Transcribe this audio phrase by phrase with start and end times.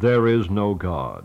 [0.00, 1.22] There is no God.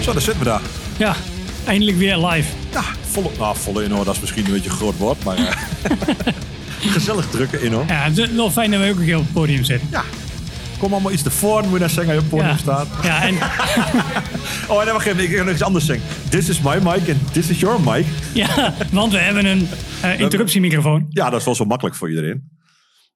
[0.00, 0.60] Zo, daar zitten we daar.
[0.96, 1.16] Ja,
[1.66, 2.52] eindelijk weer live.
[2.72, 5.52] Ja, volle, nou, volle dat is misschien een beetje een groot woord, maar eh,
[6.92, 7.88] gezellig drukken inhoud.
[7.88, 9.88] Ja, het is wel fijn dat we ook een keer op het podium zitten.
[9.90, 10.04] Ja.
[10.78, 12.56] Kom allemaal iets tevoren, moet je dan zeggen als je op het podium Ja.
[12.56, 12.86] staat.
[13.02, 13.34] Ja, en,
[14.74, 16.06] Oh, en wacht even, ik ga nog iets anders zeggen.
[16.30, 18.06] This is my mic and this is your mic.
[18.34, 19.68] ja, want we hebben een
[20.02, 21.06] eh, interruptiemicrofoon.
[21.08, 22.50] Ja, dat is wel zo makkelijk voor iedereen.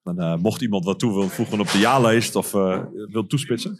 [0.05, 2.79] Dan eh, mocht iemand wat toe willen voegen op de ja-lijst of eh
[3.11, 3.79] wil toespitsen.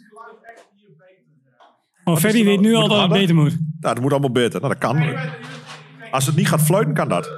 [2.03, 3.49] Oh, Ferdy weet nu al dat het beter moet.
[3.79, 4.61] Nou, dat moet allemaal beter.
[4.61, 5.15] Nou, dat kan.
[6.11, 7.29] Als het niet gaat fluiten, kan dat.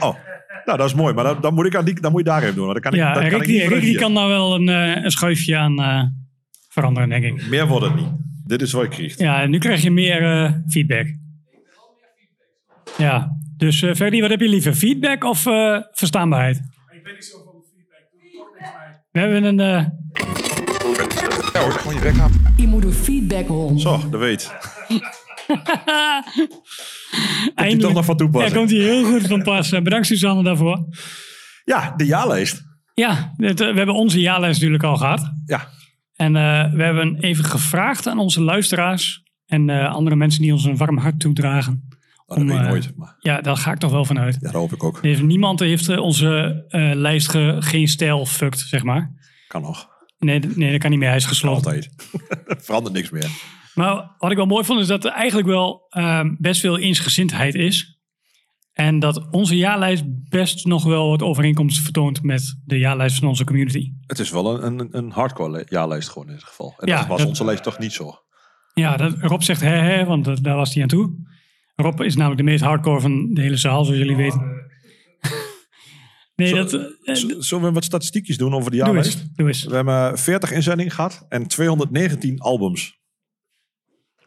[0.00, 0.14] Oh,
[0.70, 1.14] nou, dat is mooi.
[1.14, 2.66] Maar dan, dan, moet, ik aan die, dan moet je daar even doen.
[2.66, 4.54] Dan kan ik, Ja, dan kan Rick, ik die, niet Rick die kan daar wel
[4.54, 6.02] een, eh, een schuifje aan eh,
[6.68, 7.46] veranderen, denk ik.
[7.48, 8.08] Meer wordt het niet.
[8.46, 9.18] Dit is wat je krijgt.
[9.18, 11.06] Ja, en nu krijg je meer eh, feedback.
[12.98, 14.74] Ja, dus eh Ferdy, wat heb je liever?
[14.74, 16.56] Feedback of eh, verstaanbaarheid?
[16.90, 19.02] Ik ben niet zo van feedback.
[19.12, 19.60] We hebben een...
[19.60, 19.86] eh,
[21.52, 22.32] Ja hoor, gewoon je bek aan.
[22.56, 23.78] Je moet een feedback horen.
[23.78, 24.52] Zo, dat weet.
[27.54, 28.52] eindelijk- toch nog van toepassing.
[28.52, 29.68] Ja, komt hij heel goed van pas.
[29.70, 30.86] Bedankt Suzanne daarvoor.
[31.64, 32.62] Ja, de ja-lijst.
[32.94, 35.32] Ja, het, eh, we hebben onze jaarlijst natuurlijk al gehad.
[35.46, 35.68] Ja,
[36.14, 40.64] En eh, we hebben even gevraagd aan onze luisteraars en eh, andere mensen die ons
[40.64, 41.88] een warm hart toedragen.
[42.26, 42.92] oh, dat Om, weet ik nooit.
[42.96, 44.34] Maar Ja, daar ga ik toch wel van uit.
[44.34, 44.98] ja, dat hoop ik ook.
[45.02, 46.64] Heeft, niemand heeft onze
[46.96, 49.12] lijst ge- geen stijl fucked, zeg maar.
[49.48, 49.88] Kan nog.
[50.18, 51.08] Nee, nee, dat kan niet meer.
[51.08, 51.64] Hij is gesloten.
[51.64, 51.90] Altijd.
[52.66, 53.30] Verandert niks meer.
[53.74, 57.54] Maar wat ik wel mooi vond is dat er eigenlijk wel ehm, best veel eensgezindheid
[57.54, 57.98] is.
[58.72, 63.44] En dat onze jaarlijst best nog wel wat overeenkomsten vertoont met de jaarlijst van onze
[63.44, 63.92] community.
[64.06, 66.74] Het is wel een, een, een hardcore ja-lijst gewoon in dit geval.
[66.78, 68.14] En Ja, dat was dat- onze lijst toch niet zo.
[68.74, 71.14] Ja, dat, Rob zegt hè hè, want daar was hij aan toe.
[71.74, 74.40] Rob is namelijk de meest hardcore van de hele zaal, zoals jullie weten.
[76.36, 76.70] nee, Zo- dat...
[77.18, 79.18] Z- Zullen we wat statistiekjes doen over de doe ja-lijst?
[79.20, 79.64] eens, doe eens.
[79.64, 82.98] We hebben 40 inzendingen gehad en 219 albums.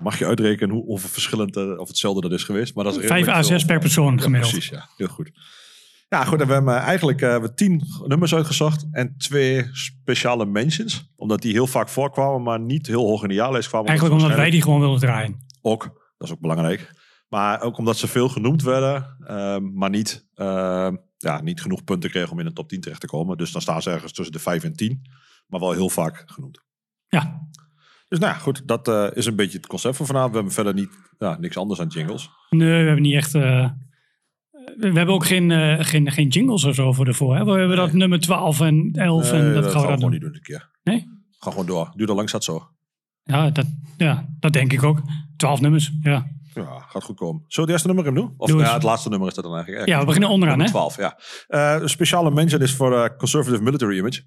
[0.03, 2.75] Mag je uitrekenen hoe, hoeveel verschillend eh, of hetzelfde dat is geweest.
[2.75, 3.67] Maar dat is Vijf redelijk à zes veel.
[3.67, 4.51] per persoon Ja, gemiddeld.
[4.51, 4.89] precies, ja.
[4.97, 5.31] Heel goed.
[6.09, 6.41] Ja, goed.
[6.41, 11.11] En we hebben eigenlijk eh, we tien nummers uitgezocht en twee speciale mentions.
[11.15, 13.87] Omdat die heel vaak voorkwamen, maar niet heel hoog in de jaarlijst kwamen.
[13.87, 15.45] Eigenlijk omdat wij die gewoon wilden draaien.
[15.61, 15.83] Ook,
[16.17, 16.91] dat is ook belangrijk.
[17.29, 22.09] Maar ook omdat ze veel genoemd werden, ehm, maar niet, ehm, ja, niet genoeg punten
[22.09, 23.37] kregen om in de top 10 terecht te komen.
[23.37, 25.01] Dus dan staan ze ergens tussen de 5 en 10,
[25.47, 26.61] maar wel heel vaak genoemd.
[27.07, 27.47] Ja,
[28.13, 30.31] Dus nou ja, goed, dat eh, is een beetje het concept van vanavond.
[30.31, 32.29] We hebben verder niet, ja, niks anders aan jingles.
[32.50, 33.35] nee, we hebben niet echt...
[33.35, 33.69] eh,
[34.78, 37.35] we hebben ook geen, eh, geen, geen jingles of zo voor ervoor.
[37.35, 37.46] Hè?
[37.46, 40.00] We hebben dat nummer 12 en 11 Nee, en dat, dat gaan we dat gewoon
[40.00, 40.09] doen.
[40.09, 40.69] niet doen dit keer.
[40.84, 41.06] Nee?
[41.40, 41.91] Ga gewoon door.
[41.96, 42.68] Duur er langs dat zo.
[43.24, 43.66] Ja dat,
[43.97, 45.01] ja, dat denk ik ook.
[45.38, 46.28] 12 nummers, ja.
[46.53, 47.44] Ja, gaat goed komen.
[47.47, 48.34] Zullen we het eerste nummer hem doen?
[48.38, 49.88] Of Doe nou ja, het laatste nummer is dat dan eigenlijk.
[49.88, 50.68] Ja, we beginnen onderaan, hè?
[50.68, 51.19] 12, ja.
[51.47, 54.22] Een speciale mention is voor Conservative Military Image.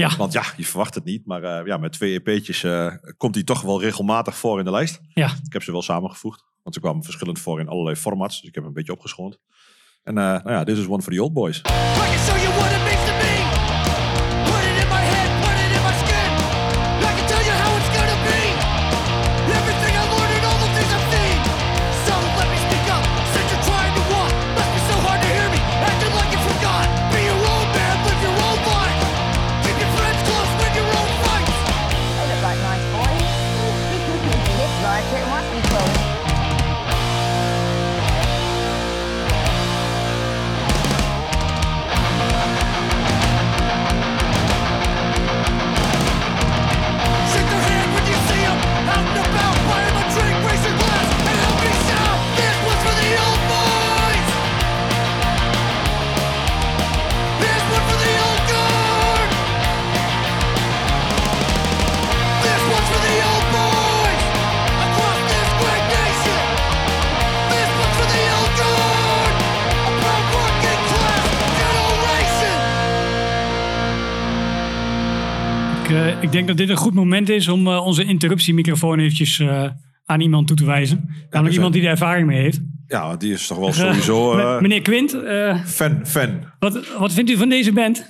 [0.00, 1.26] Ja, Want ja, je verwacht het niet.
[1.26, 4.70] Maar eh, ja, met twee EP'tjes eh, komt hij toch wel regelmatig voor in de
[4.70, 5.00] lijst.
[5.14, 5.26] ja.
[5.44, 6.44] Ik heb ze wel samengevoegd.
[6.62, 8.40] Want ze kwamen verschillend voor in allerlei formats.
[8.40, 9.38] Dus ik heb hem een beetje opgeschoond.
[10.02, 11.62] En eh, nou ja, dit is one for the old boys.
[76.18, 79.70] Ik, eh, denk dat dit een goed moment is om eh, onze interruptiemicrofoon eventjes eh,
[80.04, 80.96] aan iemand toe te wijzen.
[81.06, 82.60] Namelijk zijn- iemand die er ervaring mee heeft.
[82.86, 86.44] Ja, die is toch wel sowieso Me- eh, Meneer Quint, eh, fan, fan.
[86.58, 88.06] wat, wat vindt u van deze band?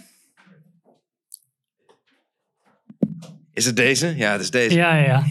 [3.52, 4.14] Is het deze?
[4.16, 4.76] Ja, het is deze.
[4.76, 5.24] Ja, Ja, ja,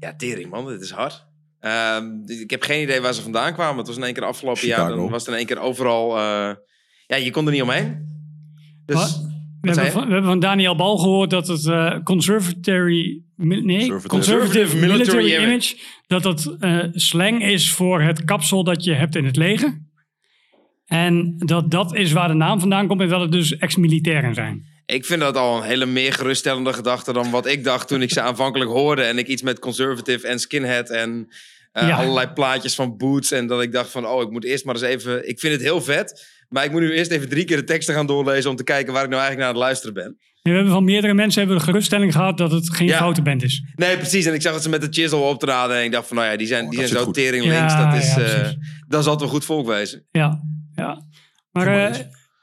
[0.00, 0.14] ja.
[0.16, 1.26] tering man, dit is hard.
[1.60, 3.76] Ehm, ik heb geen idee waar ze vandaan kwamen.
[3.78, 4.88] Het was in één keer afgelopen jaar.
[4.88, 6.16] Dan was het in één keer overal...
[6.16, 6.54] eh,
[7.06, 8.06] ja, je kon er niet omheen.
[8.86, 9.27] Dus Wat?
[9.60, 14.08] We, hebben van, we hebben van Daniel Bal gehoord dat het eh conservatory, nee, Conservative.
[14.08, 15.76] conservative, military, Military image,
[16.06, 19.86] dat het eh, slang is voor het kapsel dat je hebt in het leger.
[20.86, 24.64] En dat dat is waar de naam vandaan komt en dat het dus ex-militairen zijn.
[24.86, 28.10] Ik vind dat al een hele meer geruststellende gedachte dan wat ik dacht toen ik
[28.10, 29.02] ze aanvankelijk hoorde.
[29.02, 31.28] En ik iets met conservative en skinhead en
[31.72, 31.96] eh, Ja.
[31.96, 33.30] allerlei plaatjes van boots.
[33.32, 35.28] En dat ik dacht van, oh, ik moet eerst maar eens even...
[35.28, 37.94] Ik vind het heel vet, maar ik moet nu eerst even drie keer de teksten
[37.94, 38.50] gaan doorlezen...
[38.50, 40.16] om te kijken waar ik nou eigenlijk naar aan het luisteren ben.
[40.42, 42.96] En we hebben van meerdere mensen hebben de geruststelling gehad dat het geen Ja.
[42.98, 43.62] foute band is.
[43.74, 44.26] Nee, precies.
[44.26, 45.76] En ik zag dat ze met de chisel optraden.
[45.76, 47.14] En ik dacht van, nou ja, die zijn, Oh, die zijn zo goed.
[47.14, 47.72] tering links.
[47.72, 48.48] Ja, dat, is, ja, eh,
[48.86, 50.06] dat zal wel goed volk wezen.
[50.10, 50.40] Ja,
[50.74, 51.02] ja.
[51.52, 51.98] Maar eh.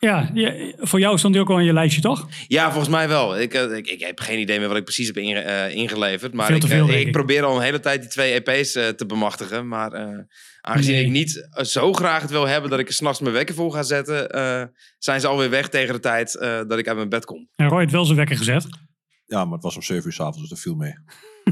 [0.06, 2.28] Ja, je- voor jou stond die ook al in je lijstje, toch?
[2.48, 3.40] Ja, volgens mij wel.
[3.40, 6.34] Ik, eh, ik, ik heb geen idee meer wat ik precies heb inge- eh, ingeleverd.
[6.34, 7.12] Maar Veel ik, te eh, veel, ik ik.
[7.12, 9.68] probeer al een hele tijd die twee EP's te bemachtigen.
[9.68, 10.08] Maar eh,
[10.62, 11.06] aangezien Nee.
[11.06, 13.84] ik niet zo graag het wil hebben dat ik er s'nachts mijn wekker voor ga
[13.84, 14.30] zetten...
[14.32, 14.64] eh,
[14.98, 17.50] zijn ze alweer weg tegen de tijd eh, dat ik uit mijn bed kom.
[17.56, 18.66] En Roy heeft wel zijn wekker gezet.
[19.26, 20.94] Ja, maar het was om 7 uur s'avonds, dus dat viel mee.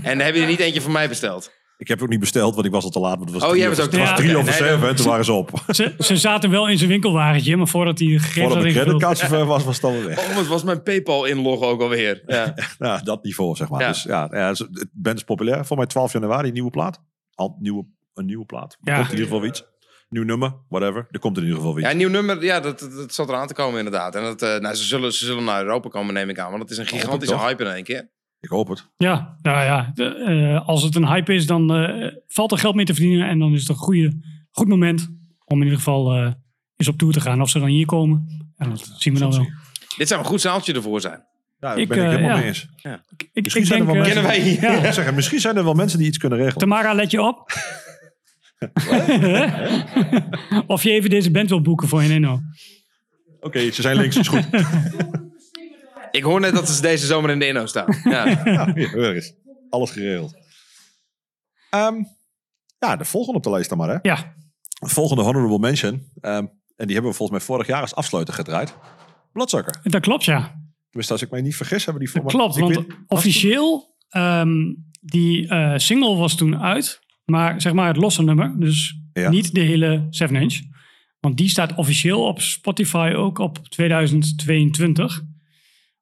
[0.02, 1.52] En heb je er niet eentje van mij besteld?
[1.78, 3.18] Ik heb ook niet besteld, want ik was al te laat.
[3.18, 4.28] Want het was Oh, drie jij over- was ook het te was laat.
[4.28, 5.64] drie over nee, zeven en toen waren ze op.
[5.68, 8.86] Ze, ze zaten wel in zijn winkelwagentje, maar voordat hij gegevens Voordat de ingevuld.
[8.86, 10.30] creditcard zover was, was het alweer weg.
[10.30, 12.24] Oh, wat was mijn PayPal-inlog ook alweer?
[12.26, 12.54] Ja.
[12.80, 13.82] Ja, dat niveau, zeg maar.
[13.82, 13.88] Ja.
[13.88, 15.66] Dus ja, ja, het band is populair.
[15.66, 17.02] Voor mij 12 januari, nieuwe plaat.
[17.34, 18.78] Al, nieuwe, een nieuwe plaat.
[18.84, 18.96] Er Ja.
[18.98, 19.64] komt in ieder geval iets.
[20.10, 21.08] Nieuw nummer, whatever.
[21.12, 22.02] Er komt in ieder geval weer Ja, iets.
[22.04, 24.16] een nieuw nummer, ja, dat, dat, dat zat eraan te komen inderdaad.
[24.16, 26.50] En dat, eh, nou, ze, zullen, ze zullen naar Europa komen, neem ik aan.
[26.50, 28.10] Want het is een gigantische hype in één keer.
[28.44, 28.88] Ik hoop het.
[28.98, 32.76] Ja, nou ja, de, eh, als het een hype is, dan eh, valt er geld
[32.76, 33.28] mee te verdienen.
[33.28, 34.20] En dan is het een goede,
[34.52, 35.10] goed moment
[35.46, 36.32] om in ieder geval eh,
[36.76, 37.42] eens op tour te gaan.
[37.42, 39.48] Of ze dan hier komen, en dat zien we dan wel.
[39.98, 41.14] Dit zou een goed zaaltje ervoor zijn.
[41.14, 41.26] Ja,
[41.60, 42.36] daar Ik, ben ik helemaal ja.
[42.36, 42.70] mee eens.
[42.82, 44.58] Ik, ik, Misschien ik zijn er denk, wij?
[44.62, 45.12] Ja.
[45.12, 46.60] Misschien zijn er wel mensen die iets kunnen regelen.
[46.60, 47.52] Tamara, let je op.
[50.68, 52.40] of je even deze band wil boeken voor je Nino.
[53.40, 54.48] Oké, ze zijn links, is goed.
[56.14, 57.96] Ik hoor net dat ze deze zomer in de inno staan.
[58.04, 58.28] Ja.
[58.52, 59.34] ja, eens.
[59.70, 60.36] Alles geregeld.
[61.70, 61.96] Ehm,
[62.80, 63.90] ja, de volgende op de lijst dan maar.
[63.90, 63.98] Hè.
[64.02, 64.34] Ja,
[64.80, 66.04] De volgende honorable mention.
[66.22, 66.46] ehm,
[66.76, 68.76] en die hebben we volgens mij vorig jaar als afsluiter gedraaid.
[69.32, 69.80] Bloodsucker.
[69.84, 70.62] dat klopt ja.
[70.86, 73.96] Tenminste, als ik mij niet vergis, hebben die voor Dat klopt, ik want weet- officieel,
[74.10, 77.00] ehm, die eh, single was toen uit.
[77.26, 79.30] Maar zeg maar het losse nummer, dus Ja.
[79.30, 80.60] niet de hele 7 inch.
[81.20, 85.22] Want die staat officieel op Spotify ook op 2022.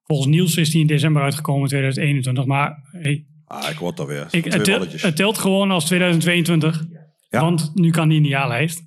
[0.04, 2.44] Volgens Niels is die in december uitgekomen 2021.
[2.44, 4.26] Maar hey, Ah, ik het alweer.
[4.30, 6.84] ik, het, telt gewoon als 2022.
[7.28, 7.40] Ja.
[7.40, 8.82] Want nu kan die in de jaarlijst.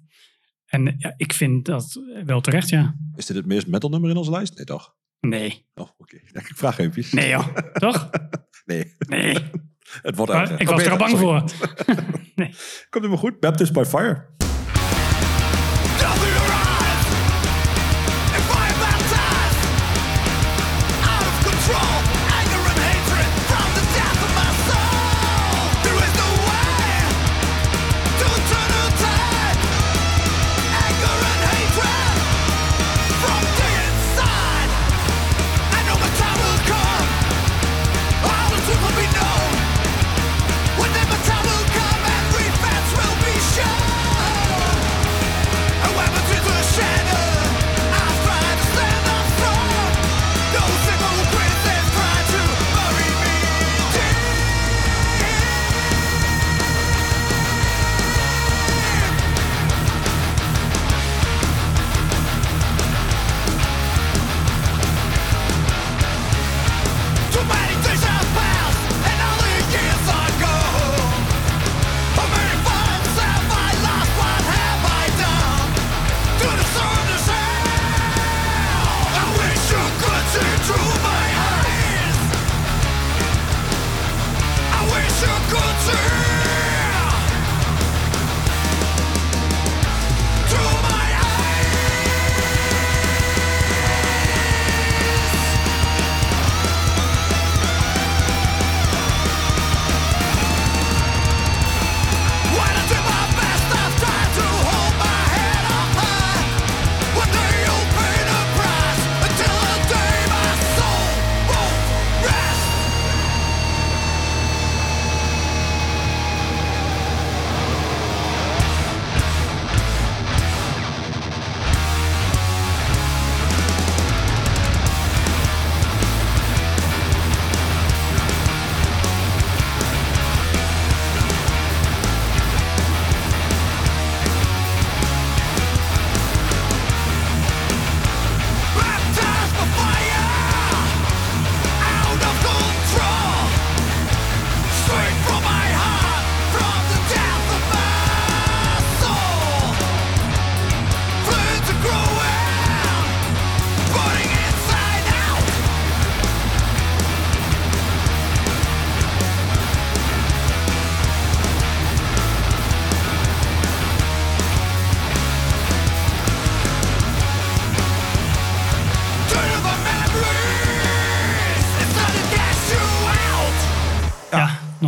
[0.66, 2.96] En ja, ik vind dat wel terecht, ja.
[3.16, 4.56] Is dit het meest metal nummer in onze lijst?
[4.56, 4.94] Nee, toch?
[5.20, 5.66] Nee.
[5.74, 6.18] Oh, oké.
[6.32, 7.12] Ja, ik vraag eventjes.
[7.12, 7.48] Nee joh.
[7.74, 8.10] Toch?
[8.66, 9.34] Nee, Nee.
[10.08, 10.60] het wordt Maar uit.
[10.62, 11.40] ik was er al bang voor.
[12.90, 13.40] Komt helemaal goed.
[13.40, 14.35] Baptist by Fire.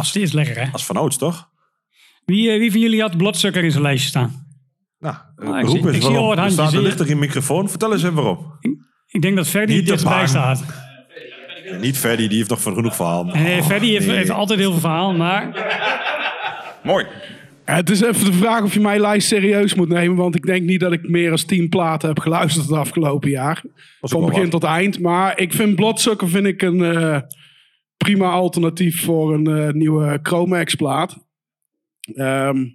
[0.07, 0.71] Nog steeds lekker, hè?
[0.71, 1.49] Als vanouds, toch?
[2.25, 4.45] Wie, eh, wie van jullie had Bloodsucker in zijn lijstje staan?
[4.99, 6.27] Nou, ik roep zie- eens ik zie al waarom.
[6.27, 6.87] wat Er handjes staat er hier.
[6.87, 7.69] ligt er in microfoon.
[7.69, 8.57] Vertel eens even waarom.
[9.11, 10.27] Ik denk dat Ferdi bang.
[10.29, 10.63] staat.
[11.81, 13.23] Niet Ferdi, die heeft nog van genoeg verhaal.
[13.23, 14.15] Nee, Ferdi heeft, nee.
[14.15, 15.65] heeft altijd heel veel verhaal, maar
[16.83, 17.05] Mooi.
[17.65, 20.17] Het is even de vraag of je mijn lijst serieus moet nemen.
[20.17, 23.61] Want ik denk niet dat ik meer dan tien platen heb geluisterd het afgelopen jaar.
[24.01, 24.51] Van begin wat.
[24.51, 24.99] tot eind.
[24.99, 27.19] Maar ik vind Bloodsucker vind ik een eh,
[27.97, 31.27] prima alternatief voor een eh, nieuwe Chromax plaat.
[32.13, 32.65] Ehm,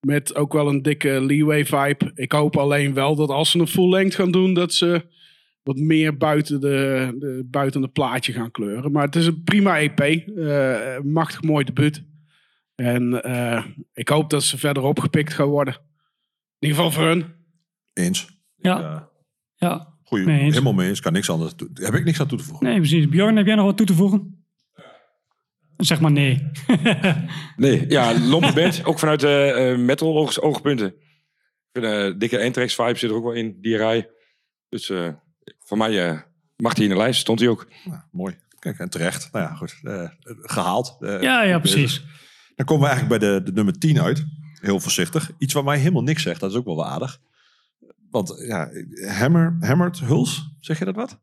[0.00, 2.10] met ook wel een dikke leeway vibe.
[2.14, 5.06] Ik hoop alleen wel dat als ze een full length gaan doen, dat ze
[5.62, 8.92] wat meer buiten de, de, buiten de plaatje gaan kleuren.
[8.92, 10.00] Maar het is een prima EP.
[10.00, 12.04] eh, machtig mooi debuut.
[12.74, 15.74] En eh, ik hoop dat ze verder opgepikt gaan worden.
[16.58, 17.24] In ieder geval voor hun.
[17.92, 18.28] Eens.
[18.56, 19.08] ja.
[19.54, 19.96] Ja.
[20.04, 20.52] goeie, Nee, eens.
[20.52, 21.00] helemaal mee eens.
[21.00, 21.56] Kan niks anders.
[21.56, 21.70] doen.
[21.74, 22.66] Heb ik niks aan toe te voegen.
[22.66, 23.08] Nee, precies.
[23.08, 24.37] Bjorn, heb jij nog wat toe te voegen?
[25.78, 26.50] Zeg maar nee.
[27.56, 28.84] Nee, ja, lompe band.
[28.88, 30.86] ook vanuit de eh, metal oog- oogpunten.
[31.72, 34.10] Ik vind eh, dikke Entrex vibe zit er ook wel in, die rij.
[34.68, 35.08] Dus eh,
[35.58, 36.20] voor mij eh,
[36.56, 37.68] mag hij in de lijst, stond hij ook.
[37.84, 38.36] Nou, mooi.
[38.58, 39.32] Kijk, en terecht.
[39.32, 39.78] Nou ja, goed.
[39.82, 40.96] eh, gehaald.
[41.00, 42.04] Eh, Ja, ja, precies.
[42.54, 44.24] Dan komen we eigenlijk bij de, de nummer 10 uit.
[44.60, 45.30] Heel voorzichtig.
[45.38, 46.40] Iets wat mij helemaal niks zegt.
[46.40, 47.18] Dat is ook wel wel aardig.
[48.10, 48.68] Want ja,
[49.12, 51.20] Hammer, Hammered Huls, zeg je dat wat?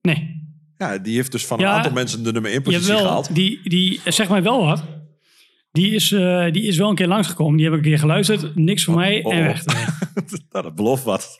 [0.00, 0.42] Nee.
[0.92, 2.94] Ja, die heeft dus van Ja, een aantal mensen de nummer 1 Je hebt positie
[2.96, 3.34] wel, gehaald.
[3.34, 4.84] die, die zeg mij wel wat.
[5.72, 7.56] Die is, eh, die is wel een keer langsgekomen.
[7.56, 8.54] Die heb ik een keer geluisterd.
[8.56, 9.46] Niks voor mij oh, en oh.
[9.46, 9.64] weg.
[10.50, 11.38] Nou, dat belooft wat.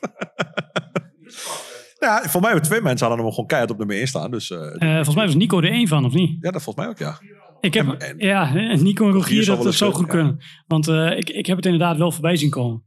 [1.99, 4.31] ja, voor mij hebben twee mensen hadden hem gewoon keihard op nummer 1 staan.
[4.31, 6.37] Dus eh, Eh, volgens mij was Nico er één van, of niet?
[6.41, 7.19] ja, dat volgens mij ook, ja.
[7.59, 10.11] Ik heb, En- en- ja, Nico en Rogier, dat, dat kunnen, goed ja.
[10.11, 10.37] kunnen.
[10.67, 10.87] Want
[11.17, 12.83] ik, ik heb het inderdaad wel voorbij zien komen.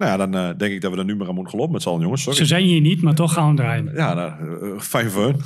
[0.00, 1.82] Nou ja, dan eh, denk ik dat we er nu maar aan moeten gelopen met
[1.82, 2.22] z'n allen, jongens.
[2.22, 2.38] Sorry.
[2.38, 3.90] Ze zijn hier niet, maar toch gaan we draaien.
[3.94, 4.32] Ja, nou,
[4.74, 5.40] eh, fijn voor hun.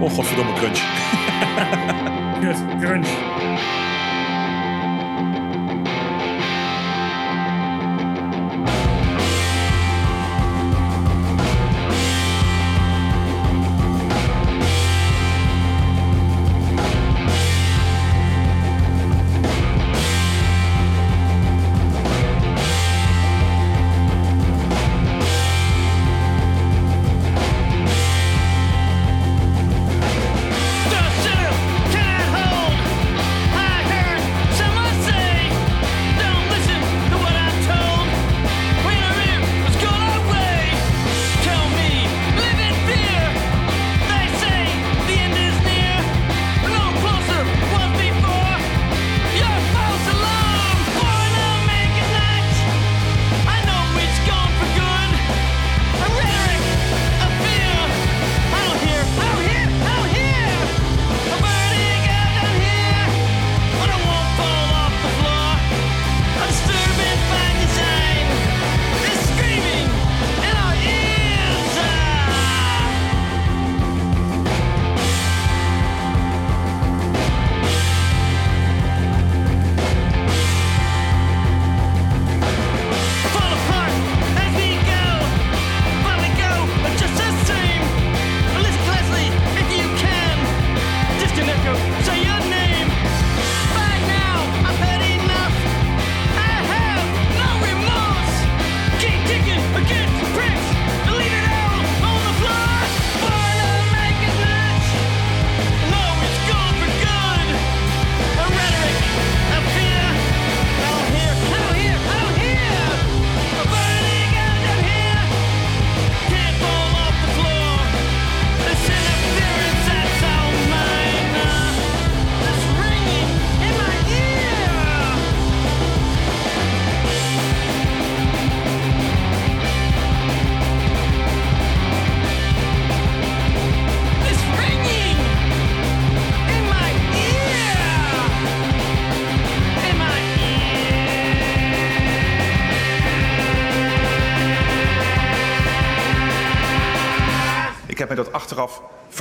[0.00, 0.80] Oh, godverdomme crunch.
[2.80, 3.08] Crunch.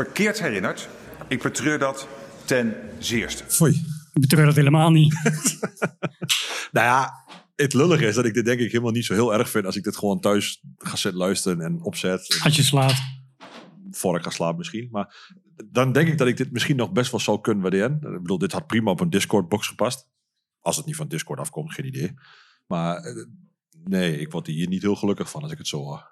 [0.04, 0.90] Verkeerd herinnerd.
[1.28, 2.08] Ik betreur dat
[2.46, 3.44] ten zeerste.
[3.48, 3.72] Foei.
[4.14, 5.16] Ik betreur dat helemaal niet.
[6.72, 7.26] Nou ja,
[7.56, 9.76] het lullige is dat ik dit denk ik helemaal niet zo heel erg vind als
[9.76, 12.40] ik dit gewoon thuis ga zitten luisteren en opzet.
[12.44, 12.96] Als je slaat.
[13.92, 14.88] voor ik ga slapen misschien.
[14.92, 17.94] Maar dan denk ik dat ik dit misschien nog best wel zou kunnen waarderen.
[17.94, 20.10] Ik bedoel, dit had prima op een Discord-box gepast.
[20.60, 22.14] Als het niet van Discord afkomt, geen idee.
[22.68, 23.26] Maar eh,
[23.84, 26.08] nee, ik word hier niet heel gelukkig van als ik het zo hoor.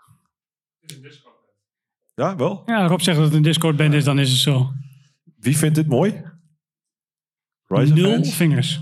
[2.21, 2.63] Ja, wel?
[2.65, 4.71] Ja, Rob zegt dat het een Discord-band is, dan is het zo.
[5.39, 6.21] Wie vindt dit mooi?
[7.67, 8.33] Rise Nul fans?
[8.35, 8.81] vingers.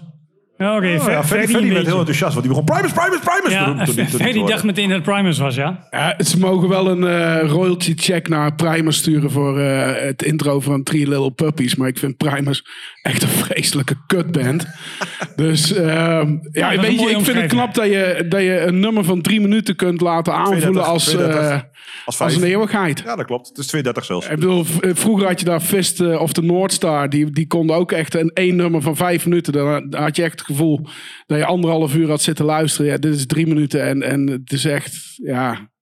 [0.58, 0.94] Ja, oké.
[0.96, 4.18] Oh, Ver- ja, Ferdy werd heel enthousiast, want die begon Primus, Primus, Primus Ja, te
[4.18, 4.32] doen.
[4.34, 5.88] toen dacht meteen dat het Primus was, ja.
[5.92, 10.60] Ja, ze mogen wel een eh, royalty check naar Primus sturen voor eh, het intro
[10.60, 11.76] van Three Little Puppies.
[11.76, 12.66] Maar ik vind Primus
[13.02, 14.66] echt een vreselijke kutband.
[15.36, 19.04] dus ehm, ja, weet je, ik vind het knap dat je, dat je een nummer
[19.04, 21.50] van drie minuten kunt laten aanvoelen 32, als, 32.
[21.50, 21.60] eh,
[22.06, 23.02] Als, als een eeuwigheid.
[23.06, 23.48] Ja, dat klopt.
[23.48, 24.26] Het is 32 zelfs.
[24.28, 27.10] Ik bedoel, v- vroeger had je daar Fist of de Noordstar.
[27.10, 29.54] Die, die konden ook echt een één nummer van vijf minuten.
[29.54, 30.88] Dan had je echt gevoel
[31.25, 32.92] dat je anderhalf uur had zitten luisteren.
[32.92, 35.74] Ja, dit is drie minuten en, en het is echt, ja...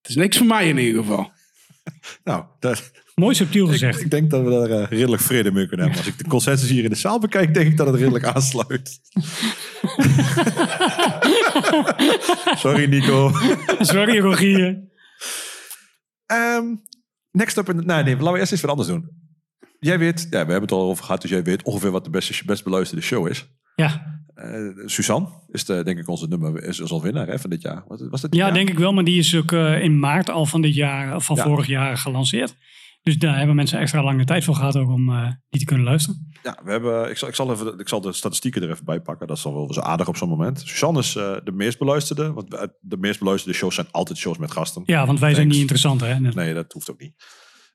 [0.00, 1.30] Het is niks voor mij in ieder geval.
[2.24, 4.00] Nou, dat, Mooi subtiel gezegd.
[4.00, 6.04] ik denk dat we daar eh, redelijk vrede mee kunnen hebben.
[6.04, 9.00] Als ik de consensus hier in de zaal bekijk, denk ik dat het redelijk aansluit.
[12.62, 13.32] Sorry, Nico.
[13.78, 14.90] Sorry, Rogier.
[16.26, 16.64] Ehm,
[17.30, 17.82] next up in de...
[17.82, 19.10] Nee, nee, laten we eerst eens wat anders doen.
[19.78, 22.10] Jij weet, ja, we hebben het al over gehad, dus jij weet ongeveer wat de
[22.10, 23.46] beste, best beluisterde show is.
[23.74, 24.20] Ja.
[24.34, 24.50] Eh,
[24.86, 27.84] Suzanne is de, denk ik onze nummer, is, is al winnaar hè, van dit jaar.
[27.86, 28.54] Was, was dat dit ja, jaar?
[28.54, 28.92] denk ik wel.
[28.92, 31.42] Maar die is ook eh, in maart al van dit jaar, of van Ja.
[31.42, 32.54] vorig jaar gelanceerd.
[33.02, 35.84] Dus daar hebben mensen extra lange tijd voor gehad ook om eh, die te kunnen
[35.84, 36.30] luisteren.
[36.42, 38.84] Ja, we hebben, ik, zal, ik, zal even, de- ik zal de statistieken er even
[38.84, 39.26] bij pakken.
[39.26, 40.60] Dat is dan wel zo aardig op zo'n moment.
[40.60, 42.32] Suzanne is eh, de meest beluisterde.
[42.32, 42.50] Want
[42.80, 44.82] de meest beluisterde shows zijn altijd shows met gasten.
[44.86, 46.20] Ja, want wij zijn niet interessant, hè?
[46.20, 47.14] Net- Nee, dat hoeft ook niet.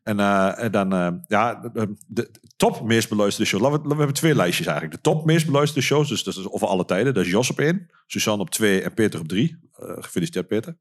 [0.04, 1.72] En, eh, en dan, eh, ja,
[2.08, 3.62] de top meest beluisterde show.
[3.62, 4.96] Laten we, we hebben twee lijstjes eigenlijk.
[4.96, 7.14] De top meest beluisterde shows, dus dat is over alle tijden.
[7.14, 9.60] Dat is Jos op één, Suzanne op twee en Peter op drie.
[9.74, 10.78] Eh, gefeliciteerd, Peter.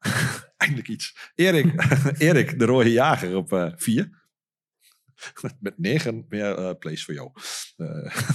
[0.56, 1.16] Eindelijk iets.
[1.34, 1.72] Erik,
[2.18, 4.18] Erik, de rode jager op eh, vier.
[5.60, 7.30] Met negen meer eh, plays voor jou.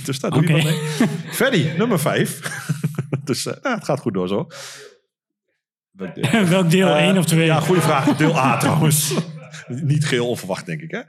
[0.06, 0.64] Dus daar doe je Oké.
[0.64, 1.08] wat mee.
[1.32, 2.40] Freddy, nummer vijf.
[3.24, 4.48] dus nou, het gaat goed door zo.
[5.92, 6.88] Welk deel?
[6.88, 7.46] Eh, één of twee?
[7.46, 8.18] Ja, goede vraag.
[8.18, 9.14] Deel A trouwens.
[9.94, 10.92] niet geheel onverwacht, denk ik.
[10.92, 11.02] Hè?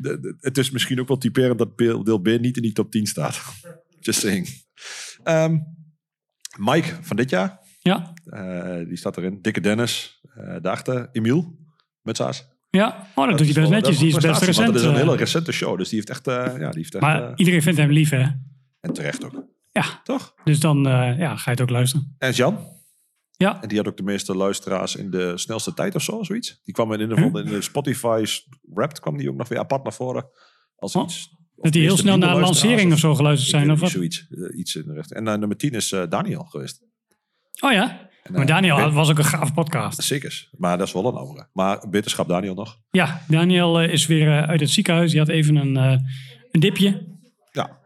[0.00, 2.90] De- de- het is misschien ook wel typerend dat deel B niet in die top
[2.90, 3.40] 10 staat.
[4.00, 4.48] Just saying.
[5.22, 5.58] Ehm,
[6.58, 7.58] Mike van dit jaar.
[7.80, 8.12] Ja.
[8.24, 9.38] eh, die staat erin.
[9.42, 10.20] Dikke Dennis.
[10.34, 11.58] eh daarachter Emiel.
[12.02, 12.52] Met Saas.
[12.70, 13.90] Ja, oh, dat, doet hij best netjes.
[13.90, 14.66] dat Die is een best recent.
[14.66, 15.78] Het is een eh, hele recente show.
[15.78, 16.26] Dus die heeft echt...
[16.26, 18.26] ja, die heeft echt maar iedereen vindt hem lief, hè?
[18.80, 19.44] en terecht ook.
[19.72, 20.00] Ja.
[20.04, 20.34] Toch?
[20.44, 22.14] Dus dan ja, ga je het ook luisteren.
[22.18, 22.73] En Jan.
[23.36, 23.62] Ja.
[23.62, 26.60] En die had ook de meeste luisteraars in de snelste tijd of zo, zoiets.
[26.64, 27.22] Die kwam in ieder Hm?
[27.22, 30.26] geval in de Spotify's Wrapped kwam die ook nog weer apart naar voren.
[30.76, 31.28] Als Oh, iets.
[31.56, 33.90] Dat die heel snel naar lancering of zo geluisterd zijn, of wat?
[33.90, 34.26] Zoiets.
[34.30, 35.18] eh, iets in de richting.
[35.20, 36.82] En eh, nummer 10 is eh, Daniel geweest.
[37.60, 38.08] Oh ja?
[38.22, 40.02] En, Maar Daniel was ook een gaaf podcast.
[40.02, 40.48] Zeker.
[40.56, 41.48] Maar dat is wel een andere.
[41.52, 42.78] Maar beterschap Daniel nog.
[42.90, 45.10] Ja, Daniel is weer uit het ziekenhuis.
[45.10, 45.76] Die had even een,
[46.50, 47.06] een dipje.
[47.52, 47.78] Ja.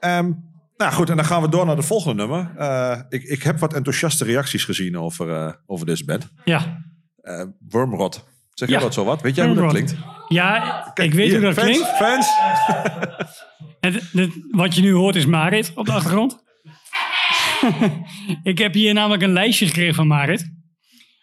[0.00, 0.32] Ehm,
[0.76, 2.50] nou goed, en dan gaan we door naar de volgende nummer.
[2.56, 6.28] Eh, ik, ik heb wat enthousiaste reacties gezien over, eh, over deze band.
[6.44, 6.84] Ja.
[7.22, 8.24] Eh Wormrot.
[8.54, 8.74] Zeg Ja.
[8.74, 9.22] jij dat zo wat?
[9.22, 9.94] Weet jij hoe dat klinkt?
[10.28, 11.96] Ja, ik weet Hier, hoe dat fans, klinkt.
[11.96, 12.28] Fans?
[13.80, 14.00] En
[14.50, 16.44] wat je nu hoort is Marit op de achtergrond.
[18.42, 20.52] ik heb hier namelijk een lijstje gekregen van Marit.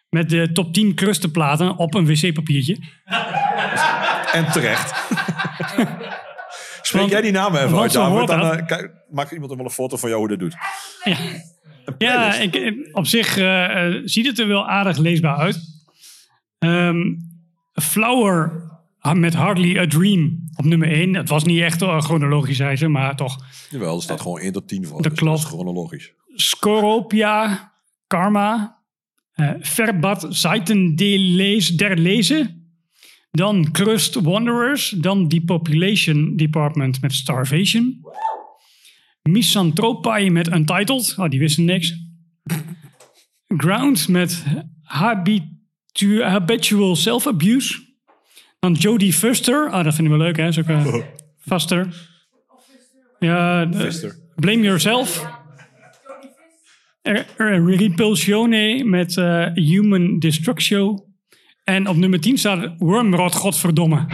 [0.10, 2.78] Met de top 10 krustenplaten op een wc-papiertje.
[4.32, 4.94] En terecht.
[6.93, 7.93] Spreek jij die namen even uit?
[7.93, 8.27] David?
[8.27, 10.56] dan eh, kijk, maakt iemand er wel een foto van jou hoe dat doet.
[11.03, 11.17] Ja,
[11.97, 15.60] ja ik, op zich eh, eh, ziet het er wel aardig leesbaar uit.
[16.60, 17.01] Ehm,
[17.73, 18.71] Flower
[19.13, 21.15] met Hardly a Dream op nummer 1.
[21.15, 23.45] Het was niet echt chronologisch ijzer, maar toch.
[23.69, 25.01] Jawel, er staat gewoon 1 tot 10 voor.
[25.01, 25.41] Dat dus klopt.
[25.41, 26.13] Dat is chronologisch.
[26.36, 27.71] Scoropia,
[28.08, 28.82] Karma,
[29.34, 30.21] eh Verbat
[30.95, 32.62] de Lees, der Lezen.
[33.38, 34.89] Dan Crust Wanderers.
[34.89, 38.02] Dan Depopulation Department met Starvation.
[39.22, 41.13] Misanthropai met Untitled.
[41.17, 41.93] Oh, die wisten niks.
[43.48, 44.43] Ground met
[44.82, 47.82] habitu- Habitual Self-Abuse.
[48.60, 49.69] Dan Jodie Fuster.
[49.69, 50.48] Ah, dat vinden we leuk, hè?
[50.48, 50.96] Is ook, eh,
[51.38, 51.88] Fuster.
[53.19, 54.15] Ja, Fister.
[54.36, 55.26] Blame Yourself.
[57.02, 61.12] Er- er- Repulsione met eh, Human Destruction.
[61.63, 64.06] En op nummer 10 staat Wormrot, godverdomme.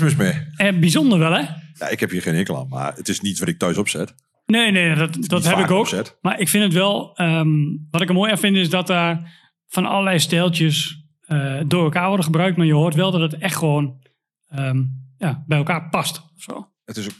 [0.00, 0.46] Niks mis mee.
[0.56, 1.42] Eh, bijzonder wel, hè?
[1.74, 4.14] Ja, ik heb hier geen aan, maar het is niet wat ik thuis opzet.
[4.46, 5.78] Nee, nee, dat, dat heb ik ook.
[5.78, 6.18] opzet.
[6.20, 9.32] Maar ik vind het wel, ehm, wat ik er mooi aan vind, is dat daar
[9.66, 12.56] van allerlei stijltjes eh, door elkaar worden gebruikt.
[12.56, 14.02] Maar je hoort wel dat het echt gewoon
[14.48, 14.82] ehm,
[15.18, 16.18] ja, bij elkaar past.
[16.36, 16.68] of Zo.
[16.84, 17.14] Het is ook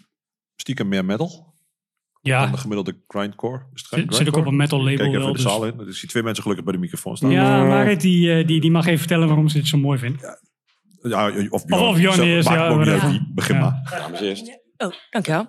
[0.57, 1.51] stiekem meer metal
[2.23, 3.63] dan Ja, de gemiddelde grindcore.
[3.75, 5.29] Is het zit, zit ook op een metal label Kijk even wel.
[5.29, 5.89] in de dus- zaal in.
[5.89, 7.31] Ik zie twee mensen gelukkig bij de microfoon staan.
[7.31, 10.21] Ja, Marit die, eh, die, die mag even vertellen waarom ze dit zo mooi vindt.
[10.23, 10.39] Ja,
[11.03, 13.27] of Of- of Bjorn maakt ja.
[13.35, 13.61] Begin Ja.
[13.61, 13.99] maar.
[14.01, 14.59] Dames eerst.
[14.77, 15.47] Oh, dankjewel.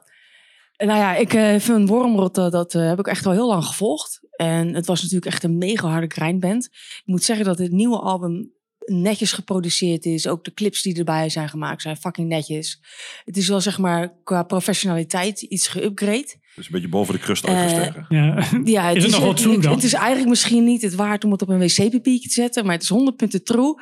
[0.77, 3.65] Nou ja, ik eh, vind Wormrot, eh, dat eh, heb ik echt al heel lang
[3.65, 4.19] gevolgd.
[4.35, 6.65] En het was natuurlijk echt een mega harde grindband.
[6.73, 8.51] Ik moet zeggen dat het nieuwe album
[8.85, 10.27] netjes geproduceerd is.
[10.27, 12.81] Ook de clips die erbij zijn gemaakt zijn fucking netjes.
[13.25, 16.39] Het is wel zeg maar qua professionaliteit iets geüpgrade.
[16.55, 18.05] Dus een beetje boven de krust Eh, uitgestegen.
[18.09, 18.43] Ja.
[18.63, 19.73] Ja, het Is het nog wel true het, dan?
[19.73, 22.73] Het is eigenlijk misschien niet het waard om het op een wc-papiertje te zetten, maar
[22.73, 23.75] het is 100 punten true.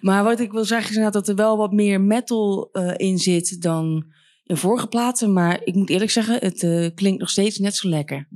[0.00, 3.18] Maar wat ik wil zeggen is inderdaad dat er wel wat meer metal eh, in
[3.18, 4.04] zit dan
[4.44, 5.32] in vorige platen.
[5.32, 8.28] Maar ik moet eerlijk zeggen, het eh, klinkt nog steeds net zo lekker.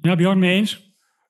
[0.00, 0.85] ja, Bjorn mee eens?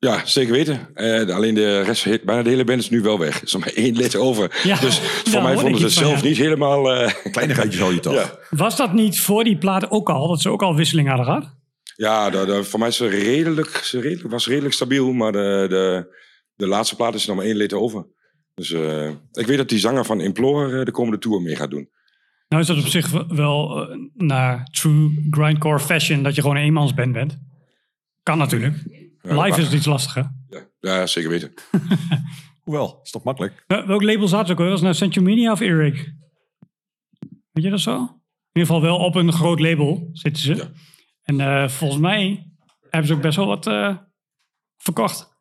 [0.06, 0.88] Ja, zeker weten.
[0.94, 3.36] Eh, alleen de rest, bijna de hele band is nu wel weg.
[3.36, 4.60] Er is nog maar één lid over.
[4.62, 6.28] Ja, dus voor mij vonden ze het zelf ja.
[6.28, 6.92] niet helemaal...
[6.92, 8.14] eh, Kleinigheidjes al je toch?
[8.22, 11.26] ja, Was dat niet voor die plaat ook al, dat ze ook al wisseling hadden
[11.26, 11.54] gehad?
[11.96, 15.12] ja de, de- voor mij is ze redelijk, ze redelijk, was redelijk stabiel.
[15.12, 16.14] Maar de, de,
[16.54, 18.06] de laatste plaat is er nog maar één lid over.
[18.54, 21.88] Dus eh, ik weet dat die zanger van Implore de komende tour mee gaat doen.
[22.48, 26.62] Nou is dat op zich wel eh, naar true grindcore fashion dat je gewoon een
[26.62, 27.38] eenmansband bent.
[28.22, 28.74] Kan natuurlijk.
[29.26, 30.30] Ja, Live maar- is het iets lastiger.
[30.48, 31.52] Ja, ja, zeker weten.
[32.64, 33.64] Hoewel, is toch makkelijk?
[33.66, 34.58] Eh, welk label zat ook?
[34.58, 36.12] Was het nou Media of Eric?
[37.52, 37.92] Weet je dat zo?
[37.92, 40.54] In ieder geval wel op een groot label zitten ze.
[40.54, 40.70] Ja.
[41.22, 42.50] En eh, volgens mij
[42.90, 43.96] hebben ze ook best wel wat eh,
[44.76, 45.34] verkocht.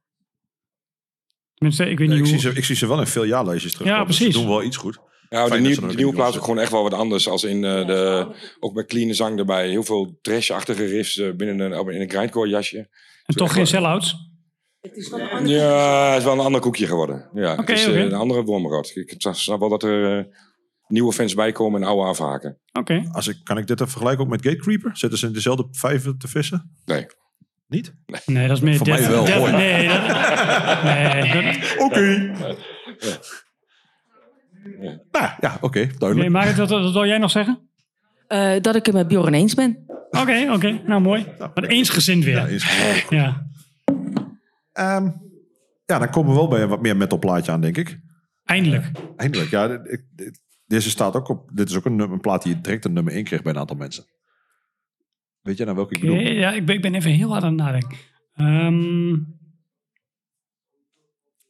[1.53, 2.39] Tenminste, ik weet Ja, niet ik, hoe...
[2.41, 3.87] zie ze, ik zie ze wel in veel jaarlijstjes terug.
[3.87, 4.33] Ja, Dus precies.
[4.35, 4.99] Ze doen wel iets goed.
[5.29, 7.27] Ja, de, nieuw- de nieuwe plaat ook gewoon echt wel wat anders.
[7.27, 8.27] Als in eh, de,
[8.59, 9.69] ook met clean zang erbij.
[9.69, 12.89] Heel veel trash-achtige riffs binnen een, in een grindcore jasje.
[13.25, 14.15] En toch geen sell-outs.
[15.43, 17.29] Ja, het is wel een ander koekje geworden.
[17.33, 18.95] Ja, het is eh, een andere wormrot.
[18.95, 20.25] Ik snap wel dat er eh,
[20.88, 22.59] nieuwe fans bij komen en oude afhaken.
[22.73, 23.09] Oké.
[23.11, 24.97] Als ik, kan ik dit even vergelijken ook met Gatecreeper?
[24.97, 26.75] Zitten ze in dezelfde vijven te vissen?
[26.85, 27.05] Nee.
[27.67, 27.93] Niet?
[28.25, 28.77] Nee, dat is meer...
[28.77, 29.51] Voor mij wel, death- mooi.
[29.51, 32.31] nee, dat, nee, Oké.
[35.11, 35.79] Nou, ja, oké.
[35.79, 36.29] nee, duidelijk.
[36.31, 37.69] maar dat, dat wil jij nog zeggen?
[38.27, 39.83] Eh, dat ik het met Bjorn eens ben.
[40.21, 40.82] Oké, oké.
[40.88, 41.25] Nou, mooi.
[41.38, 42.36] Wat eensgezind weer.
[42.36, 43.47] Ja, is- Ja.
[44.71, 45.10] Ehm,
[45.86, 47.99] ja, dan komen we wel bij een wat meer metal plaatje aan, denk ik.
[48.43, 48.91] Eindelijk.
[49.15, 49.49] Eindelijk.
[49.49, 51.49] Ja, dit- deze staat ook op.
[51.54, 53.60] Dit is ook een, nummer- een plaat die direct een nummer 1 kreeg bij een
[53.60, 54.06] aantal mensen.
[55.41, 56.17] Weet je nou welke ik bedoel?
[56.19, 57.97] ja, ik ben, ik ben even heel hard aan het nadenken.
[58.34, 59.12] Ehm,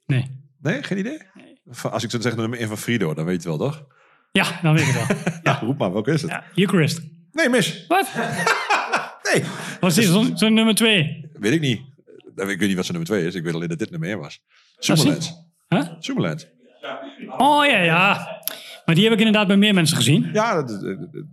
[0.05, 0.25] nee.
[0.59, 1.17] Nee, geen idee?
[1.91, 3.85] Als ik zou zeggen nummer 1 van Frido, dan weet je het wel, toch?
[4.31, 5.33] Ja, dan weet ik het wel.
[5.53, 6.31] Ja, roep maar, welke is het?
[6.31, 7.01] Ja, Eucharist.
[7.35, 7.85] Nee, mis.
[7.87, 8.07] Wat?
[9.33, 9.43] Nee.
[9.79, 10.05] Was dit
[10.39, 11.29] zo'n nummer twee?
[11.33, 11.79] Weet ik niet.
[12.35, 13.35] Ik weet niet wat zijn nummer 2 is.
[13.35, 14.39] Ik weet alleen dat dit nummer 1 was.
[14.79, 15.47] zie- Superland.
[15.67, 15.87] Huh?
[15.99, 16.49] Superland.
[17.37, 18.27] Oh ja, ja.
[18.85, 20.29] Maar die heb ik inderdaad bij meer mensen gezien.
[20.33, 21.23] Ja, dat, dat, dat- dat-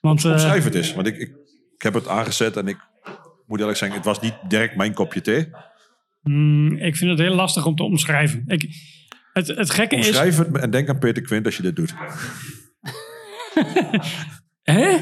[0.00, 0.94] Want, eh, omschrijf het eens.
[0.94, 1.28] Want ik, ik,
[1.76, 2.76] ik heb het aangezet en ik
[3.46, 5.48] moet eerlijk zeggen, het was niet direct mijn kopje thee.
[6.22, 8.42] mm, ik vind het heel lastig om te omschrijven.
[8.46, 8.66] Ik,
[9.32, 10.18] het, het gekke is...
[10.18, 11.94] Het en denk aan Peter Quint als je dit doet.
[14.64, 14.88] Hè?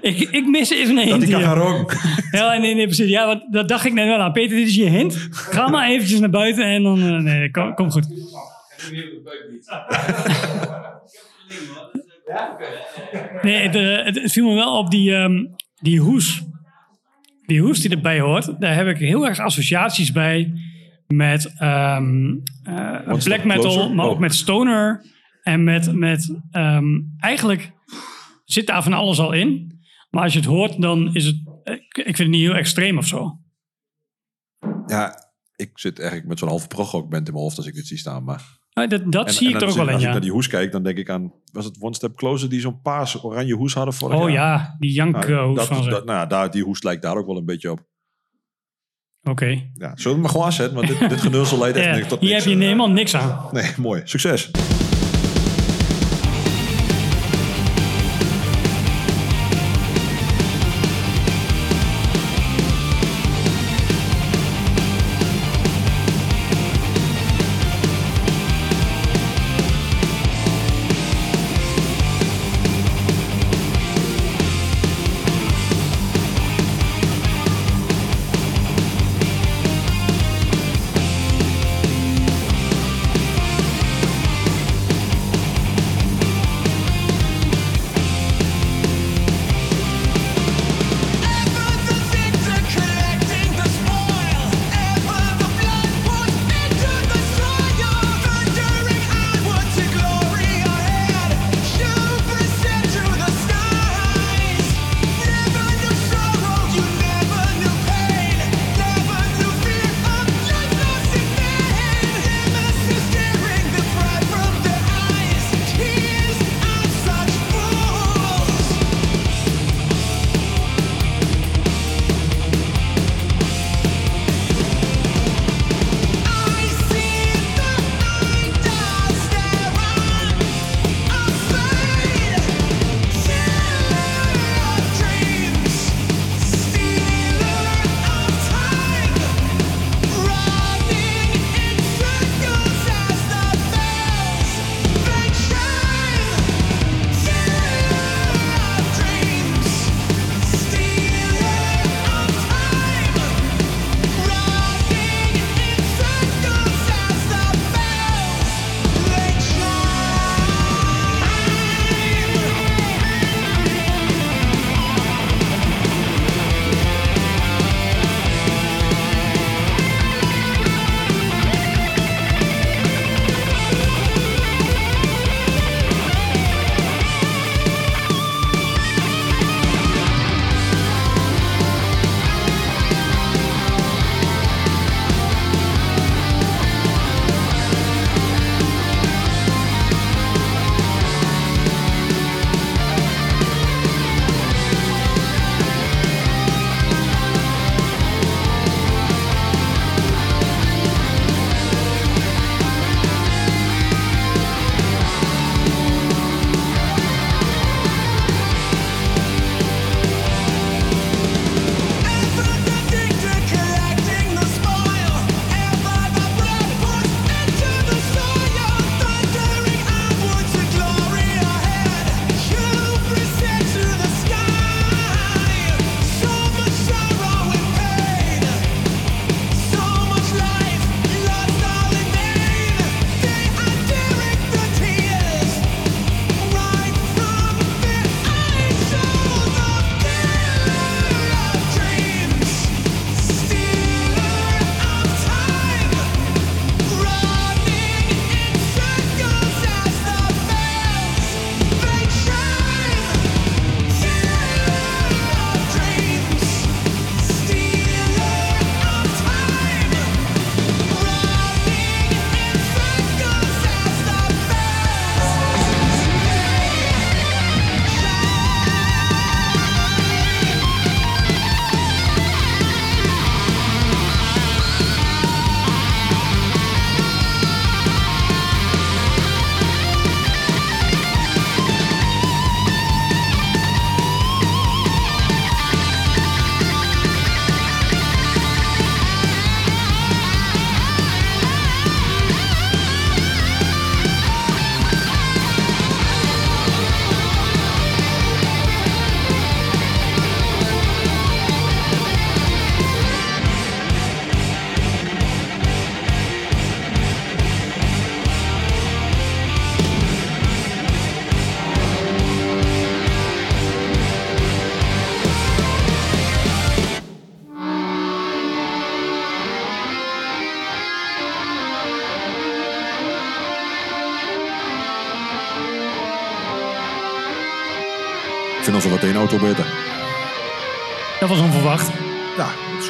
[0.00, 1.98] ik, ik mis even een Dat hint ik kan gaan roken.
[2.30, 3.08] Ja, nee, nee, precies.
[3.08, 4.32] Ja, dat dacht ik net wel aan.
[4.32, 5.28] Peter, dit is je hint.
[5.30, 6.98] Ga maar eventjes naar buiten en dan...
[7.02, 8.06] eh, nee, kom, kom goed.
[13.42, 15.44] Nee, het, eh, het, het viel me wel op die, ehm,
[15.80, 16.42] die hoes.
[17.46, 18.60] Die hoes die erbij hoort.
[18.60, 20.52] Daar heb ik heel erg associaties bij
[21.06, 22.40] met One
[23.24, 24.18] black metal, maar ook Oh.
[24.18, 25.02] met stoner.
[25.46, 27.72] En met, met ehm, eigenlijk
[28.44, 29.80] zit daar van alles al in.
[30.10, 31.36] Maar als je het hoort, dan is het.
[31.64, 33.38] Ik, vind het niet heel extreem of zo.
[34.86, 37.86] Ja, ik zit eigenlijk met zo'n halve prog band in mijn hoofd als ik dit
[37.86, 38.24] zie staan.
[38.24, 38.42] Maar...
[38.70, 40.12] Dat dat En- zie en ik er ook wel in, Als ik ja.
[40.12, 41.32] naar die hoes kijk, dan denk ik aan...
[41.52, 44.58] Was het One Step Closer die zo'n paars oranje hoes hadden vorig Oh jaar?
[44.58, 45.90] ja, die Jank Nou, eh, hoes dat, van ze.
[45.90, 47.86] dat, nou daar, die hoes lijkt daar ook wel een beetje op.
[49.22, 49.70] Oké.
[49.74, 50.76] Ja, zullen we maar gewoon aanzetten?
[50.76, 52.44] Want dit, dit geneuzel leidt echt Ja, niks tot hier niks.
[52.44, 53.48] heb je helemaal niks aan.
[53.52, 54.00] Nee, mooi.
[54.04, 54.50] Succes.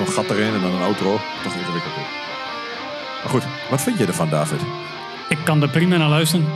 [0.06, 1.20] Gat erin en dan een auto.
[1.42, 1.94] Toch ingewikkeld.
[3.22, 4.60] Maar goed, wat vind je ervan, David?
[5.28, 6.46] Ik kan er prima naar luisteren.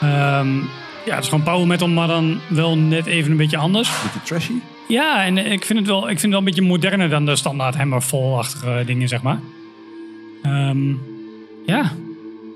[0.00, 0.56] Ehm,
[1.04, 4.02] ja, het is gewoon power metal, maar dan wel net even een beetje anders.
[4.02, 4.52] Beetje trashy?
[4.88, 7.36] Ja, en ik vind het wel, ik vind het wel een beetje moderner dan de
[7.36, 9.40] standaard Hammerfall-achtige dingen, zeg maar.
[10.42, 10.88] Ehm,
[11.66, 11.80] ja,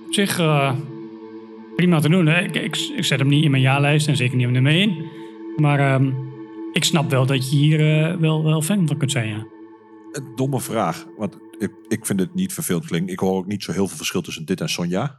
[0.06, 0.72] op zich eh,
[1.76, 2.26] prima te doen.
[2.26, 2.40] Hè.
[2.40, 4.96] Ik, ik, ik zet hem niet in mijn jaarlijst en zeker niet op nummer 1.
[5.56, 6.10] Maar ehm,
[6.72, 9.46] ik snap wel dat je hier eh, wel, wel fan van kunt zijn, ja.
[10.12, 11.06] Een domme vraag.
[11.16, 13.12] Want ik, ik vind het niet verveeld klinken.
[13.12, 15.18] Ik hoor ook niet zo heel veel verschil tussen dit en Sonja.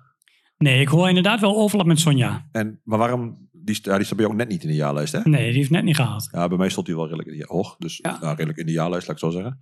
[0.58, 2.48] Nee, ik hoor inderdaad wel overlap met Sonja.
[2.52, 3.48] En, maar waarom...
[3.52, 5.20] Die, ja, die staat bij jou ook net niet in de jaarlijst, hè?
[5.24, 6.30] Nee, die heeft net niet gehaald.
[6.32, 7.76] Ja, bij mij stond hij wel redelijk in de, hoog.
[7.78, 8.18] Dus Ja.
[8.20, 9.60] nou, redelijk in de jaarlijst, laat ik zo zeggen.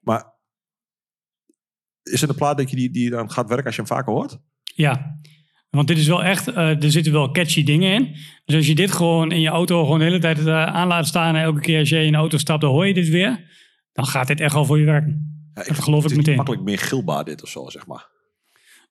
[0.00, 0.24] Maar
[2.02, 4.12] is het een plaat dat je die, die dan gaat werken als je hem vaker
[4.12, 4.38] hoort?
[4.62, 5.18] Ja,
[5.70, 8.16] want dit is wel echt, eh, er zitten wel catchy dingen in.
[8.44, 11.06] Dus als je dit gewoon in je auto gewoon de hele tijd eh, aan laat
[11.06, 11.34] staan...
[11.34, 13.48] en elke keer als je in een auto stapt, dan hoor je dit weer...
[14.00, 15.50] dan gaat dit echt wel voor je werken.
[15.54, 16.36] Ja, Dat geloof het ik meteen.
[16.36, 18.08] makkelijk meer gilbaar dit of zo, zeg maar.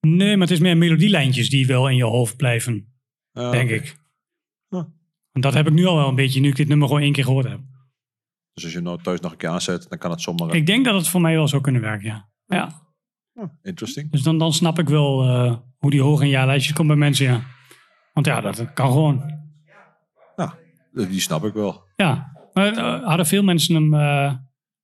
[0.01, 2.93] Nee, maar het is meer melodielijntjes die wel in je hoofd blijven,
[3.33, 3.97] denk ik.
[5.31, 7.11] Want dat heb ik nu al wel een beetje, nu ik dit nummer gewoon één
[7.11, 7.59] keer gehoord heb.
[8.53, 10.55] Dus als je nou thuis nog een keer aanzet, dan kan het zomaar...
[10.55, 12.29] Ik denk dat het voor mij wel zou kunnen werken, ja.
[12.45, 12.81] ja.
[13.61, 14.11] Interesting.
[14.11, 17.25] Dus dan, dan snap ik wel eh, hoe die hoog in jaarlijstjes komt bij mensen,
[17.25, 17.41] ja.
[18.13, 19.37] Want ja, dat kan gewoon.
[20.35, 20.51] Nou,
[20.91, 21.83] die snap ik wel.
[21.95, 22.37] Ja.
[22.53, 24.33] Maar, eh, hadden veel mensen hem eh,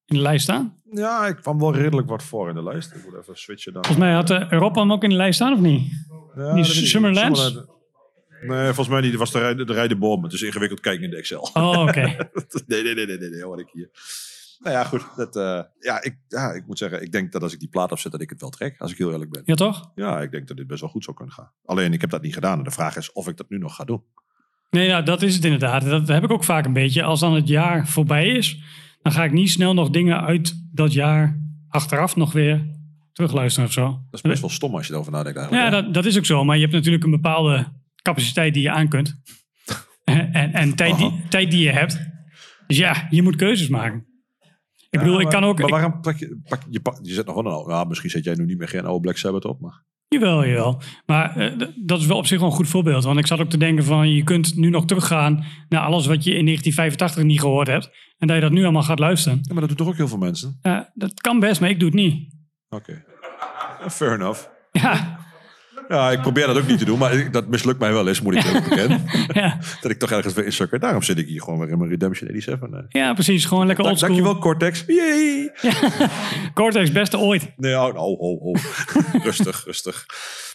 [0.05, 0.75] in de lijst staan?
[0.91, 2.91] Ja, ik kwam wel redelijk wat voor in de lijst.
[2.95, 3.85] Ik moet even switchen dan.
[3.85, 5.91] Volgens mij had uh, Europa hem ook in de lijst staan, of niet?
[6.35, 6.63] Ja, die.
[6.63, 7.41] Summerlands?
[7.43, 7.73] Summerland-
[8.41, 9.15] Nee, volgens mij niet.
[9.15, 10.23] Was de, rij- de rijde boom.
[10.23, 11.49] Het is ingewikkeld kijken in de Excel.
[11.53, 12.01] Oh, oké.
[12.67, 13.89] nee, nee, nee, nee, nee, nee, hoor ik hier.
[14.59, 15.05] Nou ja, goed.
[15.15, 17.91] Dat, eh, ja, ik, ja, ik moet zeggen, ik denk dat als ik die plaat
[17.91, 18.75] opzet, dat ik het wel trek.
[18.77, 19.41] Als ik heel eerlijk ben.
[19.45, 19.91] Ja, toch?
[19.95, 21.51] Ja, ik denk dat dit best wel goed zou kunnen gaan.
[21.65, 22.57] Alleen, ik heb dat niet gedaan.
[22.57, 24.03] En de vraag is of ik dat nu nog ga doen.
[24.69, 25.85] Nee, nou, dat is het inderdaad.
[25.89, 27.03] Dat heb ik ook vaak een beetje.
[27.03, 28.61] Als dan het jaar voorbij is,
[29.05, 32.65] dan ga ik niet snel nog dingen uit dat jaar achteraf nog weer
[33.11, 33.85] terugluisteren of zo.
[33.85, 35.67] Dat is best wel stom als je erover nadenkt eigenlijk.
[35.67, 36.43] Ja, dat, dat is ook zo.
[36.43, 37.67] Maar je hebt natuurlijk een bepaalde
[38.01, 39.21] capaciteit die je aan kunt.
[40.03, 41.99] en en tijd, die, tijd die je hebt.
[42.67, 44.05] Dus ja, je moet keuzes maken.
[44.89, 45.59] Ik bedoel, Ja, ik kan ook...
[45.59, 46.39] Maar waarom pak je...
[46.43, 47.75] Pak, je, pak- je zet nog wel een.
[47.75, 49.83] Ja, misschien zet jij nu niet meer geen oude Black Sabbath op, maar...
[50.19, 50.81] Jawel, jawel.
[51.05, 53.03] Maar eh, dat is wel op zich wel een goed voorbeeld.
[53.03, 54.09] Want ik zat ook te denken van...
[54.09, 57.89] je kunt nu nog teruggaan naar alles wat je in 1985 niet gehoord hebt.
[58.17, 59.39] En dat je dat nu allemaal gaat luisteren.
[59.41, 60.57] Ja, maar dat doen toch ook heel veel mensen?
[60.61, 62.33] Eh, dat kan best, maar ik doe het niet.
[62.69, 63.03] Oké.
[63.89, 64.41] Fair enough.
[64.71, 65.19] Ja,
[65.87, 68.35] Ja, ik probeer dat ook niet te doen, maar dat mislukt mij wel eens, moet
[68.35, 69.03] ik eerlijk bekennen.
[69.41, 70.79] ja, dat ik toch ergens weer insukker.
[70.79, 72.79] Daarom zit ik hier gewoon weer in mijn Redemption 87.
[72.79, 73.01] eh.
[73.01, 73.45] ja precies.
[73.45, 74.09] Gewoon lekker oldschool.
[74.09, 74.83] dankjewel, Cortex.
[74.87, 75.51] Yay!
[76.53, 77.53] Cortex, beste ooit.
[77.55, 78.55] Nee, oh, oh, oh, oh.
[79.23, 80.05] rustig, rustig.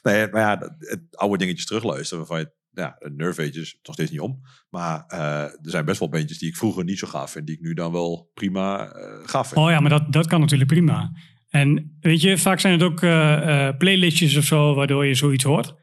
[0.02, 2.58] Nee, maar ja, het oude dingetjes terugluisteren waarvan je...
[2.72, 4.40] Ja, Nerve Age is nog steeds niet om.
[4.68, 7.46] Maar eh, er zijn best wel bandjes die ik vroeger niet zo gaaf vind.
[7.46, 9.60] Die ik nu dan wel prima eh, gaaf vind.
[9.60, 11.12] Oh ja, maar dat, dat kan natuurlijk prima.
[11.50, 15.44] En weet je, vaak zijn het ook eh, eh, playlistjes of zo, waardoor je zoiets
[15.44, 15.74] hoort.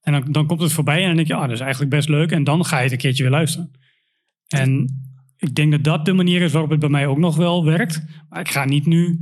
[0.00, 2.08] En dan, dan komt het voorbij en dan denk je, ah, dat is eigenlijk best
[2.08, 2.30] leuk.
[2.30, 3.70] En dan ga je het een keertje weer luisteren.
[4.48, 4.86] En
[5.36, 8.04] ik denk dat dat de manier is waarop het bij mij ook nog wel werkt.
[8.28, 9.18] Maar ik ga niet nu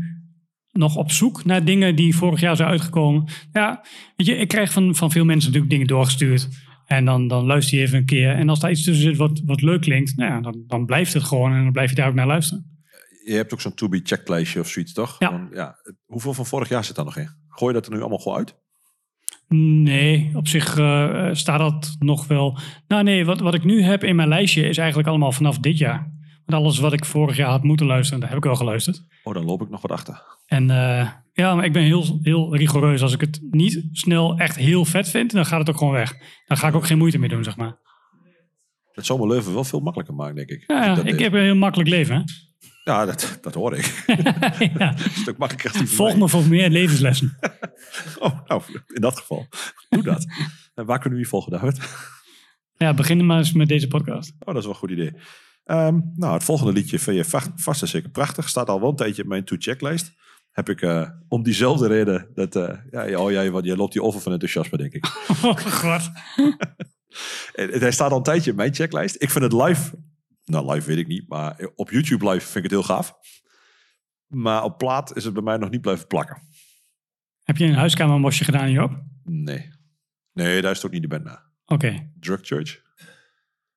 [0.73, 3.25] nog op zoek naar dingen die vorig jaar zijn uitgekomen.
[3.53, 3.85] Ja,
[4.17, 6.49] weet je, ik krijg van, van veel mensen natuurlijk dingen doorgestuurd.
[6.87, 8.31] En dan, dan luister je even een keer.
[8.31, 11.13] En als daar iets tussen zit wat, wat leuk klinkt, nou ja, dan, dan blijft
[11.13, 11.53] het gewoon.
[11.53, 12.74] En dan blijf je daar ook naar luisteren.
[13.25, 14.03] Je hebt ook zo'n to-be
[14.59, 15.17] of zoiets, toch?
[15.19, 15.31] Ja.
[15.31, 15.77] Dan, ja.
[16.05, 17.31] Hoeveel van vorig jaar zit daar nog in?
[17.49, 18.55] Gooi je dat er nu allemaal gewoon uit?
[19.49, 22.59] Nee, op zich eh, staat dat nog wel.
[22.89, 25.79] Nou nee, wat, wat ik nu heb in mijn lijstje is eigenlijk allemaal vanaf dit
[25.79, 26.13] jaar.
[26.45, 29.03] Want alles wat ik vorig jaar had moeten luisteren, daar heb ik wel geluisterd.
[29.23, 30.23] Oh, dan loop ik nog wat achter.
[30.47, 33.03] En eh, ja, maar ik ben heel, heel rigoureus.
[33.03, 36.17] Als ik het niet snel echt heel vet vind, dan gaat het ook gewoon weg.
[36.47, 37.77] Dan ga ik ook geen moeite meer doen, zeg maar.
[38.93, 40.65] Het zou mijn leven wel veel makkelijker maken, denk ik.
[40.67, 41.21] Ja, ik deed.
[41.21, 42.17] heb een heel makkelijk leven.
[42.17, 42.23] Hè?
[42.85, 44.05] Ja, dat, dat hoor ik.
[44.79, 44.93] ja.
[45.05, 47.37] Een stuk makkelijker die Volg me voor meer levenslessen.
[48.19, 49.47] Oh, nou, in dat geval.
[49.89, 50.27] Doe dat.
[50.75, 51.79] en waar kunnen we je volgen, David?
[52.77, 54.33] Ja, begin maar eens met deze podcast.
[54.39, 55.13] Oh, dat is wel een goed idee.
[55.65, 58.49] Ehm, nou, het volgende liedje vind je vast, en zeker prachtig.
[58.49, 60.13] Staat al wel een tijdje op mijn to-checklijst.
[60.51, 62.57] Heb ik eh, om diezelfde reden dat...
[62.57, 65.07] eh, ja, oh, jij, wat, jij loopt hier over van enthousiasme, denk ik.
[65.43, 66.11] Oh god.
[67.55, 69.23] En hij staat al een tijdje in mijn checklijst.
[69.23, 69.91] Ik vind het live...
[70.45, 71.29] Nou, live weet ik niet.
[71.29, 73.15] Maar op YouTube live vind ik het heel gaaf.
[74.27, 76.43] Maar op plaat is het bij mij nog niet blijven plakken.
[77.43, 79.03] Heb je een huiskamermosje gedaan hierop?
[79.25, 79.71] Nee.
[80.33, 81.43] Nee, daar is het ook niet de band na.
[81.67, 82.11] Oké.
[82.21, 82.83] Drug Church.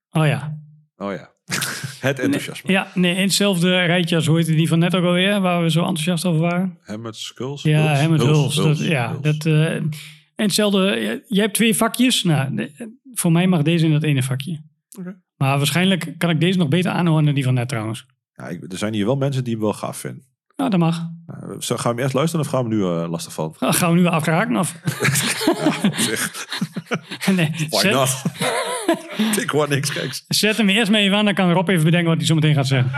[0.09, 0.59] Oh ja.
[0.95, 1.36] Oh ja.
[2.07, 2.72] het enthousiasme.
[2.72, 5.72] Ja, nee, in hetzelfde rijtje als hoe heette die van net ook alweer, waar we
[5.72, 6.78] zo enthousiast over waren.
[6.82, 7.61] Hammered Skulls?
[7.61, 8.07] Ja.
[8.07, 9.91] Dat, Huls, ja, dat, eh, en
[10.36, 10.80] hetzelfde,
[11.28, 12.24] jij hebt twee vakjes.
[12.24, 12.72] Nou,
[13.13, 14.63] voor mij mag deze in dat ene vakje.
[14.99, 15.22] Oké.
[15.38, 18.05] Maar waarschijnlijk kan ik deze nog beter aanhoren dan die van net trouwens.
[18.33, 20.23] Ja, ik, er zijn hier wel mensen die hem wel gaaf vinden.
[20.55, 21.09] Nou, dat mag.
[21.25, 23.53] Nou, zo- gaan we hem eerst luisteren of gaan we nu eh, lastig vallen?
[23.59, 24.75] Gaan we nu afgeraken of?
[27.35, 28.21] nee, Why zet, not?
[29.43, 30.25] ik hoor niks geks.
[30.27, 32.67] zet hem eerst mee aan, dan kan Rob even bedenken wat hij zo meteen gaat
[32.67, 32.91] zeggen.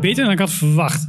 [0.00, 1.08] Beter dan ik had verwacht.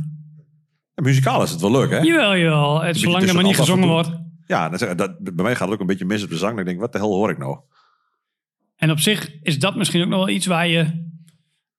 [0.95, 1.97] Muzikaal is het wel leuk, hè?
[1.97, 2.81] Jawel, jawel.
[2.81, 4.11] Het, zolang er maar niet gezongen wordt.
[4.45, 6.55] Ja, dat, bij mij gaat het ook een beetje mis op de zang.
[6.55, 7.59] Dan denk ik, wat de hel hoor ik nou?
[8.75, 11.05] En op zich is dat misschien ook nog wel iets waar je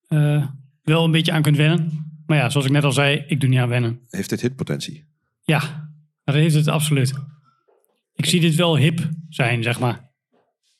[0.08, 0.46] eh,
[0.82, 2.12] wel een beetje aan kunt wennen.
[2.26, 4.00] Maar ja, zoals ik net al zei, ik doe niet aan wennen.
[4.08, 5.04] Heeft dit hitpotentie?
[5.40, 5.90] Ja,
[6.24, 7.14] dat heeft het absoluut.
[8.14, 10.10] Ik zie dit wel hip zijn, zeg maar.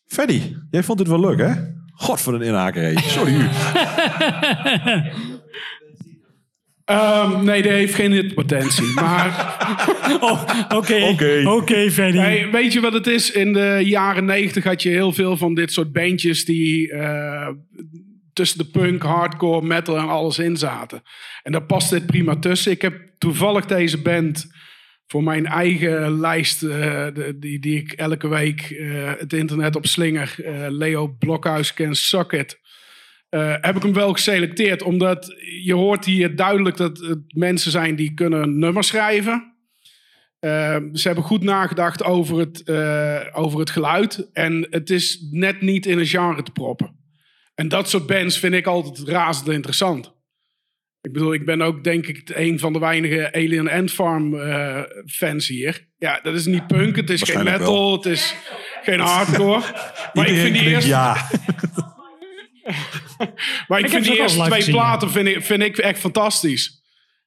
[0.07, 1.53] Freddy, jij vond dit wel leuk, hè?
[1.93, 3.01] God voor een inhaker.
[3.01, 3.49] Sorry u.
[6.85, 8.93] Ehm, nee, die heeft geen hitpotentie.
[9.01, 9.51] Maar
[10.21, 10.43] Oh,
[10.77, 11.43] Oké, Oké.
[11.49, 12.51] oké, Fanny.
[12.51, 13.31] weet je wat het is?
[13.31, 17.49] In de jaren negentig had je heel veel van dit soort bandjes die eh,
[18.33, 21.03] tussen de punk, hardcore, metal en alles in zaten.
[21.43, 22.73] En daar past dit prima tussen.
[22.73, 24.47] Ik heb toevallig deze band
[25.07, 26.71] voor mijn eigen lijst, eh,
[27.15, 31.95] de- die, die ik elke week eh, het internet op slinger, eh, Leo Blokhuis Can
[31.95, 32.61] Suck It.
[33.33, 37.97] Eh, heb ik hem wel geselecteerd, omdat je hoort hier duidelijk dat het mensen zijn
[37.97, 39.55] die kunnen nummers schrijven.
[40.39, 44.29] Eh, ze hebben goed nagedacht over het, eh, over het geluid.
[44.33, 46.97] En het is net niet in een genre te proppen.
[47.55, 50.13] En dat soort bands vind ik altijd razend interessant.
[51.01, 54.37] Ik bedoel, ik ben ook denk ik een van de weinige Alien Ant Farm
[55.07, 55.89] fans hier.
[55.99, 57.93] Ja, dat is niet punk, het is geen metal, wel.
[57.93, 58.35] het is
[58.83, 59.63] geen hardcore.
[60.15, 61.17] maar ik vind die eerste, ja.
[63.69, 66.83] maar ik, vind die eerste twee gezien, platen vind ik, vind ik echt fantastisch.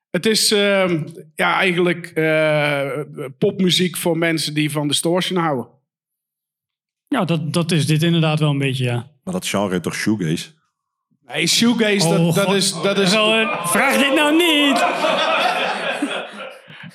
[0.09, 2.89] Het is ehm, ja, eigenlijk eh,
[3.37, 5.67] popmuziek voor mensen die van distortion houden.
[7.07, 9.11] Nou, dat, dat is dit inderdaad wel een beetje, ja.
[9.23, 10.49] Maar dat genre toch shoegaze?
[11.25, 12.55] Nee, shoegaze, Oh, dat, dat God.
[12.55, 12.81] is...
[12.81, 14.83] Dat is Wel, eh, vraag dit nou niet!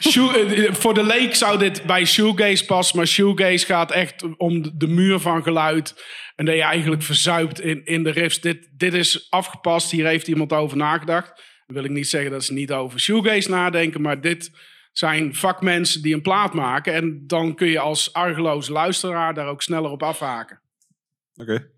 [0.01, 4.78] Shoe- eh, voor de leek zou dit bij shoegaze passen, maar shoegaze gaat echt om
[4.78, 6.05] de- muur van geluid.
[6.36, 8.40] En dat je eigenlijk verzuipt in, in de riffs.
[8.40, 11.26] Dit, dit is afgepast, hier heeft iemand over nagedacht.
[11.66, 14.51] Dan wil ik niet zeggen dat ze niet over shoegaze nadenken, maar dit
[14.92, 16.94] zijn vakmensen die een plaat maken.
[16.94, 20.61] En dan kun je als argeloze luisteraar daar ook sneller op afhaken.
[21.34, 21.68] Oké.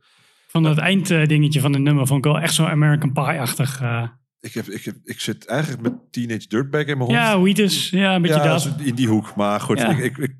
[0.48, 3.80] Van dat einddingetje van het nummer vond ik wel echt zo American Pie-achtig.
[3.80, 4.08] eh.
[4.44, 7.12] Ik, heb, ik, heb, ik zit eigenlijk met Teenage Dirtbag in mijn hoofd.
[7.12, 8.68] ja, Wheatus, ja, een beetje Ja, dat.
[8.78, 9.34] in die hoek.
[9.34, 9.88] Maar goed, Ja.
[9.88, 10.34] ik, ik, ik,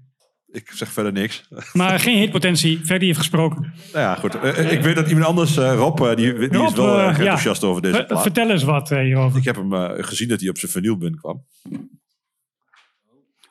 [0.52, 1.46] ik zeg verder niks.
[1.50, 2.80] nou Maar geen hitpotentie.
[2.84, 3.72] Ferdy heeft gesproken.
[3.92, 4.34] ja, goed.
[4.34, 7.02] Eh, ik weet dat iemand anders, eh, Rob, eh, die, die Rob, is wel eh,
[7.04, 7.08] ja.
[7.18, 8.22] enthousiast over deze plaat.
[8.22, 9.38] Vertel eens wat eh, hierover.
[9.38, 11.44] Ik heb hem eh, gezien dat hij op zijn vinyl binnenkwam.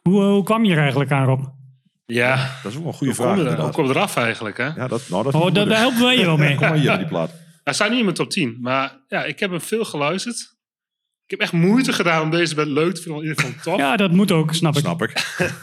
[0.02, 1.44] Hoe, hoe kwam je er eigenlijk aan, Rob?
[2.06, 3.24] Ja, Dat is ook wel een goede hoe
[3.56, 3.76] vraag.
[3.76, 4.66] hoe je eraf eigenlijk, hè?
[4.66, 6.56] Ja, dat, nou, dat Oh, daar, helpen wij je wel mee.
[6.56, 7.32] Kom maar hier die plaat.
[7.64, 10.38] Hij staat niet in mijn top 10, maar ja, ik heb hem veel geluisterd.
[11.26, 13.78] Ik heb echt moeite gedaan om deze band leuk te vinden, in ieder geval tof.
[13.80, 14.80] Ja, dat moet ook, snap ik.
[14.80, 15.14] Snap ik.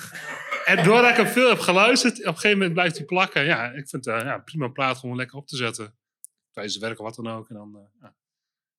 [0.64, 3.44] En doordat ik hem veel heb geluisterd, op een gegeven moment blijft hij plakken.
[3.44, 5.94] Ja, ik vind het ja, een prima plaat gewoon lekker op te zetten.
[6.52, 7.48] Tijdens het werk of wat dan ook.
[7.48, 8.14] En dan, eh, ja.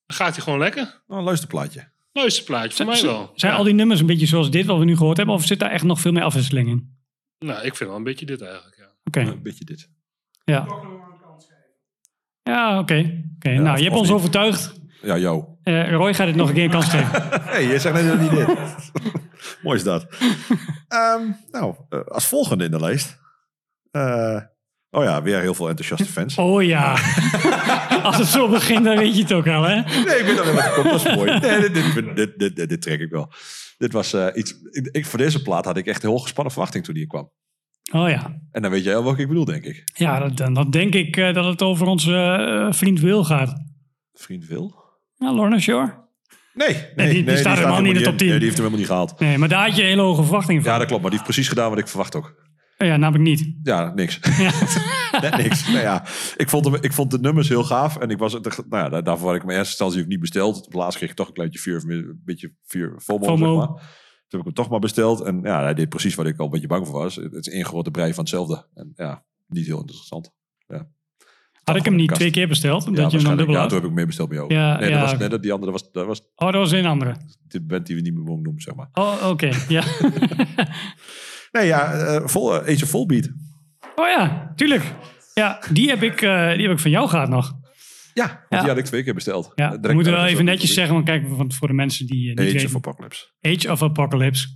[0.05, 0.84] dan gaat hij gewoon lekker.
[1.07, 1.89] Nou, een luisterplaatje.
[2.11, 3.32] Luisterplaatje, voor mij Zijn- wel.
[3.36, 3.57] Zijn Ja.
[3.57, 5.36] al die nummers een beetje zoals dit wat we nu gehoord hebben?
[5.36, 6.97] Of zit daar echt nog veel meer afwisseling in?
[7.39, 8.91] Nou, ik vind wel een beetje dit eigenlijk, ja.
[9.03, 9.89] Oké, Een beetje dit.
[10.43, 10.67] ja.
[12.50, 13.24] Ja, oké.
[13.36, 14.18] Oké, nou, je hebt ons niet.
[14.18, 14.74] overtuigd.
[15.02, 15.43] Ja, jou.
[15.64, 17.22] Eh, Roy gaat het nog een keer een kans geven.
[17.52, 18.47] hey, je zegt net dat niet dit.
[19.64, 20.08] Mooi is dat.
[20.88, 21.22] Ehm,
[21.52, 23.18] nou, eh, als volgende in de lijst.
[23.91, 24.39] Eh,
[24.89, 26.38] oh ja, weer heel veel enthousiaste fans.
[26.38, 26.91] Oh ja.
[28.04, 29.76] Als het zo begint, dan weet je het ook al, hè?
[29.76, 30.89] Nee, ik wat er komt.
[30.89, 31.39] Dat is mooi.
[31.39, 31.74] Nee, dit,
[32.16, 33.32] dit, dit, dit, trek ik wel.
[33.78, 34.54] Dit was iets...
[34.72, 37.32] Ik, ik- voor deze plaat had ik echt een heel gespannen verwachting toen die kwam.
[37.91, 38.39] Oh ja.
[38.51, 39.83] En dan weet jij al welke ik bedoel, denk ik.
[39.93, 43.53] Ja, dan, dan denk ik eh, dat het over onze eh, vriend Will gaat.
[44.13, 44.75] Vriend Wil?
[45.15, 46.07] Ja, Lorna Shore.
[46.53, 48.27] Nee, nee, die- die staat helemaal niet in de top 10.
[48.27, 49.19] Nee, die heeft hem helemaal niet gehaald.
[49.19, 50.71] Nee, maar daar had je hele hoge verwachtingen van.
[50.71, 51.01] Ja, dat klopt.
[51.01, 52.47] Maar die heeft precies gedaan wat ik verwacht ook.
[52.77, 53.53] Ja, namelijk niet.
[53.63, 54.19] Ja, niks.
[54.37, 54.51] Ja.
[55.21, 55.67] Net niks.
[55.67, 56.01] Nou ja,
[56.37, 57.97] ik vond, hem, ik vond de nummers heel gaaf.
[57.97, 60.65] En ik was, nou ja, daar- daarvoor had ik mijn eerste instantie ook niet besteld.
[60.65, 63.59] Op laatst kreeg ik toch een kleintje vuur, een beetje vuur, FOMO, FOMO.
[63.59, 63.81] zeg maar.
[64.30, 65.21] Toen heb ik hem toch maar besteld.
[65.21, 67.15] En ja, hij deed precies wat ik al een beetje bang voor was.
[67.15, 68.65] Het is één grote brei van hetzelfde.
[68.73, 70.32] En ja, niet heel interessant.
[70.67, 70.88] Ja.
[71.63, 72.84] Had ik hem niet twee keer besteld?
[72.84, 73.69] Ja, Omdat je hem dan dubbel ja, had?
[73.69, 74.53] toen heb ik meer besteld bij jou.
[74.53, 74.99] Ja, nee, ja.
[74.99, 77.15] dat was, nee, dat, die andere was, dat was Oh, dat was een andere.
[77.47, 78.89] de band die we niet meer mogen noemen, zeg maar.
[78.93, 79.49] Oh, oké.
[79.67, 79.84] Ja.
[81.51, 83.30] Nee, ja, eh, vol, eh, Age of Volbeat.
[83.95, 84.93] oh ja, tuurlijk.
[85.34, 87.59] Ja, die heb ik, eh, die heb ik van jou gehad nog.
[88.20, 88.59] Ja, want Ja.
[88.59, 89.51] die had ik twee keer besteld.
[89.55, 92.36] Ja, we moeten wel even netjes zeggen, want kijk, want voor de mensen die eh,
[92.36, 92.67] niet Age weten.
[92.67, 93.26] of Apocalypse.
[93.41, 94.47] Age of Apocalypse.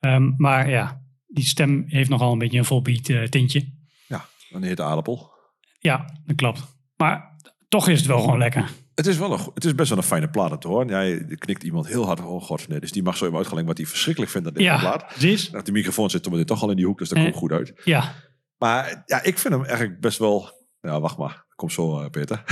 [0.00, 3.72] Ehm, maar ja, die stem heeft nogal een beetje een volbeat eh, tintje.
[4.06, 5.32] Ja, een hete aardappel.
[5.78, 6.62] Ja, dat klopt.
[6.96, 7.36] Maar
[7.68, 8.70] toch is het wel gewoon lekker.
[8.94, 10.88] Het is, wel een, het is best wel een fijne plaat om te horen.
[10.88, 12.20] Ja, knikt iemand heel hard.
[12.20, 12.80] Oh god, nee.
[12.80, 15.06] Dus die mag zo even uitgelegd wat hij verschrikkelijk vindt aan deze Ja, plaat.
[15.06, 15.50] precies.
[15.50, 17.24] Nou, de microfoon zit toch al in die hoek, dus dat Eh.
[17.24, 17.72] komt goed uit.
[17.84, 18.14] Ja,
[18.58, 20.62] Maar ja, ik vind hem eigenlijk best wel...
[20.80, 21.43] Ja, wacht maar.
[21.56, 22.42] Kom zo, eh, Peter.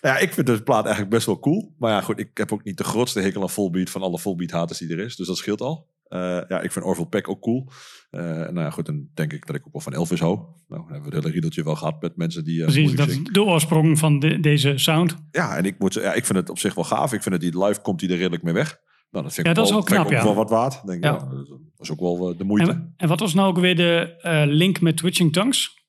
[0.00, 1.74] ja, ik vind deze plaat eigenlijk best wel cool.
[1.78, 4.78] Maar ja, goed, ik heb ook niet de grootste hekel aan Volbeat van alle Volbeat-haters
[4.78, 5.16] die er is.
[5.16, 5.90] Dus dat scheelt al.
[6.08, 6.18] Eh,
[6.48, 7.68] ja, ik vind Orville Peck ook cool.
[8.10, 10.34] Eh, nou ja, goed, dan denk ik dat ik ook wel van Elvis hou.
[10.36, 12.58] Nou, dan hebben we het hele riedeltje wel gehad met mensen die...
[12.58, 12.94] eh, precies.
[12.94, 15.16] Dat is de oorsprong van de- deze sound.
[15.30, 17.12] Ja, en ik, moet, ja, ik vind het op zich wel gaaf.
[17.12, 18.78] Ik vind het die live komt hij er redelijk mee weg.
[19.10, 20.24] Nou, dat vind ik Ja, dat is wel, ik knap, ook ja.
[20.24, 20.86] wel wat waard.
[20.86, 21.10] Denk, ik, Ja.
[21.10, 21.18] ja.
[21.28, 22.70] dat is ook wel de moeite.
[22.70, 24.16] En, en wat was nou ook weer de
[24.48, 25.81] link met Twitching Tongues?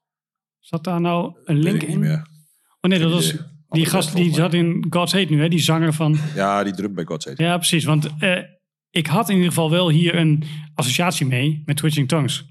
[0.64, 2.00] Zat daar nou een link ik niet in?
[2.02, 2.28] meer.
[2.82, 3.46] Oh nee, dat was idee.
[3.70, 5.48] die gast die zat in God's Hate nu, hè?
[5.50, 6.18] die zanger van...
[6.36, 7.44] Ja, die drum bij God Save.
[7.44, 7.84] Ja, precies.
[7.84, 8.38] Want eh,
[8.90, 10.44] ik had in ieder geval wel hier een
[10.76, 12.46] associatie mee met Twitching Tongues.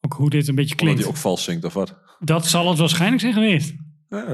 [0.00, 1.00] Ook hoe dit een beetje Omdat klinkt.
[1.00, 1.98] hij ook vals zingt of wat.
[2.18, 3.74] Dat zal het waarschijnlijk zijn geweest.
[4.08, 4.32] Ja, eh,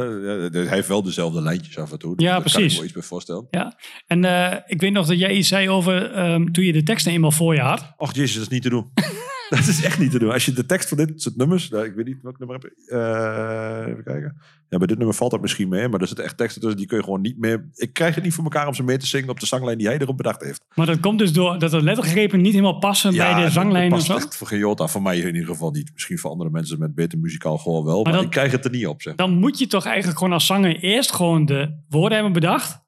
[0.52, 2.12] hij heeft wel dezelfde lijntjes af en toe.
[2.16, 2.78] Ja, Daar kan ik precies.
[2.78, 3.46] me iets bij voorstellen.
[3.50, 3.78] Ja.
[4.06, 7.12] En eh, ik weet nog dat jij iets zei over ehm, toen je de teksten
[7.12, 7.92] eenmaal voor je had.
[7.96, 8.90] Och jezus, dat is niet te doen.
[9.48, 10.30] dat is echt niet te doen.
[10.32, 11.68] Als je de tekst van dit soort nummers...
[11.68, 12.76] nou, ik weet niet welk nummer heb ik.
[12.88, 14.36] eh, even kijken.
[14.68, 15.88] Ja, bij dit nummer valt dat misschien mee.
[15.88, 17.68] Maar er zitten echt teksten tussen die kun je gewoon niet meer...
[17.74, 19.86] Ik krijg het niet voor elkaar om ze mee te zingen op de zanglijn die
[19.86, 20.64] hij erop bedacht heeft.
[20.74, 23.88] Maar dat komt dus door dat de lettergrepen niet helemaal passen bij de dat- zanglijn
[23.90, 24.16] dat past zo.
[24.16, 24.86] echt voor geen jota.
[24.88, 25.90] Voor mij in ieder geval niet.
[25.92, 28.02] Misschien voor andere mensen met beter muzikaal gewoon wel.
[28.02, 29.14] Maar, dan- ik krijg het er niet op, zeg.
[29.14, 32.82] Dan moet je toch eigenlijk gewoon als zanger eerst gewoon de woorden hebben bedacht.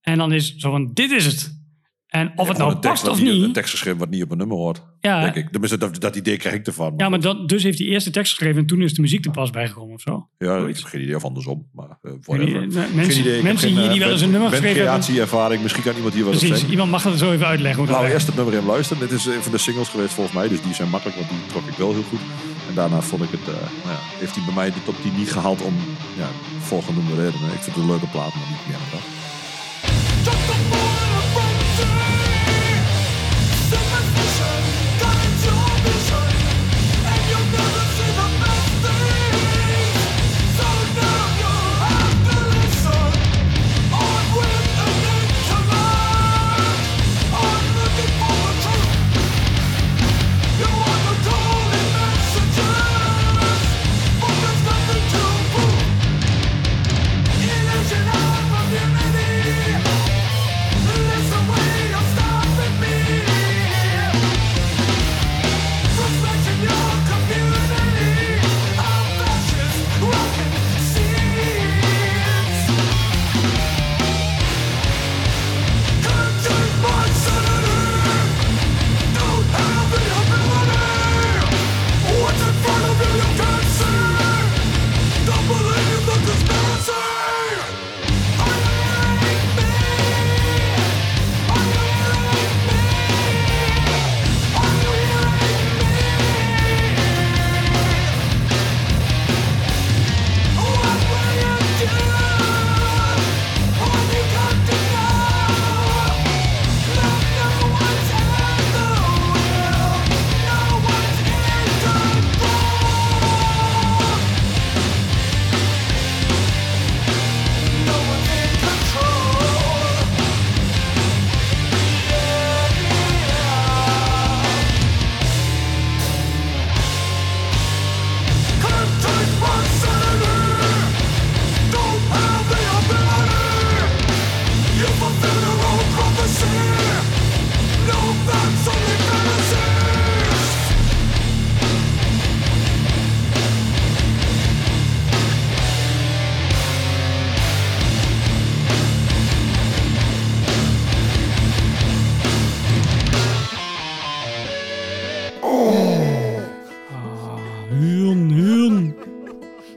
[0.00, 1.64] En dan is zo van, dit is het.
[2.06, 4.30] En of het nou een tekst past of niet- Een tekst geschreven wat niet op
[4.30, 4.82] een nummer hoort.
[5.00, 5.20] Ja.
[5.22, 5.50] Denk ik.
[5.50, 6.94] Tenminste, dat, dat idee krijg ik ervan.
[6.96, 9.24] Ja, maar dat, dus heeft hij eerst de tekst geschreven en toen is de muziek
[9.24, 10.28] er pas bijgekomen of zo.
[10.38, 11.68] Ja, ik heb geen idee of andersom.
[11.72, 12.12] Maar uh,
[12.94, 13.42] mensen- idee.
[13.42, 14.92] Mensen geen, hier eh, die wel eens een nummer geschreven hebben.
[14.94, 15.62] bandcreatieervaring.
[15.62, 16.70] Misschien kan iemand hier Precies, zeggen.
[16.70, 17.82] iemand mag dat zo even uitleggen.
[17.82, 19.08] Hoe Laten we eerst het nummer even luisteren.
[19.08, 20.48] Dit is een van de singles geweest volgens mij.
[20.48, 22.20] Dus die zijn makkelijk, want die trok ik wel heel goed.
[22.68, 23.46] En daarna vond ik het, eh,
[23.84, 25.74] nou ja, heeft hij bij mij de top 10 niet gehaald om
[26.16, 26.28] ja,
[26.60, 27.46] volgenoemde redenen.
[27.52, 29.04] Ik vind het een leuke plaat, maar niet meer dan dat.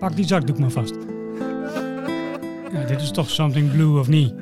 [0.09, 0.95] Pak die zakdoek maar vast.
[2.73, 4.33] Ja, dit is toch something blue of niet?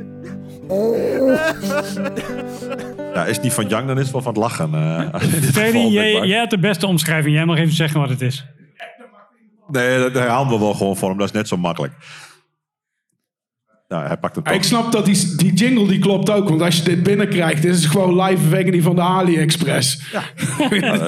[3.13, 4.73] Ja, is het niet van Young, dan is het wel van het lachen.
[4.73, 7.35] eh, jij, jij hebt de beste omschrijving.
[7.35, 8.45] Jij mag even zeggen wat het is.
[9.67, 11.17] Nee, dat herhalen we wel gewoon voor hem.
[11.17, 11.93] Dat is net zo makkelijk.
[13.87, 16.49] Nou, hij pakt het Ja, ik snap dat die, die jingle die klopt ook.
[16.49, 20.01] Want als je dit binnenkrijgt, is gewoon live vegan van de AliExpress.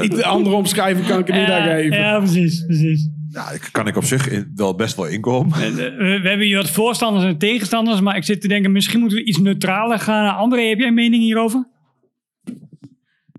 [0.01, 1.97] Niet de andere omschrijving kan ik er niet Ja, aan geven.
[1.97, 3.09] ja, precies, precies.
[3.31, 5.61] Ja, ik- kan ik op zich wel best wel inkomen.
[5.61, 8.99] Eh, We, we hebben hier wat voorstanders en tegenstanders, maar ik zit te denken, misschien
[8.99, 10.35] moeten we iets neutraler gaan.
[10.35, 11.67] André, heb jij een mening hierover?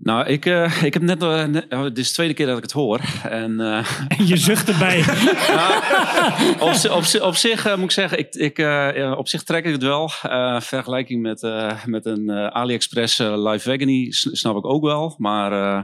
[0.03, 2.57] Nou, ik, eh, ik heb net, eh, net- oh, dit is de tweede keer dat
[2.57, 2.99] ik het hoor.
[3.23, 3.87] En, eh,
[4.17, 4.99] En je zucht erbij.
[6.67, 9.43] op, zi- op, zi- op zich eh, moet ik zeggen, ik, ik, eh, op zich
[9.43, 10.11] trek ik het wel.
[10.21, 15.15] Eh, vergelijking met, eh, met een AliExpress eh, Live Veganie s- snap ik ook wel.
[15.17, 15.83] Maar eh,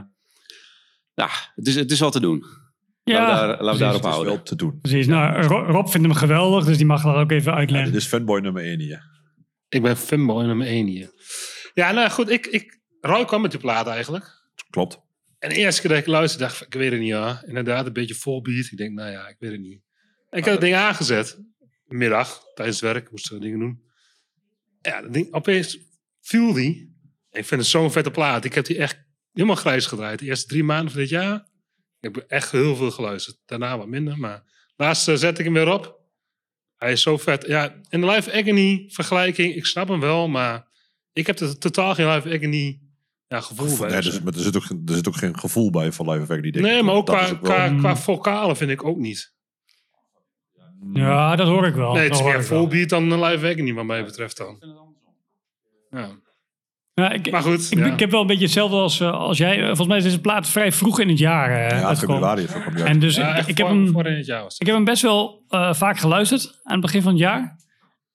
[1.14, 2.44] ja, het is, het is wel te doen.
[3.08, 3.78] Ja, laten we, daar, laten we precies.
[3.80, 4.32] daarop houden.
[4.34, 4.78] wel te doen.
[4.80, 5.06] Precies.
[5.06, 7.92] Nou, Ro- Rob vindt hem geweldig, dus die mag dat ook even Ja, uitleggen.
[7.92, 9.02] dit is fanboy nummer 1 hier.
[9.68, 11.10] Ik ben fanboy nummer 1 hier.
[11.74, 14.24] Ja, nou goed, ik, ik, Roy kwam met die plaat eigenlijk.
[14.70, 15.00] Klopt.
[15.38, 17.42] En de eerste keer dat ik luisterde, dacht ik, ik weet het niet hoor.
[17.46, 18.68] Inderdaad, een beetje vol beat.
[18.70, 19.80] Ik denk, nou ja, ik weet het niet.
[20.30, 21.38] En ik heb het ding aangezet.
[21.86, 23.82] Middag, tijdens het werk, moesten we dingen doen.
[24.80, 25.78] Ja, dat ding, opeens
[26.20, 26.96] viel die.
[27.30, 28.44] Ik vind het zo'n vette plaat.
[28.44, 30.18] Ik heb die echt helemaal grijs gedraaid.
[30.18, 31.47] De eerste drie maanden van dit jaar.
[32.00, 33.36] Ik heb echt heel veel geluisterd.
[33.46, 34.42] Daarna wat minder, maar
[34.76, 36.00] laatst eh, zet ik hem weer op.
[36.76, 37.46] Hij is zo vet.
[37.46, 40.66] Ja, en de Live Agony vergelijking, ik snap hem wel, maar
[41.12, 42.80] ik heb er totaal geen Live Agony
[43.26, 43.88] ja, gevoel bij.
[43.88, 46.10] Nee, er, zit, maar er, zit ook, geen- er zit ook geen gevoel bij van
[46.10, 46.40] Live.
[46.40, 46.84] Die denk Nee, ik.
[46.84, 49.36] maar ook qua, ook wel- qua, qua vocalen vind ik ook niet.
[50.92, 51.92] Ja, dat hoor ik wel.
[51.92, 52.60] nee, het is meer ik wel.
[52.60, 54.56] full beat dan een live agony wat mij betreft dan.
[55.90, 56.18] Ja.
[56.98, 57.84] Ja, ik, Maar goed, ik, ja.
[57.84, 59.64] ik heb wel een beetje hetzelfde als, eh, als jij.
[59.66, 62.16] Volgens mij is deze plaat vrij vroeg in het jaar eh, Ja, uitgekomen.
[62.28, 64.52] februari is ook op En dus Ja, ik, heb hem, voor in het jaar was
[64.52, 64.60] het.
[64.60, 67.56] ik heb hem best wel eh, vaak geluisterd aan het begin van het jaar.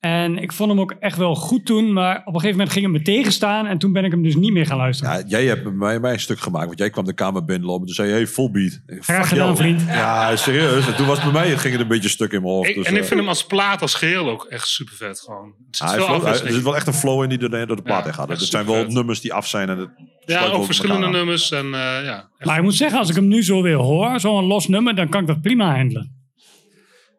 [0.04, 1.94] En ik vond hem ook echt wel goed toen.
[1.94, 3.66] Maar op een gegeven moment ging het me tegenstaan.
[3.66, 5.18] En toen ben ik hem dus niet meer gaan luisteren.
[5.18, 7.82] Ja, jij hebt bij mij, mij een stuk gemaakt, want jij kwam de kamer binnenlopen
[7.82, 8.82] en toen zei je, hey, full beat.
[8.86, 9.58] Graag gedaan, jou.
[9.58, 9.82] vriend.
[9.88, 10.88] Ja, serieus.
[10.88, 12.70] En toen was het bij mij, het ging het een beetje stuk in mijn hoofd.
[12.70, 15.20] Ik- dus, en ik eh, vind hem als plaat, als geheel ook echt super vet
[15.20, 15.46] gewoon.
[15.48, 17.76] Er zit ah, hij- er zit wel echt een flow in die door de, door
[17.76, 18.30] de plaat Ja, heen gaat.
[18.30, 19.70] Het zijn wel nummers die af zijn.
[19.70, 19.90] En het
[20.26, 21.52] Ja, ook verschillende nummers.
[21.52, 21.72] En, eh,
[22.04, 22.46] ja, echt.
[22.50, 25.10] Maar ik moet zeggen, als ik hem nu zo weer hoor, zo'n los nummer, dan
[25.10, 26.22] kan ik dat prima handelen.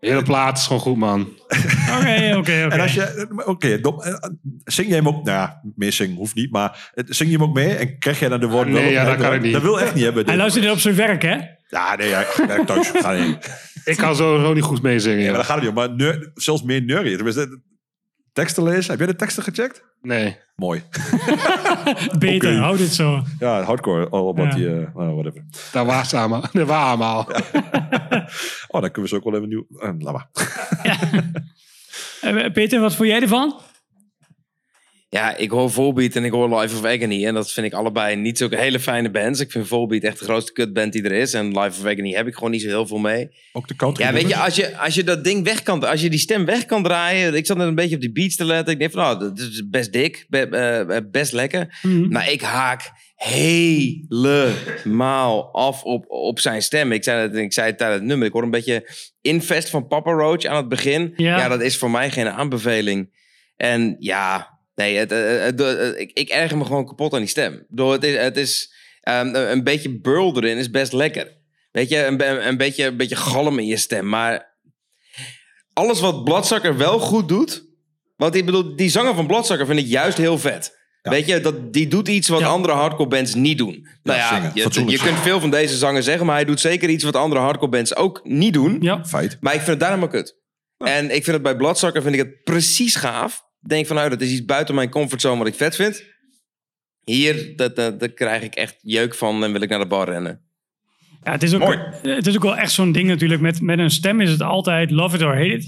[0.05, 1.21] De hele plaat is gewoon goed, man.
[1.99, 3.13] Oké, oké, En als oké.
[3.17, 4.15] je, oké, dom- eh,
[4.65, 7.55] zing jij hem ook, nou ja, meer zingen hoeft niet, maar zing je hem ook
[7.55, 9.53] mee en krijg jij dan de woorden Nee, wel op- ja, dat kan ik niet.
[9.53, 10.27] Dat wil echt niet hebben.
[10.27, 11.37] Hij luistert op zijn werk, hè?
[11.69, 12.91] Ja, nee, ja, werk thuis.
[12.95, 13.13] Ga.
[13.85, 15.19] Ik kan sowieso niet goed meezingen.
[15.19, 15.75] Ja, maar daar gaat het niet om.
[15.77, 17.15] Maar neur- zelfs meer neurien.
[17.17, 17.61] Tenminste,
[18.35, 18.91] teksten lezen.
[18.91, 19.85] Heb jij de teksten gecheckt?
[20.03, 20.37] Nee.
[20.57, 20.83] Mooi.
[22.19, 22.59] Beter, Oké.
[22.61, 23.23] hou dit zo.
[23.39, 24.09] Ja, hardcore.
[24.09, 24.55] All about Ja.
[24.55, 25.45] die, eh, nou, whatever.
[25.73, 26.45] Daar was allemaal.
[26.53, 27.29] Daar waren allemaal.
[28.69, 29.67] Oh, dan kunnen we ze ook wel even nieuw...
[29.99, 30.29] laat maar.
[32.21, 33.61] Eh, Peter, wat vond jij ervan?
[35.15, 37.27] Ja, ik hoor Volbeat en ik hoor Life of Agony.
[37.27, 39.41] En dat vind ik allebei niet zulke hele fijne bands.
[39.41, 41.35] Ik vind Volbeat echt de grootste kutband die er is.
[41.35, 43.29] En Life of Agony heb ik gewoon niet zo heel veel mee.
[43.53, 45.85] Ook de country Ja, weet je, als je, als je dat ding weg kan...
[45.85, 47.35] Als je die stem weg kan draaien...
[47.35, 48.73] Ik zat net een beetje op die beats te letten.
[48.73, 50.27] Ik denk van, nou, dat is best dik.
[50.29, 51.79] be- eh, best lekker.
[51.83, 52.09] Mhm.
[52.09, 52.91] Maar ik haak
[54.09, 56.93] helemaal af op, op zijn stem.
[56.93, 58.27] Ik zei, het, ik zei het tijdens het nummer.
[58.27, 58.91] Ik hoor een beetje
[59.21, 61.13] Invest van Papa Roach aan het begin.
[61.17, 61.39] Ja.
[61.39, 63.23] Ja, dat is voor mij geen aanbeveling.
[63.57, 67.29] En ja, nee, het, het- het- het- ik, ik erger me gewoon kapot aan die
[67.29, 67.67] stem.
[67.69, 71.37] Door het is, het is ehm, een, beetje burl erin is best lekker.
[71.73, 74.09] Weet je, een, een, beetje, een beetje galm in je stem.
[74.09, 74.57] Maar
[75.73, 77.73] alles wat Bloodsucker wel goed doet...
[78.17, 80.83] Want ik bedoel, die zanger van Bloodsucker vind ik juist heel vet.
[81.03, 82.47] Weet je, dat, die doet iets wat Ja.
[82.47, 83.89] andere hardcore bands niet doen.
[84.03, 84.91] nou ja, zingen.
[84.91, 86.27] je, kunt veel van deze zanger zeggen...
[86.27, 88.77] maar hij doet zeker iets wat andere hardcore bands ook niet doen.
[88.81, 89.05] Ja.
[89.05, 89.37] Feit.
[89.41, 90.37] Maar ik vind het daarom maar kut.
[90.79, 93.43] En ik vind het bij Bloodsucker vind ik het precies gaaf.
[93.67, 96.05] Denk van, nou, dat is iets buiten mijn comfortzone wat ik vet vind.
[97.05, 100.09] Hier, dat, dat, daar krijg ik echt jeuk van en wil ik naar de bar
[100.09, 100.41] rennen.
[101.23, 101.79] Ja, het is ook, Mooi.
[102.03, 103.41] het is ook wel echt zo'n ding natuurlijk.
[103.41, 105.67] Met, met een stem is het altijd love it or hate it.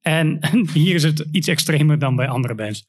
[0.00, 0.38] En
[0.72, 2.88] hier is het iets extremer dan bij andere bands.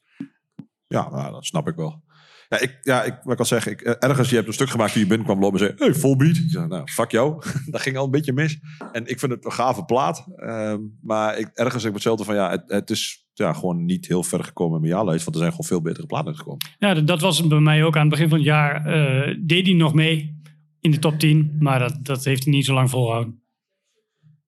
[0.86, 2.02] Ja, nou, dat snap ik wel.
[2.48, 4.70] Ja, ik, ja, ik, wat ik al zeg, ik, eh, ergens, je hebt een stuk
[4.70, 6.36] gemaakt die je binnenkwam lopen en zei, hey, full beat.
[6.36, 7.42] Ik zei, nou, fuck jou.
[7.70, 8.58] dat ging al een beetje mis.
[8.92, 10.24] En ik vind het een gave plaat.
[10.36, 14.06] Ehm, maar ik, ergens heb ik hetzelfde van, ja, het, het is ja, gewoon niet
[14.06, 15.24] heel ver gekomen in mijn jaarlijst.
[15.24, 16.66] Want er zijn gewoon veel betere platen gekomen.
[16.78, 18.84] Ja, dat, was bij mij ook aan het begin van het jaar.
[18.86, 20.40] eh, deed hij nog mee
[20.80, 21.56] in de top 10.
[21.60, 23.42] Maar dat, dat heeft hij niet zo lang volgehouden.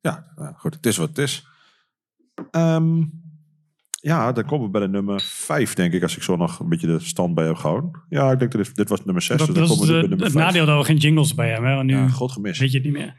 [0.01, 1.47] Ja, nou, goed, het is wat het is.
[2.51, 3.03] Ehm,
[4.03, 6.69] Ja, dan komen we bij de nummer 5, denk ik, als ik zo nog een
[6.69, 7.91] beetje de stand bij heb gehouden.
[8.09, 9.95] Ja, ik denk dat dit, dit was nummer 6, Dat, dus dan dat is komen
[9.95, 10.55] we nu de- bij het nummer 5.
[10.55, 11.71] nadeel dat we geen jingles bij hebben.
[11.71, 12.59] hè, Want nu Ja, groot gemis.
[12.59, 13.17] weet je het niet meer.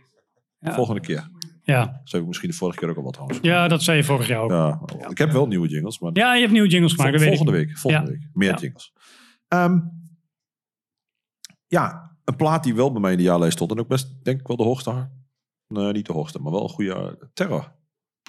[0.60, 0.74] Ja.
[0.74, 1.30] Volgende keer.
[1.64, 1.86] Ja.
[1.86, 3.40] Dat zei ik misschien de vorige keer ook al wat trouwens.
[3.42, 4.50] ja, dat zei je vorig jaar ook.
[4.50, 7.18] Ja, Ja, ik heb wel nieuwe jingles, maar je hebt nieuwe jingles gemaakt.
[7.18, 7.78] Vol- volgende week.
[7.78, 8.18] Volgende Ja.
[8.18, 8.28] week.
[8.34, 8.58] Meer Ja.
[8.58, 8.94] jingles.
[9.48, 9.80] Ehm,
[11.68, 13.72] ja, een plaat die wel bij mij in de jaarlijst stond.
[13.72, 15.10] En ook best, denk ik wel de hoogste.
[15.68, 17.76] Nee, niet de hoogste, maar wel een goede eh, terror.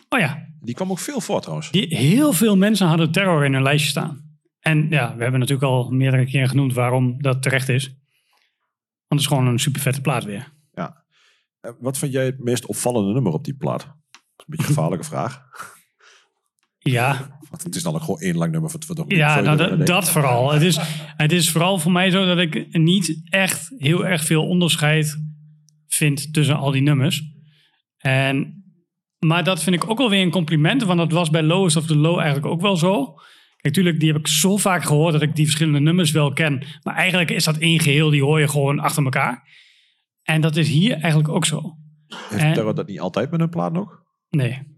[0.09, 1.70] Oh ja, Die kwam ook veel voor trouwens.
[1.70, 4.39] die, heel veel mensen hadden terror in hun lijstje staan.
[4.61, 7.87] En ja, we hebben natuurlijk al meerdere keren genoemd waarom dat terecht is.
[7.87, 8.01] Want
[9.09, 10.53] het is gewoon een super vette plaat weer.
[11.63, 13.83] Eh, Wat vind jij het meest opvallende nummer op die plaat?
[13.83, 15.41] Een beetje een gevaarlijke vraag.
[16.79, 19.85] Ja, Want het is dan ook gewoon één lang nummer van van toch Ja, nou,
[19.85, 20.53] dat, vooral.
[20.53, 20.79] Het is,
[21.17, 25.19] het is vooral voor mij zo dat ik niet echt heel erg veel onderscheid
[25.89, 27.23] vind tussen al die nummers.
[27.99, 28.65] En,
[29.19, 31.87] maar dat vind ik ook wel weer een compliment, want dat was bij Lowest of
[31.87, 33.15] the Low eigenlijk ook wel zo.
[33.57, 36.63] Kijk, tuurlijk, die heb ik zo vaak gehoord dat ik die verschillende nummers wel ken.
[36.83, 39.49] Maar eigenlijk is dat één geheel, die hoor je gewoon achter elkaar.
[40.23, 41.77] En dat is hier eigenlijk ook zo.
[42.07, 44.03] Heeft En- Terror dat niet altijd met een plaat nog?
[44.29, 44.70] Nee.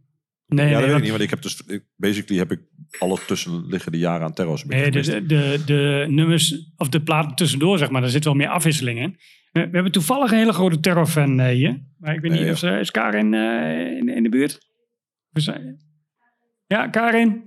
[0.47, 1.63] Nee, ja, dat nee, weet ik niet, want ik heb dus,
[1.97, 2.61] basically heb ik
[2.99, 7.79] alle tussenliggende jaren aan beetje Nee, de, de, de, de nummers, of de platen tussendoor,
[7.79, 9.17] zeg maar, daar zit wel meer afwisseling in.
[9.53, 11.83] We, we hebben toevallig een hele grote terrorfan eh, hier.
[11.99, 14.59] Maar ik weet niet of ze, is Karin eh, in, in de buurt?
[16.67, 17.43] Ja, Karin.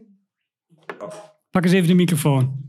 [1.51, 2.66] Pak eens even de microfoon.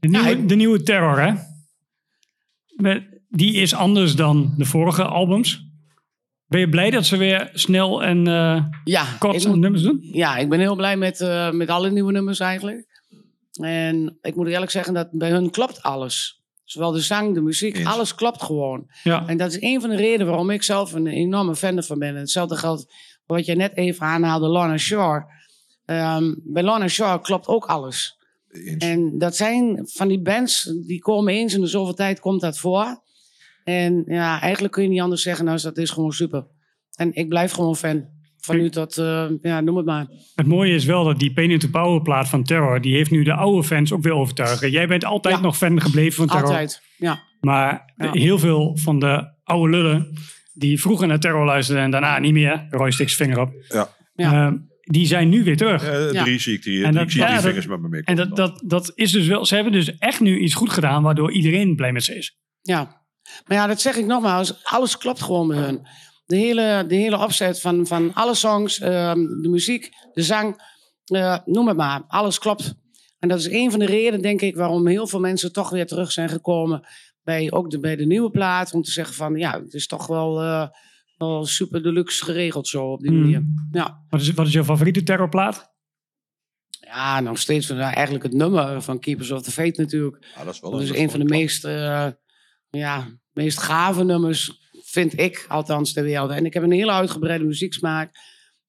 [0.00, 1.32] De nieuwe, de nieuwe terror, hè?
[3.28, 5.68] Die is anders dan de vorige albums.
[6.46, 9.98] Ben je blij dat ze weer snel en eh Ja, kort moet- nummers doen?
[10.02, 12.88] Ja, ik ben heel blij met, eh, met alle nieuwe nummers eigenlijk.
[13.60, 16.42] En ik moet eerlijk zeggen dat bij hun klopt alles.
[16.64, 18.90] Zowel de zang, de muziek, alles klopt gewoon.
[19.02, 19.26] Ja.
[19.26, 22.08] En dat is een van de redenen waarom ik zelf een enorme fan ervan ben.
[22.08, 22.84] En hetzelfde geldt
[23.26, 25.26] voor wat je net even aanhaalde, Lorna Shore.
[25.84, 28.18] Ehm, bij Lorna Shore klopt ook alles.
[28.78, 32.58] En dat zijn van die bands, die komen eens in de zoveel tijd, komt dat
[32.58, 33.02] voor.
[33.64, 36.46] En ja, eigenlijk kun je niet anders zeggen, nou dat is gewoon super.
[36.94, 38.18] En ik blijf gewoon fan.
[38.40, 40.06] Van nu tot, eh, ja, noem het maar.
[40.34, 43.22] Het mooie is wel dat die Pain into Power plaat van Terror, die heeft nu
[43.22, 44.70] de oude fans ook weer overtuigen.
[44.70, 46.48] Jij bent altijd nog fan gebleven van Terror.
[46.48, 47.22] Altijd, ja.
[47.40, 50.18] Maar heel veel van de oude lullen
[50.52, 53.88] die vroeger naar Terror luisterden en daarna niet meer, Roy Sticks vinger op, Ja.
[54.14, 54.52] eh,
[54.90, 55.84] die zijn nu weer terug.
[55.84, 57.88] Eh, drie zie ik die, En dat- zie ik ja, die dat- vingers met me
[57.88, 58.02] mee.
[58.02, 61.02] En dat, dat, dat is dus wel, ze hebben dus echt nu iets goed gedaan
[61.02, 62.38] waardoor iedereen blij met ze is.
[62.62, 63.02] Ja,
[63.46, 64.64] maar ja, dat zeg ik nogmaals.
[64.64, 65.86] Alles klopt gewoon bij hun.
[66.26, 70.62] De hele, de hele opzet van, van alle songs, ehm, de muziek, de zang,
[71.04, 72.02] eh, noem het maar.
[72.08, 72.74] Alles klopt.
[73.18, 75.86] En dat is een van de redenen, denk ik, waarom heel veel mensen toch weer
[75.86, 76.86] terug zijn gekomen.
[77.22, 78.72] Bij, ook de, bij de nieuwe plaat.
[78.72, 80.40] Om te zeggen van, ja, het is toch wel,
[81.28, 83.20] wel super deluxe geregeld zo op die Hmm.
[83.20, 83.42] manier.
[83.72, 84.04] Ja.
[84.08, 85.68] Wat is, wat is jouw favoriete terrorplaat?
[86.80, 90.26] Ja, nog steeds van, ja, eigenlijk het nummer van Keepers of the Fate natuurlijk.
[90.36, 92.06] Ja, dat is wel dat een- is dat is een van de meest, eh,
[92.70, 94.52] ja, meest gave nummers,
[94.84, 96.30] vind ik althans ter wereld.
[96.30, 98.10] En ik heb een hele uitgebreide muzieksmaak,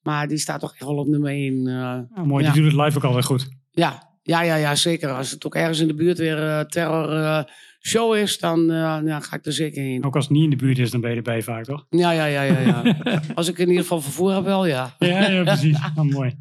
[0.02, 1.68] maar die staat toch echt wel op nummer één.
[1.68, 2.52] eh, Ah, mooi, ja.
[2.52, 3.47] die doet het live ook altijd goed.
[3.72, 5.10] Ja, ja, ja, ja, zeker.
[5.12, 7.43] Als het ook ergens in de buurt weer eh terror eh,
[7.82, 10.05] show is, dan eh, ja, ga ik er zeker heen.
[10.05, 11.86] Ook als het niet in de buurt is, dan ben je erbij vaak, toch?
[11.89, 12.59] Ja, ja, ja, ja.
[12.59, 12.95] ja.
[13.36, 14.95] Als ik in ieder geval vervoer heb, wel ja.
[14.99, 15.77] Ja, ja precies.
[15.77, 16.36] Ah, mooi.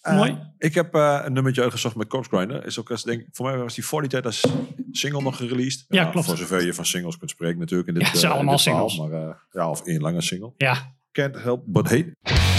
[0.00, 0.38] Eh, Mooi.
[0.58, 2.66] Ik heb eh, een nummertje uitgezocht met Corpse Grinder.
[2.66, 4.46] Is ook als, denk, voor mij was die voor die tijd als
[4.92, 5.84] single nog gereleased.
[5.88, 6.26] Ja, klopt.
[6.26, 7.88] Voor zover je van singles kunt spreken natuurlijk.
[7.88, 9.10] In dit, Ja, het zijn eh, allemaal verhaal, singles.
[9.10, 10.52] Maar, eh, ja, of één lange single.
[10.56, 10.94] Ja.
[11.12, 12.51] Can't Help But Hate.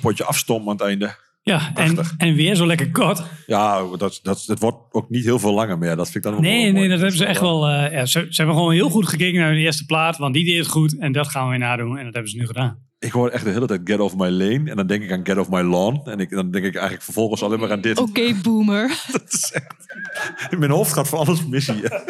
[0.00, 1.14] Potje afstom aan het einde.
[1.44, 3.22] Ja, en, en weer zo lekker kort.
[3.46, 5.96] Ja, dat, dat, dat wordt ook niet heel veel langer meer.
[5.96, 6.72] Dat vind ik dan Nee, mooi.
[6.72, 7.68] nee, dat hebben ze is echt wel...
[7.68, 10.16] eh, ja, ze, ze hebben gewoon heel goed gekeken naar hun eerste plaat.
[10.16, 10.98] Want die deed het goed.
[10.98, 11.98] En dat gaan we weer nadoen.
[11.98, 12.78] En dat hebben ze nu gedaan.
[12.98, 14.70] Ik hoor echt de hele tijd Get Off My Lane.
[14.70, 16.00] En dan denk ik aan Get Off My Lawn.
[16.04, 17.98] En ik, dan denk ik eigenlijk vervolgens alleen maar aan dit.
[17.98, 18.90] Oké, boomer.
[20.50, 22.02] In mijn hoofd gaat van alles mis hier.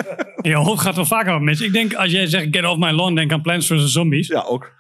[0.43, 1.61] Je hoofd gaat wel vaker wat mis.
[1.61, 3.93] Ik denk, als jij zegt Get Off My Lawn, denk aan Plants vs.
[3.93, 4.27] Zombies.
[4.27, 4.63] Ja, ook.
[4.65, 4.73] Oké.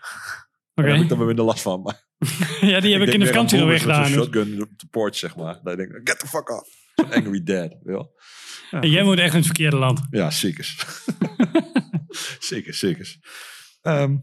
[0.74, 1.82] Daar heb ik dan weer minder last van.
[1.82, 2.02] Maar
[2.70, 4.04] Ja, die heb ik in de vakantie nog weer weggedaan.
[4.04, 4.24] Een dus.
[4.24, 5.60] shotgun op de porch, zeg maar.
[5.62, 6.70] Daar denk ik, get the fuck off.
[7.16, 7.74] Angry dad.
[8.70, 10.00] En jij woont echt in het verkeerde land.
[10.10, 10.74] Ja, zeker.
[12.50, 13.16] zeker, zeker.
[13.82, 14.16] Ehm,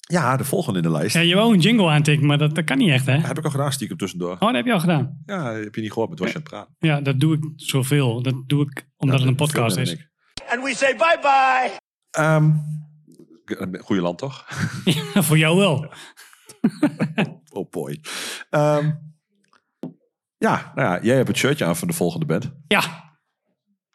[0.00, 1.14] ja, de volgende in de lijst.
[1.14, 3.18] Ja, je wou een jingle aantikken, maar dat, dat kan niet echt, hè?
[3.18, 4.32] Heb ik al gedaan, stiekem tussendoor.
[4.32, 5.22] Oh, dat heb je al gedaan.
[5.26, 6.76] Ja, heb je niet gehoord, met was je aan het praten.
[6.78, 8.22] Ja, dat doe ik zoveel.
[8.22, 9.96] Dat doe ik omdat het een podcast is.
[10.48, 11.70] And we say bye bye.
[12.10, 12.50] Ehm
[13.80, 14.46] goeie land, toch?
[15.14, 15.92] Ja, voor jou wel.
[17.52, 18.00] Oh boy.
[18.50, 18.90] Ehm,
[20.38, 22.52] ja, nou ja, jij hebt het shirtje aan van de volgende band.
[22.68, 23.12] Ja.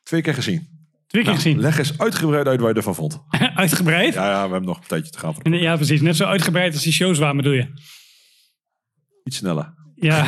[0.03, 0.67] Twee keer gezien.
[1.07, 1.59] Twee keer Nou, gezien.
[1.59, 3.23] Leg eens uitgebreid uit waar je ervan vond.
[3.55, 4.13] Uitgebreid?
[4.13, 5.35] Ja, ja, we hebben nog een tijdje te gaan.
[5.41, 6.01] Nee, Ja, precies.
[6.01, 7.67] Net zo uitgebreid als die shows waren, bedoel je?
[9.23, 9.73] Iets sneller.
[9.95, 10.25] Ja.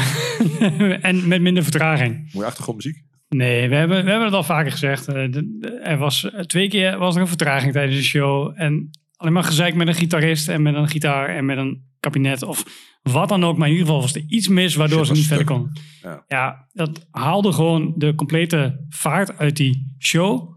[1.02, 2.34] en met minder vertraging.
[2.34, 3.04] Mooie achtergrondmuziek.
[3.30, 5.08] Nee, we hebben, we hebben het al vaker gezegd.
[5.08, 5.36] Eh,
[5.84, 8.54] er was, eh, twee keer was er een vertraging tijdens de show.
[8.56, 12.44] En alleen maar gezeik met een gitarist en met een gitaar en met een kabinet
[12.44, 12.64] of
[13.02, 13.58] wat dan ook.
[13.58, 15.72] Maar in ieder geval was er iets mis waardoor Shit ze niet verder konden.
[16.02, 16.24] Ja.
[16.28, 20.54] Ja, dat haalde gewoon de complete vaart uit die show.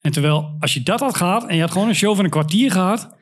[0.00, 2.30] En terwijl als je dat had gehad en je had gewoon een show van een
[2.30, 3.16] kwartier gehad,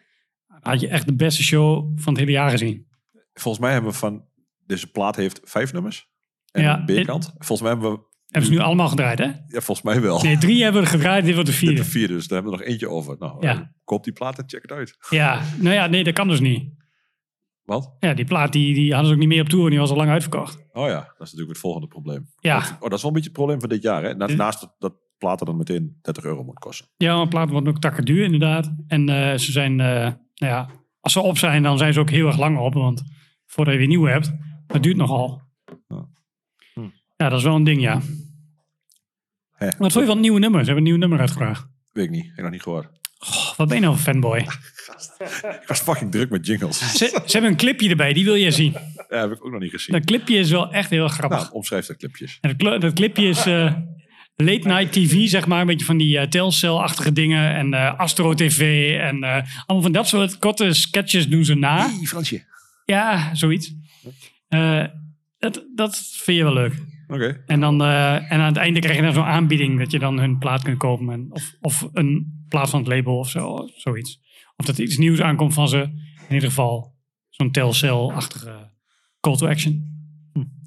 [0.61, 2.87] had je echt de beste show van het hele jaar gezien.
[3.33, 4.27] Volgens mij hebben we van...
[4.67, 6.07] Deze plaat heeft vijf nummers.
[6.51, 7.33] En Ja, B-kant.
[7.39, 8.07] Volgens mij hebben we...
[8.27, 9.25] Hebben ze nu allemaal gedraaid, hè?
[9.25, 10.23] Ja, volgens mij wel.
[10.23, 11.83] Nee, drie hebben we gedraaid, dit wordt de Dit vierde.
[11.83, 13.17] de vierde, dus daar hebben we nog eentje over.
[13.19, 13.55] Nou, Ja.
[13.55, 14.97] eh, koop die plaat en check het uit.
[15.11, 16.71] Ja, nou ja, nee, dat kan dus niet.
[17.69, 17.97] Wat?
[18.01, 19.97] Ja, die plaat die, die hadden ze ook niet meer op tour, die was al
[19.97, 20.65] lang uitverkocht.
[20.73, 22.27] Oh ja, dat is natuurlijk het volgende probleem.
[22.41, 22.57] Ja.
[22.59, 24.03] Oh, dat is wel een beetje het probleem van dit jaar.
[24.03, 24.15] Hè?
[24.15, 26.89] Na- Naast dat, dat platen dan meteen 30 euro moet kosten.
[26.97, 28.73] Ja, een plaat wordt ook takken duur inderdaad.
[28.87, 30.69] En eh, ze zijn, eh, nou ja,
[31.01, 32.75] als ze op zijn, dan zijn ze ook heel erg lang op.
[32.75, 33.03] Want
[33.47, 34.33] voordat je weer nieuwe hebt,
[34.67, 35.43] dat duurt nogal.
[37.17, 38.01] Ja, dat is wel een ding, ja.
[39.53, 39.67] Hè.
[39.67, 40.61] Wat vond je van het nieuwe nummer?
[40.61, 41.67] Ze hebben een nieuw nummer uitgebracht.
[41.93, 42.25] Weet ik niet.
[42.25, 42.98] Ik heb nog niet gehoord.
[43.19, 44.39] Oh, wat ben je nou een fanboy?
[44.39, 46.79] Ik was fucking druk met jingles.
[46.79, 48.73] Ze, ze hebben een clipje erbij, die wil je zien.
[49.09, 49.97] Ja, heb ik ook nog niet gezien.
[49.97, 51.39] Dat clipje is wel echt heel grappig.
[51.39, 52.39] Nou, omschrijf dat clipjes.
[52.41, 53.75] En dat, dat clipje is eh,
[54.37, 55.61] late night TV, zeg maar.
[55.61, 57.55] Een beetje van die eh Telcel-achtige dingen.
[57.55, 58.93] En eh, Astro TV.
[58.99, 61.89] En allemaal van dat soort korte sketches doen ze na.
[61.89, 62.45] Hey, Fransje.
[62.85, 63.73] Ja, zoiets.
[65.39, 66.75] Dat, dat vind je wel leuk.
[67.47, 70.19] En, dan, eh, en aan het einde krijg je dan zo'n aanbieding dat je dan
[70.19, 71.11] hun plaat kunt kopen.
[71.11, 74.21] En, of, of een plaat van het label of zo, zoiets.
[74.57, 75.79] Of dat er iets nieuws aankomt van ze.
[76.29, 76.95] In ieder geval
[77.29, 78.71] zo'n Telcel-achtige
[79.21, 79.97] call to action.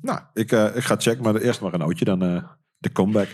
[0.02, 2.44] Nou, ik, eh, ik ga checken, maar eerst maar een oudje, dan eh,
[2.78, 3.30] de comeback.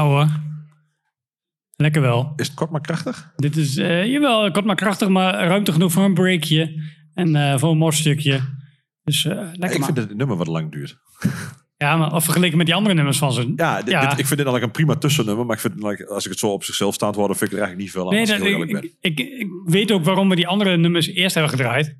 [0.00, 0.28] Ja hoor.
[1.76, 2.32] Lekker wel.
[2.36, 3.32] Is het kort maar krachtig?
[3.36, 6.82] Dit is, eh, jawel, kort maar krachtig, maar ruimte genoeg voor een breakje.
[7.14, 8.40] En eh, voor een morstukje.
[9.02, 10.96] Dus eh, lekker ik vind het nummer wat lang duurt.
[11.76, 13.52] Ja, maar of vergeleken met die andere nummers van ze.
[13.56, 15.46] Ja, dit, dit- ik vind dit eigenlijk een prima tussennummer.
[15.46, 17.62] Maar ik vind, like, als ik het zo op zichzelf staand worden, vind ik er
[17.62, 18.14] eigenlijk niet veel aan.
[18.16, 21.96] Nee, dat, ik weet ook waarom we die andere nummers eerst hebben gedraaid.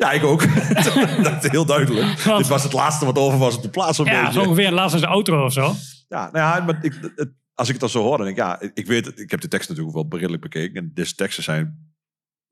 [0.00, 0.40] Ja, ik ook.
[1.22, 2.18] dat is heel duidelijk.
[2.22, 3.98] Want- dit was het laatste wat over was op de plaats.
[3.98, 4.40] Een Ja, beetje.
[4.40, 5.74] zo ongeveer laatst als de outro of zo.
[6.08, 8.44] Ja, nou ja, maar ik, het- als ik het dan zo hoor, dan denk ik,
[8.44, 9.18] ja, ik weet het.
[9.20, 10.74] Ik heb de tekst natuurlijk wel redelijk bekeken.
[10.82, 11.92] En deze teksten zijn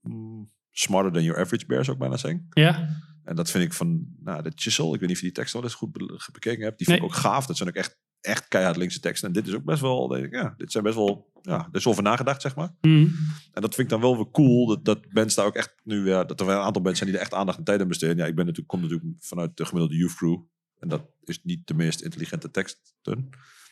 [0.00, 2.46] mm, smarter than your average bear, zou ik bijna zeggen.
[2.50, 2.88] Ja.
[3.24, 5.52] En dat vind ik van, nou, de Chisel, ik weet niet of je die tekst
[5.52, 6.78] wel eens goed be- bekeken hebt.
[6.78, 7.46] Die vind ik ook gaaf.
[7.46, 9.28] Dat zijn ook echt, echt keihard linkse teksten.
[9.28, 11.78] En dit is ook best wel, denk ik, ja, dit zijn best wel, ja, er
[11.78, 12.74] is over nagedacht, zeg maar.
[12.80, 13.06] Mhm.
[13.52, 16.02] En dat vind ik dan wel weer cool, dat, dat bands daar ook echt nu
[16.02, 18.16] weer, dat er een aantal bands zijn die er echt aandacht en tijd aan besteden.
[18.16, 20.38] Ja, ik ben natuurlijk, kom natuurlijk vanuit de gemiddelde youth crew.
[20.78, 23.28] En dat is niet de meest intelligente teksten.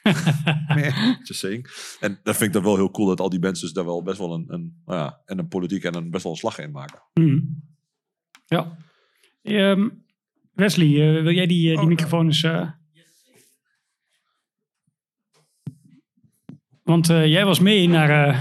[0.75, 0.93] Nee,
[1.23, 1.69] just saying.
[2.01, 4.03] En dat vind ik dan wel heel cool dat al die bands dus daar wel
[4.03, 6.59] best wel een, een nou ja, en een politiek en een best wel een slag
[6.59, 7.03] in maken.
[7.15, 7.39] Mhm.
[8.47, 8.77] Ja.
[9.43, 9.89] Ehm,
[10.53, 10.87] Wesley,
[11.17, 12.43] eh, wil jij die, eh, Oh, die microfoon eens...
[12.43, 12.71] eh?
[16.87, 18.41] Want eh, jij was mee naar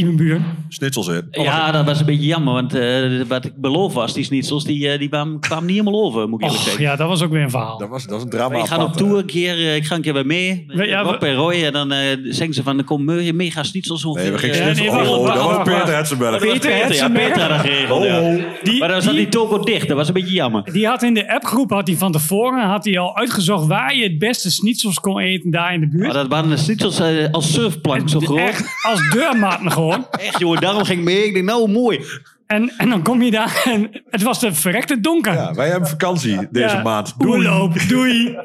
[0.00, 0.44] eh Ibenburen.
[0.68, 1.22] Snitsels in.
[1.30, 4.88] Ja, dat was een beetje jammer, want eh, wat ik beloofd was, die schnitzels, die,
[4.90, 6.82] eh, die kwamen, kwamen niet helemaal over, moet ik eerlijk zeggen.
[6.82, 7.78] ja, dat was ook weer een verhaal.
[7.78, 9.94] Dat was, dat was een drama Ik ga op tour een keer, eh, ik ga
[9.94, 10.64] een keer bij mee.
[10.66, 13.32] We- ja, Rob we- en Roy, en dan eh, zeggen ze van, er komen me-
[13.32, 14.30] mega schnitzels ongeveer.
[14.30, 15.96] Nee, we gingen nee, oh, dat was Peter.
[15.96, 16.38] Hetzenberg.
[16.38, 17.26] Peter ja, Hetzenberg.
[17.26, 18.20] Peter had dat geregeld, ja.
[18.62, 20.72] Die, Maar dan zat die toko dicht, dat was een beetje jammer.
[20.72, 24.02] Die had in de appgroep had hij van tevoren had hij al uitgezocht waar je
[24.02, 26.04] het beste schnitzels kon eten daar in de buurt.
[26.04, 28.38] Maar dat waren de schnitzels als surfplank zo groot.
[28.38, 30.10] Echt als deurmaten gewoon.
[30.10, 31.24] Echt, jongen, daarom ging ik mee.
[31.24, 32.00] Ik denk, nou, mooi.
[32.46, 35.32] En, en dan kom je daar en het was de verrekte donker.
[35.32, 37.14] Ja, wij hebben vakantie deze Ja, maand.
[37.24, 38.34] Oerloop, doei.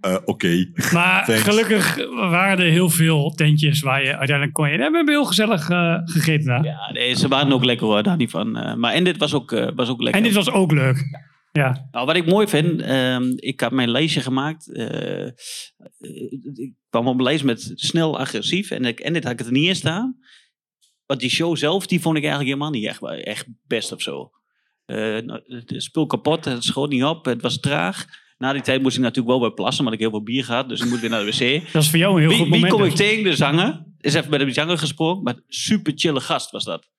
[0.00, 0.70] Eh, Oké.
[0.92, 1.42] Maar Thanks.
[1.42, 1.96] gelukkig
[2.30, 4.72] waren er heel veel tentjes waar je uiteindelijk kon je.
[4.72, 6.64] En we hebben heel gezellig eh, gegeten daar.
[6.64, 8.56] Ja, nee, ze waren ook lekker hoor, daar niet van.
[8.56, 10.20] Eh, maar en dit was ook, eh, was ook lekker.
[10.20, 11.04] En dit was ook leuk.
[11.52, 11.88] Ja.
[11.90, 14.68] Nou, wat ik mooi vind, ehm, ik had mijn lijstje gemaakt.
[16.54, 18.70] ik kwam op een lijst met snel agressief.
[18.70, 20.16] En, ik, en dit had ik er niet in staan.
[21.10, 24.30] Want die show zelf, die vond ik eigenlijk helemaal niet echt, echt best of zo.
[24.86, 28.06] Eh, nou, het spul kapot, het schoot niet op, het was traag.
[28.38, 30.44] Na die tijd moest ik natuurlijk wel weer plassen, want ik heb heel veel bier
[30.44, 30.68] gehad.
[30.68, 31.62] Dus ik moet weer naar de wc.
[31.72, 32.72] Dat is voor jou een heel wie, goed wie moment.
[32.72, 33.24] kom ik tegen?
[33.24, 33.86] De zanger.
[34.00, 35.22] Is even met de zanger gesproken.
[35.22, 36.90] Maar super chille gast was dat.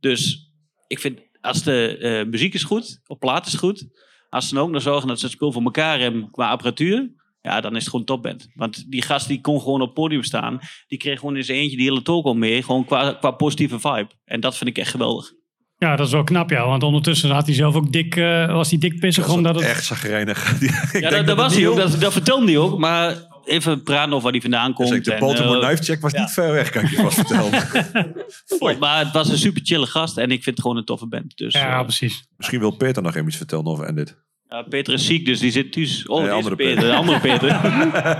[0.00, 0.50] Dus
[0.86, 3.86] ik vind, als de eh, muziek is goed, op plaat is goed.
[4.28, 7.10] Als ze dan ook nog zorgen dat ze het spul voor elkaar hebben qua apparatuur.
[7.42, 8.48] Ja, dan is het gewoon topband.
[8.54, 10.58] Want die gast die kon gewoon op het podium staan.
[10.88, 12.62] Die kreeg gewoon in zijn eentje die hele toko mee.
[12.62, 14.08] Gewoon qua, qua positieve vibe.
[14.24, 15.32] En dat vind ik echt geweldig.
[15.76, 16.66] Ja, dat is wel knap, ja.
[16.66, 19.28] Want ondertussen had hij zelf ook dik, eh, was hij dik pissig.
[19.28, 19.64] omdat het...
[19.64, 20.52] Echt zagrijnig.
[20.62, 21.76] Ik Ja, denk dat, dat was hij ook.
[21.76, 22.78] Dat, dat vertelde hij ook.
[22.78, 24.88] Maar even praten over waar hij vandaan komt.
[24.88, 27.14] Dus de en, Baltimore eh, Knife Check was niet ver weg, kan ik je vast
[27.26, 28.78] vertellen.
[28.78, 31.36] Maar het was een super chille gast en ik vind het gewoon een toffe band.
[31.36, 32.24] Dus, Ja, eh, precies.
[32.36, 34.16] Misschien wil Peter nog even iets vertellen over Endit.
[34.50, 36.06] Ja, Peter is ziek, dus die zit thuis.
[36.06, 36.74] Oh, Nee, andere Peter.
[36.74, 36.90] Peter.
[36.90, 37.60] De andere Peter.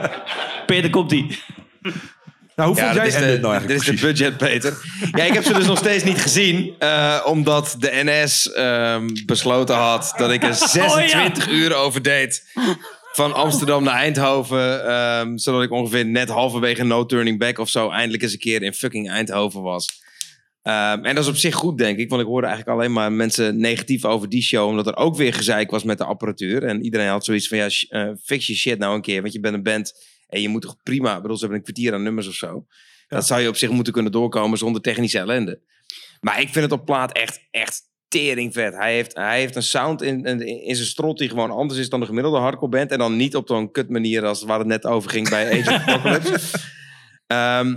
[0.66, 1.38] Peter komt die.
[2.56, 4.36] Nou, hoe Ja, vond jij dit is, de, Endit nou dit eigenlijk is de budget,
[4.36, 4.76] Peter.
[5.12, 6.74] Ja, ik heb ze dus nog steeds niet gezien.
[6.78, 12.50] eh, omdat de NS ehm, besloten had dat ik er 26 uur over deed.
[13.12, 14.86] Van Amsterdam naar Eindhoven.
[14.88, 17.90] ehm, zodat ik ongeveer net halverwege No Turning Back of zo...
[17.90, 19.86] eindelijk eens een keer in fucking Eindhoven was.
[20.62, 22.08] Ehm, en dat is op zich goed, denk ik.
[22.08, 24.68] Want ik hoorde eigenlijk alleen maar mensen negatief over die show.
[24.68, 26.62] Omdat er ook weer gezeik was met de apparatuur.
[26.62, 29.20] En iedereen had zoiets van, ja, eh, fix je shit nou een keer.
[29.20, 29.92] Want je bent een band
[30.28, 31.16] en je moet toch prima...
[31.16, 32.66] Ik bedoel, ze hebben een kwartier aan nummers of zo.
[33.08, 35.60] Dat zou je op zich moeten kunnen doorkomen zonder technische ellende.
[36.20, 38.74] Maar ik vind het op plaat echt, echt tering vet.
[38.74, 41.88] Hij heeft, hij heeft een sound in, in, in zijn strot die gewoon anders is
[41.88, 42.90] dan de gemiddelde hardcore band.
[42.90, 45.70] En dan niet op zo'n kut manier als waar het net over ging bij Age
[45.70, 46.58] of Apocalypse.
[47.26, 47.76] Ehm,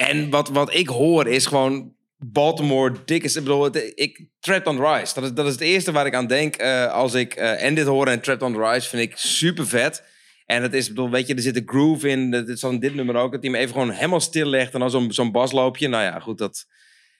[0.00, 3.26] en wat, wat ik hoor is gewoon Baltimore dikke...
[3.28, 4.26] Ik bedoel, ik,
[4.64, 5.14] on Rise.
[5.14, 7.74] Dat is, dat is het eerste waar ik aan denk eh, als ik eh en
[7.74, 8.06] dit hoor.
[8.06, 10.02] En Trapped on Rise vind ik super vet.
[10.46, 12.30] En het is, bedoel, weet je, er zit een groove in.
[12.30, 13.32] Dat is van dit nummer ook.
[13.32, 14.74] Dat hij hem even gewoon helemaal stil legt.
[14.74, 15.88] En dan zo'n basloopje.
[15.88, 16.66] Nou ja, goed, dat,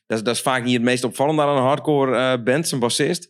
[0.06, 2.80] dat, is, dat is vaak niet het meest opvallende aan een hardcore eh, band, zijn
[2.80, 3.28] bassist.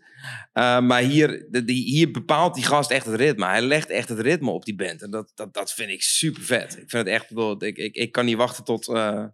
[0.52, 3.46] Eh, maar hier, die, hier bepaalt die gast echt het ritme.
[3.46, 5.02] Hij legt echt het ritme op die band.
[5.02, 6.72] En dat, dat, dat vind ik super vet.
[6.72, 9.24] Ik vind het echt, bedoel, ik, ik, ik kan niet wachten tot, eh,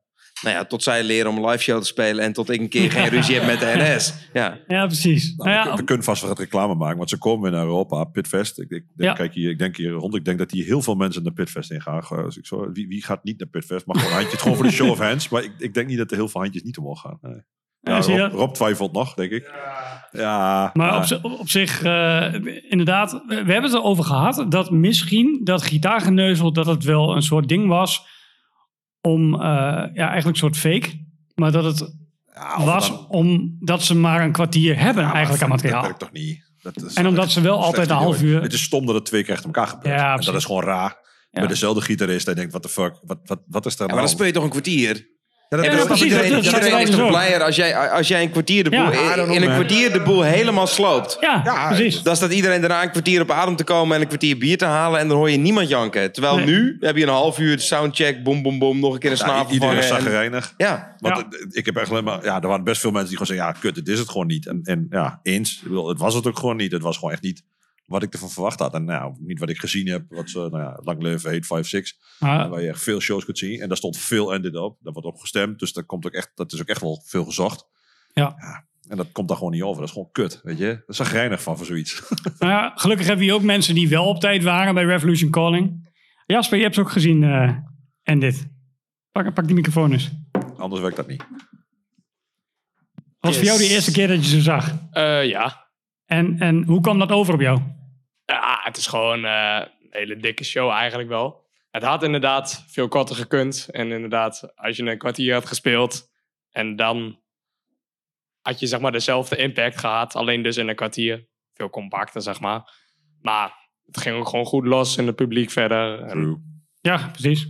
[0.43, 2.25] nou ja, tot zij leren om een live show te spelen.
[2.25, 4.15] En tot ik een keer geen ruzie heb met de NS.
[4.33, 4.59] Ja.
[4.67, 5.35] Ja, precies.
[5.37, 7.67] Nou, Nou we, ja, we kunnen vast wat reclame maken, want ze komen weer naar
[7.67, 8.59] Europa, Pitfest.
[8.59, 9.13] Ik, ik, denk, Ja.
[9.13, 11.71] kijk hier, ik denk hier rond, ik denk dat hier heel veel mensen naar Pitfest
[11.71, 11.99] in gaan.
[12.37, 13.87] Ik zo, wie, wie gaat niet naar Pitfest?
[13.87, 15.29] Maar gewoon een handje, het gewoon voor de show of hands.
[15.29, 17.19] Maar ik, ik denk niet dat er heel veel handjes niet omhoog gaan.
[17.21, 17.43] Nee.
[17.81, 18.01] Ja?
[18.01, 19.51] Rob, Rob twijfelt nog, denk ik.
[20.13, 22.35] Ja, Maar op, op zich, eh,
[22.69, 27.49] inderdaad, we hebben het erover gehad dat misschien dat gitaargeneuzel dat het wel een soort
[27.49, 28.07] ding was
[29.11, 31.05] om eh, ja, eigenlijk een soort fake.
[31.35, 31.95] Maar dat het
[32.65, 35.83] was omdat ze maar een kwartier hebben eigenlijk aan Dat materiaal.
[35.83, 36.45] werkt toch niet?
[36.63, 39.05] Dat is En omdat ze wel altijd een half uur- Het is stom dat het
[39.05, 39.95] twee keer achter elkaar gebeurt.
[39.99, 40.97] Ja, en dat is gewoon raar.
[41.31, 41.41] Ja.
[41.41, 43.91] Bij dezelfde gitarist, hij denkt, what the fuck, wat, wat, wat is er Ja, aan
[43.91, 45.09] maar dan de speel je toch een kwartier?
[45.49, 47.77] Ja, dat- Ja, dat- precies, iedereen- dat- dat- iedereen is is toch blijer als jij,
[47.91, 49.15] als jij een kwartier de boel, Ja.
[49.15, 51.17] in- een kwartier de boel helemaal sloopt.
[51.21, 52.03] Ja, precies.
[52.03, 54.65] Dan staat iedereen daarna een kwartier op adem te komen en een kwartier bier te
[54.65, 56.13] halen en dan hoor je niemand janken.
[56.13, 56.47] Terwijl Nee.
[56.47, 59.25] nu heb je een half uur soundcheck, bom bom bom, nog een keer een Ja,
[59.25, 60.55] snavel iedereen is zagrijnig.
[60.57, 60.95] Ja.
[60.99, 61.27] Want Ja.
[61.51, 63.61] ik heb echt alleen maar, ja, er waren best veel mensen die gewoon zeggen, ja,
[63.61, 64.47] kut, dit is het gewoon niet.
[64.47, 66.73] En, en ja, eens, ik bedoel, het was het ook gewoon niet.
[66.73, 67.43] Het was gewoon echt niet
[67.87, 68.75] wat ik ervan verwacht had.
[68.75, 71.99] En nou, niet wat ik gezien heb, wat ze, nou ja, lang leven heet 5-6.
[72.19, 73.61] Maar- Waar je echt veel shows kunt zien.
[73.61, 74.79] En daar stond veel ended op.
[74.81, 75.59] Daar wordt op gestemd.
[75.59, 77.67] Dus daar komt ook echt, dat is ook echt wel veel gezocht.
[78.13, 78.35] Ja.
[78.89, 79.77] En dat komt daar gewoon niet over.
[79.81, 80.67] Dat is gewoon kut, weet je.
[80.67, 82.03] Dat is er geinig van voor zoiets.
[82.39, 85.31] Nou ja, gelukkig hebben we hier ook mensen die wel op tijd waren bij Revolution
[85.31, 85.95] Calling.
[86.27, 87.23] Jasper, je hebt ze ook gezien.
[87.25, 87.57] eh,
[88.03, 88.47] en dit.
[89.13, 90.11] Pak, pak die microfoon eens.
[90.57, 91.25] Anders werkt dat niet.
[93.21, 94.75] Was voor jou de eerste keer dat je ze zag?
[94.91, 95.69] Eh, ja.
[96.05, 97.61] En, en hoe kwam dat over op jou?
[98.67, 101.45] Het is gewoon eh, een hele dikke show eigenlijk wel.
[101.71, 103.69] Het had inderdaad veel korter gekund.
[103.71, 106.09] En inderdaad, als je een kwartier had gespeeld...
[106.51, 107.19] en dan
[108.43, 110.15] had je zeg maar dezelfde impact gehad.
[110.15, 111.29] Alleen dus in een kwartier.
[111.55, 112.73] Veel compacter, zeg maar.
[113.23, 113.53] Maar
[113.85, 116.01] het ging ook gewoon goed los in het publiek verder.
[116.01, 116.43] En,
[116.81, 117.49] Ja, precies.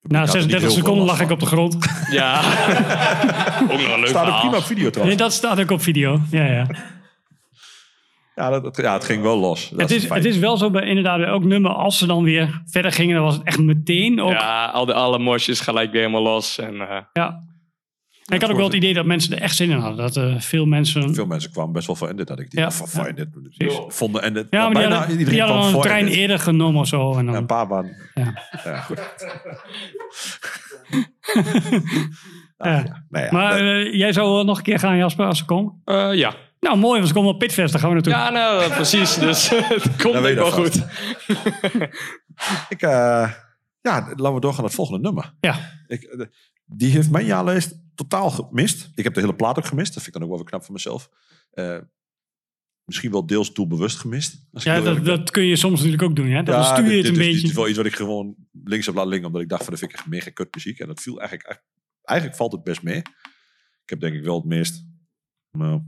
[0.00, 1.76] Na had er niet 36 heel veel seconden lag ik op de grond.
[2.10, 2.38] ja,
[3.70, 5.18] ook nog een leuk Staat ook prima op video Nee, trouwens.
[5.18, 6.20] dat staat ook op video.
[6.30, 6.66] Ja, ja.
[8.34, 9.68] Ja, dat, dat- ja, het ging wel los.
[9.68, 11.70] Dat Het is, het is wel zo bij inderdaad bij elk nummer.
[11.72, 14.30] Als ze dan weer verder gingen, dan was het echt meteen ook.
[14.32, 16.58] Ja, al de alle mosjes gelijk weer helemaal los.
[16.58, 17.40] En, eh, Ja.
[18.24, 19.96] En ik had ook wel het idee dat mensen er echt zin in hadden.
[19.96, 21.14] Dat eh, veel mensen...
[21.14, 22.60] Veel mensen kwamen best wel van Endit, had ik die.
[22.60, 23.08] Ja, van, ja.
[23.08, 23.28] Endit.
[23.56, 23.78] Precies.
[23.88, 24.46] Vonden Endit.
[24.50, 26.16] Ja, maar die bijna hadden, iedereen die hadden een trein Endit.
[26.18, 27.12] eerder genomen of zo.
[27.14, 27.96] En dan, Ja, een paar waren.
[28.14, 28.42] Ja.
[28.64, 28.98] Ja, goed.
[32.58, 33.04] Ja.
[33.08, 35.44] Nou ja, maar dat- eh, jij zou wel nog een keer gaan, Jasper, als ze
[35.44, 35.80] komen?
[35.84, 36.34] eh, ja.
[36.64, 37.72] Nou, mooi, want ze komen op Pitfest.
[37.72, 38.12] Daar gaan we naartoe.
[38.12, 39.14] Ja, nou, precies.
[39.14, 40.74] Dus het komt wel dat goed.
[42.68, 43.32] ik, eh,
[43.80, 45.34] ja, laten we doorgaan naar het volgende nummer.
[45.40, 45.82] Ja.
[45.86, 46.26] Ik, eh,
[46.64, 48.90] die heeft mijn jaarlijst totaal gemist.
[48.94, 49.94] Ik heb de hele plaat ook gemist.
[49.94, 51.08] Dat vind ik dan ook wel weer knap van mezelf.
[51.50, 51.78] Eh,
[52.84, 54.46] misschien wel deels doelbewust gemist.
[54.50, 56.30] Ja, dat, dat kun je soms natuurlijk ook doen.
[56.30, 56.42] Hè?
[56.42, 57.40] Dan stuur je het een is- beetje.
[57.40, 58.34] Dit is wel iets wat ik gewoon
[58.64, 59.26] links heb laten liggen.
[59.26, 60.78] Omdat ik dacht van, dat vind ik echt mega kut muziek.
[60.78, 61.62] En dat viel eigenlijk...
[62.02, 62.96] Eigenlijk valt het best mee.
[63.82, 64.84] Ik heb denk ik wel het meest...
[65.50, 65.82] Nou,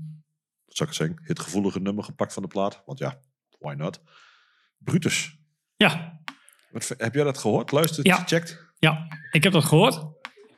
[0.76, 1.26] zou ik het zeggen?
[1.26, 2.82] Hitgevoelige nummer gepakt van de plaat.
[2.86, 3.20] Want ja,
[3.58, 4.00] why not?
[4.78, 5.36] Brutus.
[5.76, 6.20] Ja.
[6.70, 7.72] Wat, heb jij dat gehoord?
[7.72, 8.06] Luisterd?
[8.06, 8.16] Ja.
[8.16, 8.64] Gecheckt?
[8.78, 10.04] Ja, ik heb dat gehoord.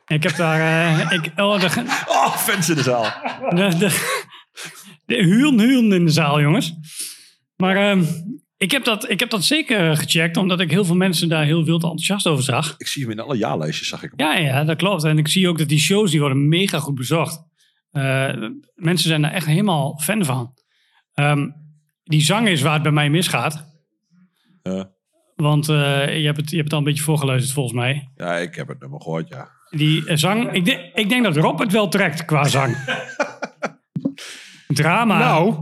[0.05, 0.59] Ik heb daar...
[0.99, 3.03] eh, ik, oh, de, Oh, fans in de zaal.
[3.49, 4.17] de, de,
[5.05, 5.17] de
[5.95, 6.73] in de zaal, jongens.
[7.55, 8.03] Maar ehm,
[8.57, 11.63] ik, heb dat, ik heb dat zeker gecheckt, omdat ik heel veel mensen daar heel
[11.63, 12.75] wild enthousiast over zag.
[12.77, 14.27] Ik zie hem in alle jaarlijstjes, zag ik hem.
[14.27, 15.03] Ja, ja, dat klopt.
[15.03, 17.43] En ik zie ook dat die shows die worden mega goed bezocht.
[17.91, 20.53] Eh, mensen zijn daar echt helemaal fan van.
[21.13, 21.49] Ehm,
[22.03, 23.65] die zang is waar het bij mij misgaat.
[24.63, 24.91] Ja.
[25.35, 28.09] Want eh, je, hebt het, je hebt het al een beetje voorgeluisterd volgens mij.
[28.15, 29.49] Ja, ik heb het nummer gehoord, ja.
[29.69, 32.75] Die eh, zang, ik, denk- ik denk dat Rob het wel trekt qua zang.
[34.67, 35.19] Drama.
[35.19, 35.61] Nou.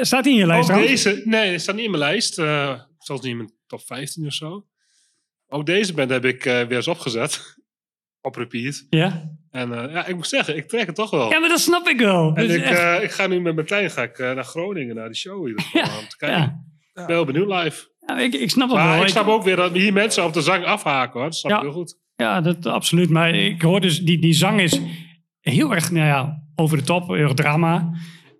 [0.00, 2.38] Staat hij in je lijst Ook deze, nee, het staat niet in mijn lijst.
[2.38, 4.66] eh zelfs niet in mijn top 15 of zo.
[5.46, 7.56] Ook deze band heb ik eh, weer eens opgezet.
[8.20, 8.86] Op repeat.
[8.90, 9.30] Ja?
[9.54, 11.30] En eh, ja, ik moet zeggen, ik trek het toch wel.
[11.30, 12.34] Ja, maar dat snap ik wel.
[12.34, 14.94] En Dus ik, echt- eh, ik ga nu met Martijn ga ik, eh, naar Groningen,
[14.94, 15.42] naar die show.
[15.46, 15.54] om
[16.08, 16.38] te kijken.
[16.38, 16.44] ja.
[16.94, 17.88] Ik ben heel benieuwd live.
[18.06, 19.02] Ja, ik, ik snap dat Maar wel.
[19.02, 21.12] ik snap ook weer dat hier mensen op de zang afhaken.
[21.12, 21.22] Hoor.
[21.28, 21.56] Dat snap Ja.
[21.56, 21.98] ik heel goed.
[22.16, 23.10] Ja, dat absoluut.
[23.10, 24.80] Maar ik hoor dus, die, die zang is
[25.40, 27.90] heel erg nou ja, over de top, heel erg drama.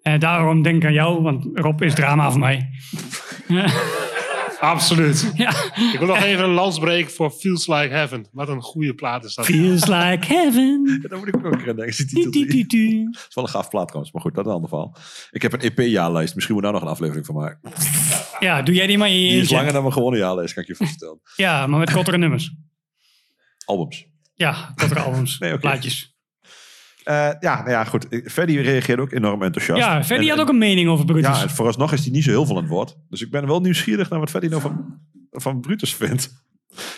[0.02, 2.68] En daarom denk ik aan jou, want Rob is drama voor mij.
[4.64, 5.32] Absoluut.
[5.34, 5.50] Ja.
[5.92, 8.26] Ik wil nog even een lans breken voor Feels Like Heaven.
[8.32, 9.44] Wat een goede plaat is dat.
[9.44, 10.98] Feels like heaven.
[11.08, 11.92] Daar moet ik ook een keer.
[11.92, 14.56] Zit die titel Het is wel een gaaf plaat trouwens, maar goed, dat is een
[14.56, 14.96] ander verhaal.
[15.30, 16.34] Ik heb een EP-jaarlijst.
[16.34, 17.72] Misschien moet daar nog een aflevering van maken.
[18.40, 20.62] Ja, doe jij die maar in je Die is langer dan mijn gewone jaarlijst, kan
[20.62, 21.20] ik je voorstellen.
[21.36, 22.54] Ja, maar met kortere nummers.
[23.64, 24.06] Albums.
[24.34, 25.60] Ja, kortere albums, Nee, oké.
[25.60, 26.13] plaatjes.
[27.04, 28.06] Eh, ja, nou ja, goed.
[28.24, 29.80] Ferdy reageerde ook enorm enthousiast.
[29.80, 31.40] Ja, Ferdy En- had ook een mening over Brutus.
[31.40, 32.96] Ja, vooralsnog is hij niet zo heel veel aan het woord.
[33.08, 34.98] Dus ik ben wel nieuwsgierig naar wat Ferdy nou van,
[35.30, 36.30] van Brutus vindt.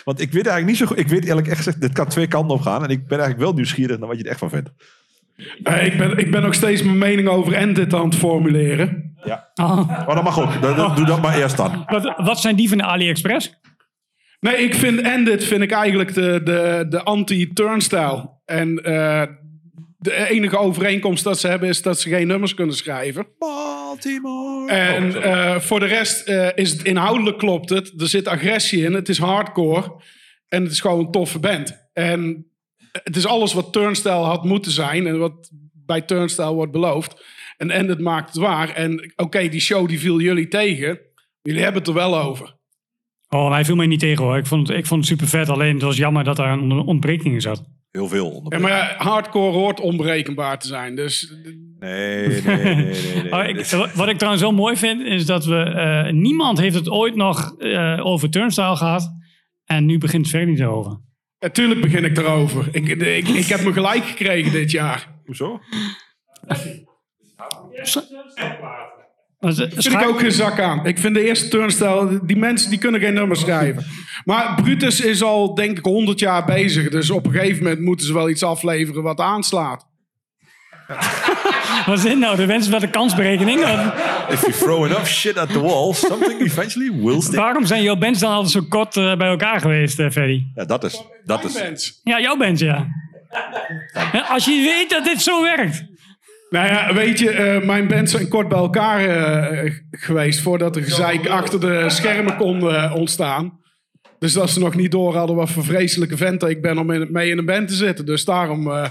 [0.03, 0.99] Want ik weet eigenlijk niet zo goed.
[0.99, 2.83] Ik weet eerlijk echt gezegd, dit kan twee kanten op gaan.
[2.83, 4.69] En ik ben eigenlijk wel nieuwsgierig naar wat je er echt van vindt.
[5.63, 9.15] Eh, ik, ben, ik ben nog steeds mijn mening over Endit aan het formuleren.
[9.23, 9.49] Ja.
[9.55, 9.87] Oh.
[9.87, 10.61] Maar dat mag ook.
[10.61, 11.83] Dat- dat- Doe dat maar eerst dan.
[11.87, 13.59] Wat, wat zijn die van de AliExpress?
[14.39, 18.29] Nee, ik vind Endit vind ik eigenlijk de, de, de anti-turnstile.
[18.45, 19.23] En eh,
[20.09, 23.27] de enige overeenkomst dat ze hebben is dat ze geen nummers kunnen schrijven.
[23.37, 24.71] Baltimore.
[24.71, 28.01] En Oh, eh, voor de rest eh, is het inhoudelijk klopt het.
[28.01, 28.93] Er zit agressie in.
[28.93, 30.01] Het is hardcore.
[30.47, 31.89] En het is gewoon een toffe band.
[31.93, 32.45] En
[32.91, 35.07] het is alles wat Turnstile had moeten zijn.
[35.07, 37.25] En wat bij Turnstile wordt beloofd.
[37.57, 38.69] En Ended maakt het waar.
[38.69, 40.99] En oké, die show die viel jullie tegen.
[41.41, 42.55] Jullie hebben het er wel over.
[43.29, 44.37] Oh, hij viel mij niet tegen hoor.
[44.37, 45.49] Ik vond het, ik vond het super vet.
[45.49, 47.63] Alleen het was jammer dat daar een ontbreking in zat.
[47.97, 48.45] Heel veel.
[48.49, 50.95] Ja, maar hardcore hoort onberekenbaar te zijn.
[50.95, 51.33] Dus
[51.79, 53.21] Nee, nee, nee, nee.
[53.23, 53.31] nee.
[53.31, 55.55] Oh, ik, wat ik trouwens zo mooi vind, is dat we...
[55.55, 59.15] eh, niemand heeft het ooit nog eh, over turnstile gehad.
[59.65, 61.01] En nu begint Ferry niet over.
[61.39, 62.67] natuurlijk begin ik erover.
[62.71, 65.07] Ik, ik, ik heb me gelijk gekregen dit jaar.
[65.25, 65.59] Hoezo?
[69.39, 70.85] Maar ze- Vind ik ook geen zak aan.
[70.85, 73.85] Ik vind de eerste turnstijl, die mensen die kunnen geen nummer schrijven.
[74.25, 76.89] Maar Brutus is al denk ik 100 jaar bezig.
[76.89, 79.85] Dus op een gegeven moment moeten ze wel iets afleveren wat aanslaat.
[81.85, 82.35] Wat is dit nou?
[82.35, 83.59] De wensen van de kansberekening?
[84.29, 87.35] If you throw enough shit at the wall, something eventually will stick.
[87.35, 90.47] Waarom zijn jouw bands dan altijd zo kort eh, bij elkaar geweest, eh, Ferry?
[90.55, 91.03] Ja, dat is...
[91.25, 91.99] Dat is.
[92.03, 92.87] Ja, jouw bands, ja.
[94.11, 95.83] Ja, Als je weet dat dit zo werkt.
[96.49, 100.83] Nou ja, weet je, eh, mijn bands zijn kort bij elkaar eh, geweest voordat er
[100.83, 103.59] gezeik achter de schermen kon eh, ontstaan.
[104.19, 107.11] Dus dat ze nog niet door hadden wat voor vreselijke venten ik ben om in,
[107.11, 108.05] mee in een band te zitten.
[108.05, 108.89] Dus daarom eh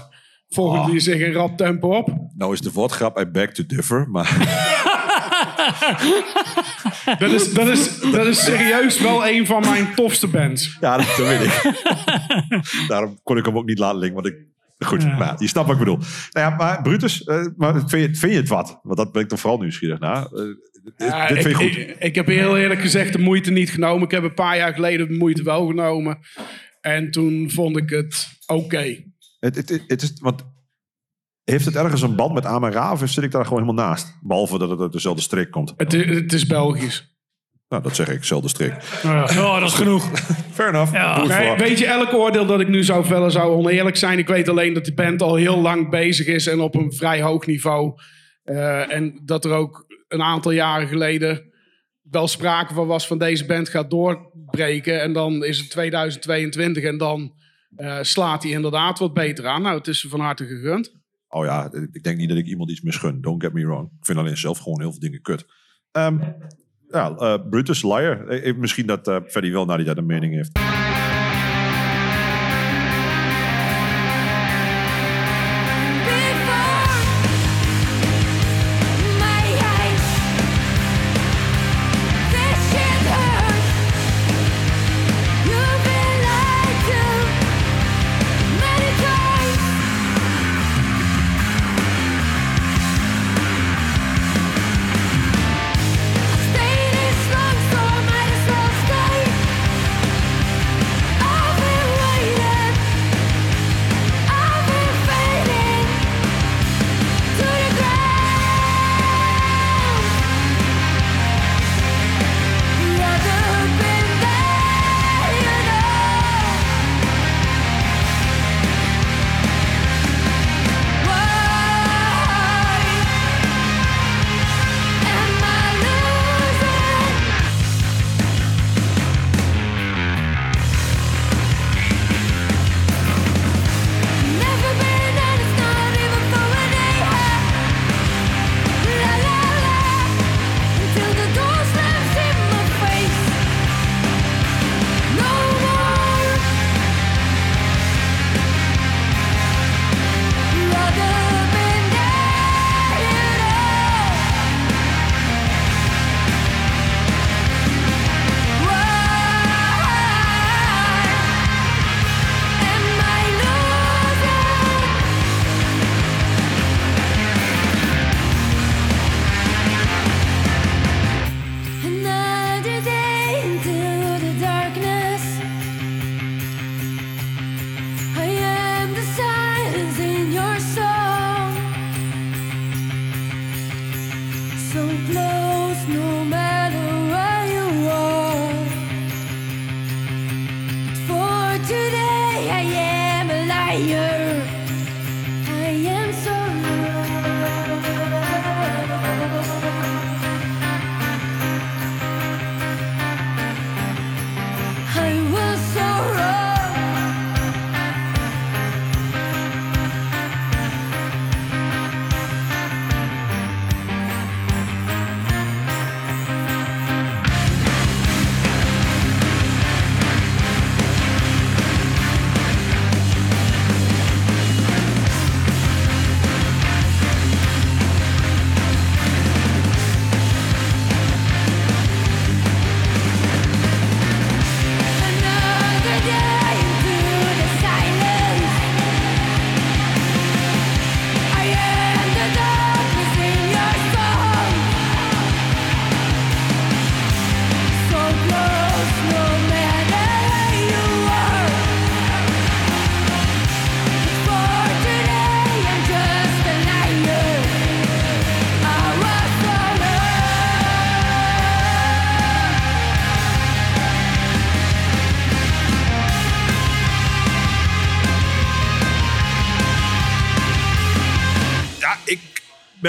[0.49, 2.09] volgen die zich in rap tempo op.
[2.35, 4.31] Nou is de woordgrap, I beg to differ, maar...
[7.19, 10.77] Dat is, dat, is, dat is serieus wel een van mijn tofste bands.
[10.79, 11.83] Ja, dat, dat weet ik.
[12.87, 14.45] Daarom kon ik hem ook niet laten linken, want ik...
[14.85, 15.17] Goed, Ja.
[15.17, 15.97] maar je snapt wat ik bedoel.
[16.31, 18.79] Nou ja, maar Brutus, eh, maar vind, je, vind je het wat?
[18.83, 20.25] Want dat ben ik toch vooral nieuwsgierig naar.
[20.25, 20.43] Eh,
[20.97, 21.77] Ja, dit vind je ik, goed?
[21.77, 24.03] Ik, ik heb heel eerlijk gezegd de moeite niet genomen.
[24.03, 26.19] Ik heb een paar jaar geleden de moeite wel genomen.
[26.81, 29.03] En toen vond ik het oké.
[29.39, 30.43] Het, het, het, het is, want
[31.43, 34.17] heeft het ergens een band met Ra of zit ik daar gewoon helemaal naast?
[34.21, 35.73] Behalve dat het uit dezelfde streek komt.
[35.77, 37.16] Het, het is Belgisch.
[37.69, 38.73] Nou, dat zeg ik, dezelfde streek.
[39.05, 40.09] Oh, dat is genoeg.
[40.51, 40.93] Fair enough.
[40.93, 41.25] Ja.
[41.25, 44.17] Nee, weet je, elk oordeel dat ik nu zou vellen zou oneerlijk zijn.
[44.17, 47.21] Ik weet alleen dat die band al heel lang bezig is en op een vrij
[47.21, 47.93] hoog niveau.
[48.43, 51.51] Eh, en dat er ook een aantal jaren geleden
[52.01, 55.01] wel sprake van was van deze band gaat doorbreken.
[55.01, 57.33] En dan is het 2022 en dan
[57.75, 59.61] eh, slaat hij inderdaad wat beter aan.
[59.61, 60.95] Nou, het is van harte gegund.
[61.27, 63.21] Oh ja, ik denk niet dat ik iemand iets misgun.
[63.21, 63.85] Don't get me wrong.
[63.99, 65.45] Ik vind alleen zelf gewoon heel veel dingen kut.
[65.91, 66.19] Ehm,
[66.91, 68.27] ja, eh, Brutus, Liar.
[68.27, 70.76] Eh, eh, misschien dat Freddy wel naar die daar een mening heeft.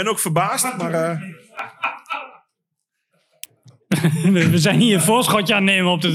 [0.03, 0.93] Ben ook verbaasd, maar...
[0.93, 1.21] eh,
[4.33, 6.11] we we zijn hier een voorschotje aan het nemen op de,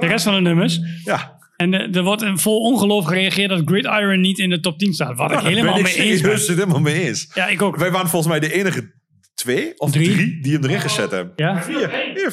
[0.00, 0.80] de, rest van de nummers.
[1.04, 1.36] Ja.
[1.56, 4.92] En eh, er wordt een vol ongeloof gereageerd dat Gridiron niet in de top 10
[4.92, 5.16] staat.
[5.16, 6.30] Wat ik helemaal ben mee eens ben.
[6.30, 7.30] het helemaal mee eens.
[7.34, 7.76] Ja, ik ook.
[7.76, 8.96] Wij waren volgens mij de enige
[9.34, 11.32] twee of drie, die hem erin gezet hebben.
[11.36, 11.62] Ja.
[11.62, 11.76] Vier.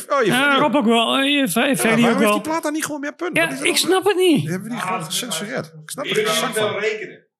[0.09, 0.57] Oh, je, Ja.
[0.57, 1.17] Rob ook wel.
[1.17, 2.31] Eh, je- Ferdy Ja, ook waarom heeft wel.
[2.33, 3.43] die plaat dan niet gewoon meer punten?
[3.49, 4.41] Ja, ik snap het niet.
[4.41, 5.65] Die hebben die gewoon gecensureerd.
[5.65, 6.73] Ik snap er geen zak van.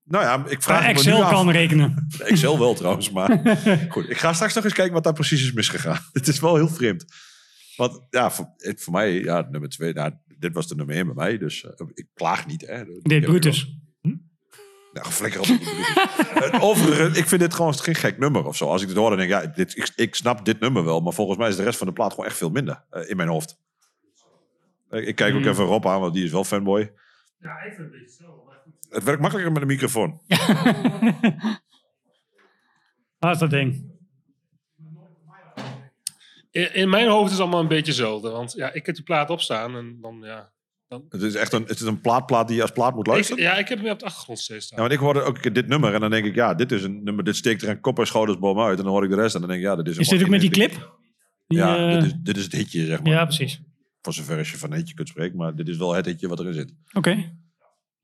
[0.07, 1.31] Nou ja, ik vraag Maar me Excel nu af.
[1.31, 2.07] kan rekenen.
[2.19, 3.57] Excel wel trouwens, maar
[3.89, 4.09] goed.
[4.09, 5.99] Ik ga straks nog eens kijken wat daar precies is misgegaan.
[6.13, 7.05] Het is wel heel vreemd.
[7.75, 8.47] Want ja, voor,
[8.91, 12.07] mij, ja, nummer twee, nou, dit was de nummer één bij mij, dus eh, ik
[12.13, 12.67] klaag niet.
[12.67, 12.83] Hè.
[13.01, 13.77] Dit Brutus.
[14.93, 15.45] Nou, flikker op.
[15.47, 18.65] Het overige, ik vind dit gewoon geen gek nummer of zo.
[18.69, 20.99] Als ik dit hoor, dan denk ik, ja, dit, ik, ik snap dit nummer wel.
[21.01, 23.15] Maar volgens mij is de rest van de plaat gewoon echt veel minder eh, in
[23.17, 23.57] mijn hoofd.
[24.89, 25.49] Ik, ik kijk ook Hmm.
[25.51, 26.91] even Rob aan, want die is wel fanboy.
[27.39, 28.43] Ja, ik vind het een beetje zo.
[28.89, 30.21] Het werkt makkelijker met een microfoon.
[33.19, 33.93] Waar is dat ding?
[36.51, 38.29] In, in mijn hoofd is het allemaal een beetje hetzelfde.
[38.29, 40.53] Want ja, ik heb die plaat opstaan en dan ja.
[40.87, 43.13] Dan, Het is echt een, het is een plaatplaat die je als plaat moet ik,
[43.13, 43.43] luisteren.
[43.43, 44.77] ja, ik heb hem op de achtergrond steeds staan.
[44.77, 47.03] Ja, want ik hoorde ook dit nummer en dan denk ik, ja, dit is een
[47.03, 48.77] nummer, dit steekt er een kop en schouders boven uit.
[48.77, 50.07] En dan hoor ik de rest en dan denk ik, ja, dit is een Is
[50.07, 50.97] dit ook met die clip?
[51.47, 53.11] Die, Ja, eh, dit, is, dit is het hitje, zeg maar.
[53.11, 53.61] Ja, precies.
[54.01, 56.39] Voor zover als je van hitje kunt spreken, maar dit is wel het hitje wat
[56.39, 56.73] erin zit.
[56.93, 57.33] Oké.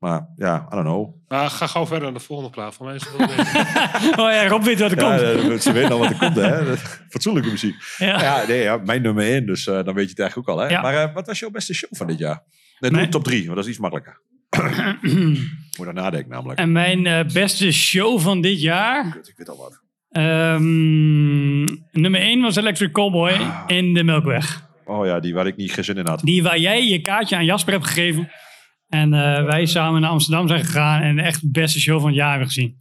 [0.02, 1.14] Maar ja, I don't know.
[1.28, 2.74] Maar ga gauw verder naar de volgende plaat.
[2.74, 3.46] Voor mij is het wel beter.
[4.24, 5.20] Oh ja, Rob weet wat er komt.
[5.20, 6.76] Ja, ze weten al wat er komt, hè.
[7.12, 7.74] Fatsoenlijke muziek.
[7.98, 8.20] Ja.
[8.22, 10.62] Ja, nee, ja, mijn nummer 1, dus eh, dan weet je het eigenlijk ook al,
[10.62, 10.68] hè.
[10.68, 10.80] Ja.
[10.80, 12.42] Maar eh, wat was jouw beste show van dit jaar?
[12.78, 14.20] Nee, doe Mijn- top 3, want dat is iets makkelijker.
[15.78, 16.58] Moet er nadenken, namelijk.
[16.58, 19.06] En mijn eh, beste show van dit jaar.
[19.06, 19.80] Ik weet al wat.
[20.10, 23.62] Ehm, nummer 1 was Electric Cowboy Ah.
[23.66, 24.70] in de Melkweg.
[24.84, 26.20] Oh ja, die waar ik niet geen zin in had.
[26.20, 28.30] Die waar jij je kaartje aan Jasper hebt gegeven.
[28.92, 31.02] En eh, wij samen naar Amsterdam zijn gegaan.
[31.02, 32.78] En echt de beste show van het jaar hebben gezien.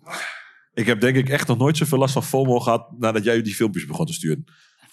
[0.73, 3.53] Ik heb denk ik echt nog nooit zoveel last van FOMO gehad nadat jij die
[3.55, 4.43] filmpjes begon te sturen.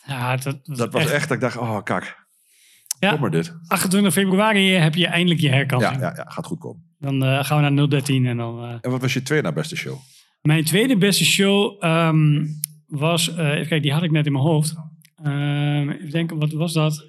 [0.07, 2.27] Ja, dat, Dat was echt, dat ik dacht, oh kak,
[2.99, 3.11] Ja.
[3.11, 3.55] kom maar dit.
[3.67, 5.95] 28 februari heb je eindelijk je herkansing.
[5.95, 6.83] Ja, ja, ja, gaat goed komen.
[6.99, 8.63] Dan eh, gaan we naar 013 en dan...
[8.65, 9.97] eh, En wat was je tweede beste show?
[10.43, 12.47] Mijn tweede beste show ehm,
[12.87, 13.29] was...
[13.29, 14.75] even kijken, die had ik net in mijn hoofd.
[15.23, 17.07] Ehm, even denken, wat was dat?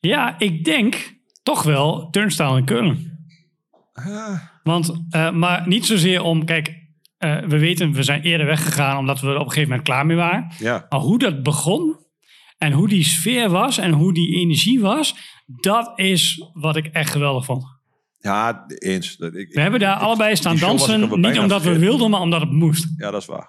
[0.00, 3.18] Ja, ik denk toch wel Turnstile in Keulen.
[4.62, 6.44] Want, eh, maar niet zozeer om...
[6.44, 6.78] Kijk,
[7.18, 8.96] eh, we weten, we zijn eerder weggegaan...
[8.98, 10.50] omdat we er op een gegeven moment klaar mee waren.
[10.58, 10.86] Ja.
[10.88, 11.98] Maar hoe dat begon...
[12.58, 13.78] en hoe die sfeer was...
[13.78, 15.14] en hoe die energie was...
[15.46, 17.64] dat is wat ik echt geweldig vond.
[18.18, 19.16] Ja, eens.
[19.16, 21.20] Dat- Ik, We hebben daar allebei staan dansen.
[21.20, 22.88] Niet omdat we wilden, maar omdat het moest.
[22.96, 23.48] Ja, dat is waar.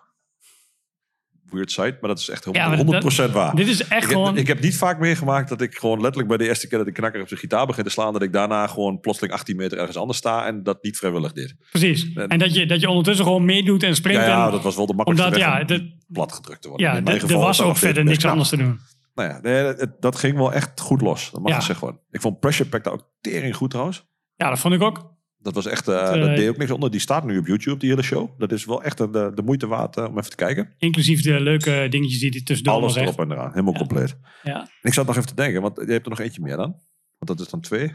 [1.52, 3.56] Weird site, maar dat is echt Ja, maar 100% dat- waar.
[3.56, 6.38] dit is echt ik gewoon- ik heb niet vaak meegemaakt dat ik gewoon letterlijk bij
[6.38, 8.68] de eerste keer dat ik knakker op zijn gitaar begin te slaan, dat ik daarna
[8.68, 11.56] gewoon plotseling 18 meter ergens anders sta en dat niet vrijwillig deed.
[11.72, 12.14] Precies.
[12.14, 14.22] En dat je, dat je ondertussen gewoon meedoet en springt.
[14.22, 16.86] Ja, ja, dat was wel de makkelijkste Omdat, ja, de- plat gedrukt te worden.
[16.88, 18.80] ja, In mijn de- er was dat ook verder niks anders te doen.
[19.16, 21.32] Nou ja, nee, dat ging wel echt goed los.
[21.32, 22.00] Dat mag ik zeggen gewoon.
[22.12, 24.06] Ik vond Pressure Pack daar ook tering goed trouwens.
[24.36, 25.11] Ja, dat vond ik ook.
[25.42, 26.92] Dat was echt, eh, Dat, eh, deed ook niks onder.
[26.92, 28.30] Die staat nu op YouTube, die hele show.
[28.38, 30.74] Dat is wel echt de, de, moeite waard eh, om even te kijken.
[30.78, 34.18] Inclusief de leuke dingetjes die er tussendoor Alles erop en eraan, helemaal compleet.
[34.44, 34.60] Ja.
[34.60, 36.76] En ik zat nog even te denken, want je hebt er nog eentje meer dan.
[37.18, 37.92] Want dat is dan twee.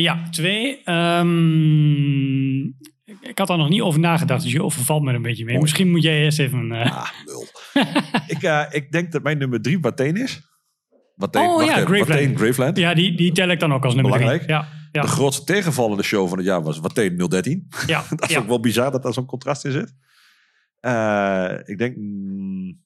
[0.00, 0.82] Ja, twee.
[0.84, 2.60] Ehm,
[3.06, 5.58] ik, had daar nog niet over nagedacht, dus je overvalt me er een beetje mee.
[5.58, 6.72] Misschien moet jij eerst even...
[6.72, 7.08] eh, Ah,
[8.68, 10.40] ik, ik denk dat mijn nummer drie Wateen is.
[11.14, 12.08] Wateen, oh ja, Graveland.
[12.08, 12.76] Wateen, Graveland.
[12.76, 14.42] Ja, die, die tel ik dan ook als nummer Belangrijk.
[14.42, 14.56] drie.
[14.56, 15.02] Ja, ja.
[15.02, 17.68] De grootste tegenvallende show van het jaar was Wateen 013.
[17.86, 18.38] Ja, dat is ja.
[18.38, 19.94] ook wel bizar dat daar zo'n contrast in zit.
[20.80, 21.96] Eh, ik denk...
[21.96, 22.84] mm,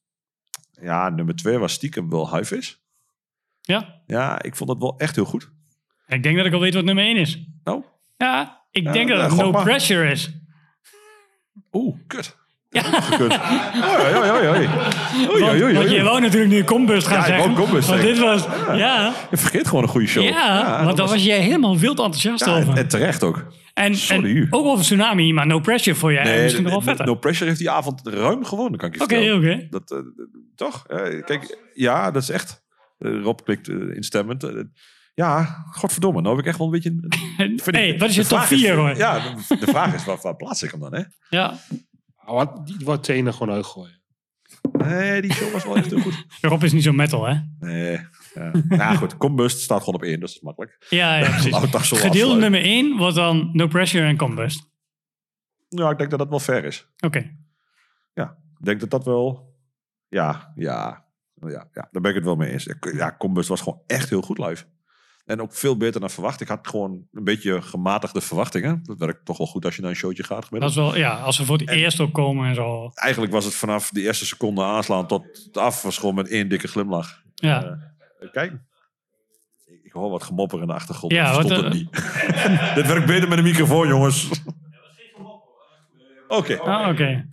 [0.81, 2.75] ja, nummer twee was stiekem wel Highfish.
[3.61, 4.03] Ja.
[4.07, 5.51] Ja, ik vond het wel echt heel goed.
[6.07, 7.45] Ik denk dat ik al weet wat nummer één is.
[7.65, 7.85] Oh?
[8.17, 9.63] Ja, ik denk dat ja, het No maar.
[9.63, 10.31] Pressure is.
[11.73, 12.37] Oeh, kut.
[12.73, 12.83] Ja.
[13.21, 14.69] Oei, oei, oei, oei.
[15.63, 17.45] Oei, Want, je wou natuurlijk nu Combust gaan Ja, zeggen.
[17.55, 18.45] wou Combust Want dit was...
[18.77, 20.25] Ja, Je vergeet gewoon een goede show.
[20.25, 22.77] ja, want daar was jij helemaal wild enthousiast Ja, over.
[22.77, 23.47] en, terecht ook.
[23.75, 23.97] En,
[24.51, 26.23] ook over Tsunami, maar No Pressure voor jij.
[26.25, 27.07] Nee, misschien nog wel no- vetter.
[27.07, 29.55] No Pressure heeft die avond ruim gewonnen, kan ik je Oké, vertellen.
[29.55, 29.67] oké.
[29.71, 29.99] Dat, eh,
[30.57, 30.85] toch?
[30.87, 32.63] Eh, kijk, ja, dat is echt.
[32.99, 34.47] Eh, Rob klikt instemmend.
[35.15, 36.21] Ja, godverdomme.
[36.21, 36.95] Nou heb ik echt wel een beetje...
[37.37, 38.97] vind ik- Hey, wat is je top vraag 4 hoor?
[38.97, 39.19] Ja,
[39.49, 41.03] de, de vraag is, waar, waar plaats ik hem dan, hè?
[41.29, 41.55] Ja.
[42.27, 43.99] Oh, wat- die wordt tenen gewoon uitgooien.
[44.73, 46.25] Nee, die show was wel echt heel goed.
[46.41, 47.35] Rob is niet zo metal, hè?
[47.59, 47.99] Nee.
[48.35, 49.17] Ja, ja goed.
[49.17, 50.77] Combust staat gewoon op één, dus dat is makkelijk.
[50.89, 51.53] Ja, ja precies.
[51.99, 54.69] Gedeelde nummer 1 was dan No Pressure en Combust.
[55.69, 56.89] Ja, ik denk dat dat wel fair is.
[57.05, 57.37] Oké.
[58.15, 59.55] Ja, ik denk dat dat wel...
[60.09, 61.09] Ja, ja.
[61.35, 62.69] Ja, ja, daar ben ik het wel mee eens.
[62.93, 64.65] Ja, Combust was gewoon echt heel goed live.
[65.31, 66.41] En ook veel beter dan verwacht.
[66.41, 68.81] Ik had gewoon een beetje gematigde verwachtingen.
[68.83, 70.51] Dat werkt toch wel goed als je naar een showtje gaat.
[70.51, 72.91] Dat is wel, ja, als we voor het eerst ook komen en zo.
[72.95, 75.83] Eigenlijk was het vanaf de eerste seconde aanslaan tot af.
[75.83, 77.23] Was gewoon met één dikke glimlach.
[77.35, 77.79] Ja.
[78.21, 78.53] Eh, kijk.
[79.83, 81.13] Ik hoor wat gemopper in de achtergrond.
[81.13, 81.91] Ja, wat, wat, het niet.
[82.75, 84.29] Dit werkt beter met een microfoon, jongens.
[86.29, 86.59] Oké.
[86.59, 87.29] Ah, oké.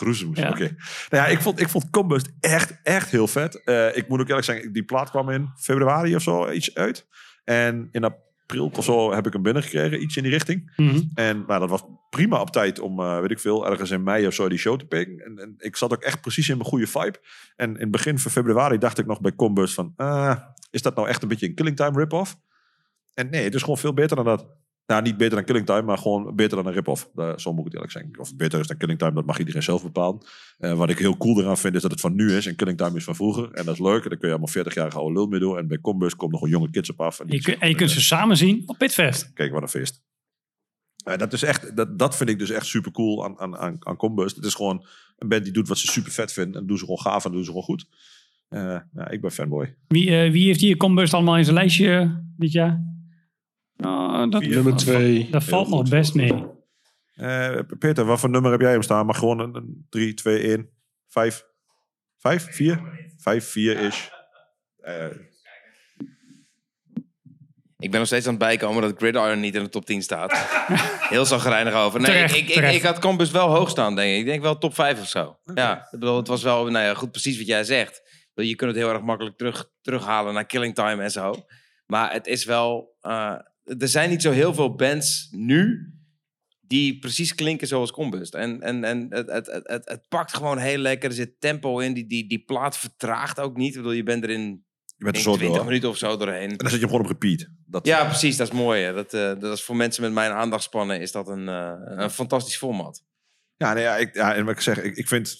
[0.00, 0.48] Groezemoes, Ja.
[0.48, 0.76] oké.
[1.08, 3.64] Nou ja, ik vond, ik vond Combust echt, echt heel vet.
[3.64, 7.06] Eh, ik moet ook eerlijk zeggen, die plaat kwam in februari of zo iets uit.
[7.44, 10.72] En in april of zo heb ik hem binnengekregen, iets in die richting.
[10.76, 11.00] Mhm.
[11.14, 14.26] En nou, dat was prima op tijd om, eh, weet ik veel, ergens in mei
[14.26, 15.18] of zo die show te pikken.
[15.24, 17.18] En, en ik zat ook echt precies in mijn goede vibe.
[17.56, 19.92] En in het begin van februari dacht ik nog bij Combust van...
[19.96, 20.36] ah,
[20.70, 22.36] is dat nou echt een beetje een Killing Time rip-off?
[23.14, 24.46] En nee, het is gewoon veel beter dan dat.
[24.86, 27.10] Nou, niet beter dan Killing Time, maar gewoon beter dan een rip-off.
[27.36, 28.18] Zo moet ik het eerlijk zeggen.
[28.18, 30.20] Of het beter is dan Killing Time, dat mag iedereen zelf bepalen.
[30.58, 32.46] Eh, wat ik heel cool eraan vind, is dat het van nu is.
[32.46, 33.50] En Killing Time is van vroeger.
[33.52, 34.02] En dat is leuk.
[34.02, 35.58] En daar kun je allemaal 40-jarige oude lul mee doen.
[35.58, 37.20] En bij Combust komt nog een jonge kids op af.
[37.20, 39.32] En Je, kun- en je kunt ze samen zien op Pitfest.
[39.32, 40.02] Kijk, wat een feest.
[41.04, 43.76] Eh, dat, is echt, dat, dat vind ik dus echt super cool aan, aan, aan,
[43.78, 44.36] aan Combust.
[44.36, 44.86] Het is gewoon
[45.18, 46.60] een band die doet wat ze super vet vinden.
[46.60, 47.86] En doen ze gewoon gaaf en doen ze gewoon goed.
[48.48, 48.60] Eh,
[48.94, 49.74] ja, ik ben fanboy.
[49.88, 52.82] Wie, wie heeft hier Combust allemaal in zijn lijstje dit jaar?
[53.84, 55.30] Oh, dat, Nummer twee.
[55.30, 56.46] Dat valt nog best mee.
[57.14, 59.06] Eh, Peter, wat voor nummer heb jij hem staan?
[59.06, 60.70] Maar gewoon een, een 3, 2, 1,
[61.08, 61.44] 5,
[62.18, 62.80] 5, 4?
[63.16, 64.10] 5, 4 is.
[64.76, 65.06] Eh,
[67.78, 70.32] Ik ben nog steeds aan het bijkomen dat Gridiron niet in de top 10 staat.
[71.14, 72.00] Heel zagrijnig over.
[72.00, 72.74] Nee, Terecht, ik, ik, terecht.
[72.74, 74.18] ik had Campus wel hoog staan, denk ik.
[74.18, 75.38] Ik denk wel top 5 of zo.
[75.54, 78.02] Ja, ik bedoel, het was wel, nou ja, goed, precies wat jij zegt.
[78.34, 81.34] Je kunt het heel erg makkelijk terug, terughalen naar Killing Time en zo.
[81.86, 82.96] Maar het is wel...
[83.00, 83.34] eh,
[83.78, 85.92] er zijn niet zo heel veel bands nu
[86.60, 88.34] die precies klinken zoals Combust.
[88.34, 91.08] En, en, en het, het, het, het, pakt gewoon heel lekker.
[91.08, 91.94] Er zit tempo in.
[91.94, 93.70] Die, die, die plaat vertraagt ook niet.
[93.70, 94.64] Ik bedoel, je bent er in
[94.96, 95.66] je bent er zo denk 20 door.
[95.66, 96.50] minuten of zo doorheen.
[96.50, 97.48] En dan zit je hem gewoon op repeat.
[97.66, 98.36] Dat, Ja, precies.
[98.36, 98.82] Dat is mooi.
[98.82, 98.92] Hè.
[98.92, 102.56] Dat, eh, dat is voor mensen met mijn aandachtspannen is dat een, eh, een fantastisch
[102.56, 103.04] format.
[103.56, 105.36] Ja, nee, ja, ik, ja, en wat ik zeg, ik, ik vind...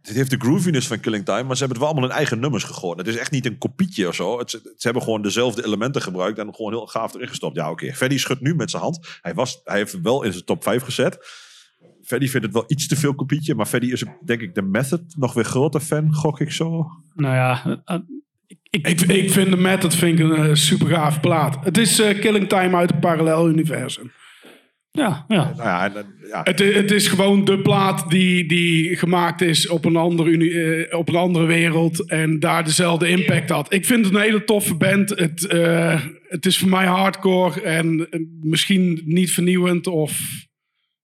[0.00, 2.16] Het, het heeft de grooviness van Killing Time, maar ze hebben het wel allemaal in
[2.16, 2.98] eigen nummers gegooid.
[2.98, 4.38] Het is echt niet een kopietje of zo.
[4.38, 7.56] Het, ze hebben gewoon dezelfde elementen gebruikt en gewoon heel gaaf erin gestopt.
[7.56, 7.92] Ja, oké.
[7.92, 9.18] Freddy schudt nu met zijn hand.
[9.22, 11.18] Hij, was, hij heeft het wel in zijn top 5 gezet.
[12.04, 15.02] Freddy vindt het wel iets te veel kopietje, maar Freddy is denk ik, de Method
[15.16, 16.86] nog weer groter fan, gok ik zo.
[17.14, 17.98] Nou ja, eh,
[18.70, 21.64] Ik, ik vind de Method vind ik een super gaaf plaat.
[21.64, 24.12] Het is eh, Killing Time uit een parallel universum.
[24.92, 25.52] Ja, ja.
[25.56, 26.40] Nou ja, ja.
[26.42, 31.08] Het, is gewoon de plaat die, die gemaakt is op een, andere uni, eh, op
[31.08, 33.72] een andere wereld en daar dezelfde impact had.
[33.72, 35.10] Ik vind het een hele toffe band.
[35.10, 40.20] Het, eh, het is voor mij hardcore en eh, misschien niet vernieuwend of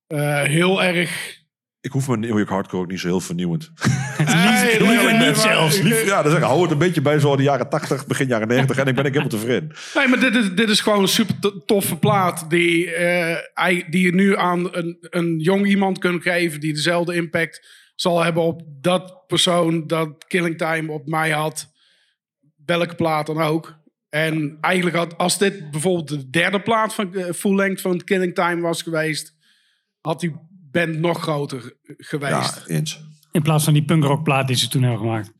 [0.06, 1.44] eh, heel erg.
[1.86, 3.70] Ik hoef mijn New York Hardcore ook niet zo heel vernieuwend.
[4.16, 5.80] Hey, niet zelfs.
[5.80, 8.26] Lief, ja, dan zeg ik, hou het een beetje bij zo de jaren 80, begin
[8.26, 9.72] jaren 90 en ik ben ik helemaal tevreden.
[9.94, 12.50] Nee, maar dit is, dit is gewoon een super to- toffe plaat.
[12.50, 16.60] Die, eh, hij- die je nu aan een, een jong iemand kunt geven.
[16.60, 19.86] Die dezelfde impact zal hebben op dat persoon.
[19.86, 21.72] Dat Killing Time op mij had.
[22.64, 23.78] Welke plaat dan ook.
[24.08, 28.34] En eigenlijk had, als dit bijvoorbeeld de derde plaat van eh, full length van Killing
[28.34, 29.34] Time was geweest.
[30.00, 30.34] Had die
[30.70, 32.62] band nog groter geweest.
[32.66, 33.00] Ja, eens.
[33.32, 35.32] In plaats van die punkrockplaat die ze toen hebben gemaakt.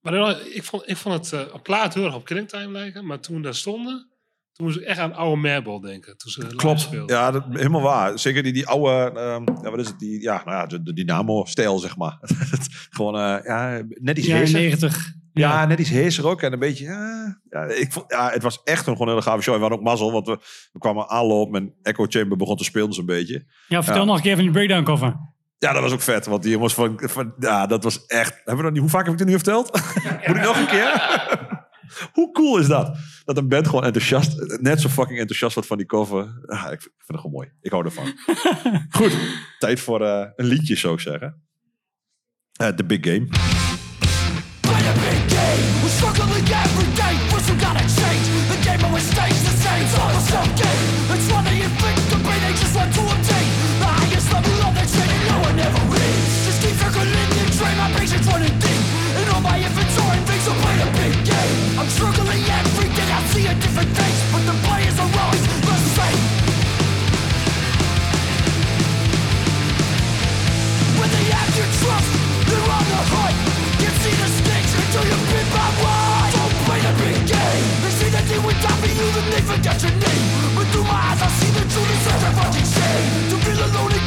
[0.00, 2.72] Maar dan- ik vond, ik vond het eh, op plaat heel erg op Killing Time
[2.72, 3.06] lijken.
[3.06, 4.08] Maar toen we daar stonden,
[4.52, 6.16] toen moest ik echt aan oude Marble denken.
[6.16, 6.88] Toen ze live Klopt.
[7.06, 8.18] Ja, dat, helemaal waar.
[8.18, 9.98] Zeker die, die oude, ehm, ja, wat is het?
[9.98, 12.18] Die, ja, nou ja, de, de Dynamo-stijl, zeg maar.
[12.90, 14.60] Gewoon, eh, ja, net iets heeser.
[14.60, 15.12] 90.
[15.34, 16.42] Ja, net iets heeser ook.
[16.42, 19.42] En een beetje, ja, ja, ik vond, ja, het was echt een, gewoon hele gave
[19.42, 19.54] show.
[19.54, 20.38] En we hadden ook mazzel, want we,
[20.72, 23.44] we kwamen aanlopen en Echo Chamber begon te spelen zo'n beetje.
[23.68, 24.06] Ja, vertel Ja.
[24.08, 25.16] nog een keer van die breakdown cover.
[25.58, 26.26] Ja, dat was ook vet.
[26.26, 28.34] Want die jongens van, van ja, dat was echt.
[28.34, 29.70] Hebben we dat niet, hoe vaak heb ik het nu verteld?
[30.26, 31.20] Moet ik nog een keer?
[32.12, 32.96] hoe cool is dat?
[33.24, 36.42] Dat een band gewoon enthousiast, net zo fucking enthousiast wordt van die cover.
[36.46, 37.48] Ah, ik, vind, ik vind het gewoon mooi.
[37.60, 38.04] Ik hou ervan.
[38.98, 39.16] Goed,
[39.58, 41.42] tijd voor eh, een liedje, zou ik zeggen.
[42.52, 43.28] Eh, The big game.
[46.48, 46.71] Yeah.
[79.32, 79.62] believe in
[80.52, 82.04] But through my eyes I see the truth
[82.36, 84.04] fucking shame To feel alone and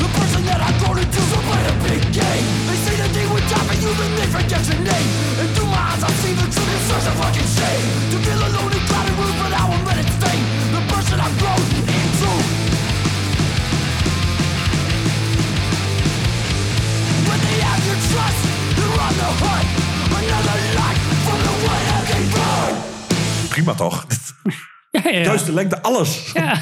[0.00, 3.26] The person that I've grown into so play big game They say that they
[3.84, 6.84] you, they forget your name And through my eyes I see the truth
[7.20, 8.84] fucking shame To feel alone and
[10.72, 12.30] The person I've grown into
[17.28, 18.40] When they have your trust,
[18.76, 19.68] they're on the hunt.
[20.16, 20.75] Another
[23.64, 24.06] dat toch?
[24.90, 25.22] Ja, ja.
[25.22, 26.32] Juist de lengte, alles.
[26.32, 26.58] Ja,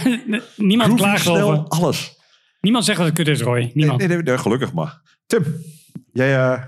[0.56, 1.64] niemand Groovy, klaagt snel, over.
[1.68, 2.20] alles.
[2.60, 3.70] Niemand zegt dat het kut is, Roy.
[3.74, 3.98] Niemand.
[3.98, 5.00] Nee, nee, nee, gelukkig maar.
[5.26, 5.44] Tim,
[6.12, 6.62] jij, eh,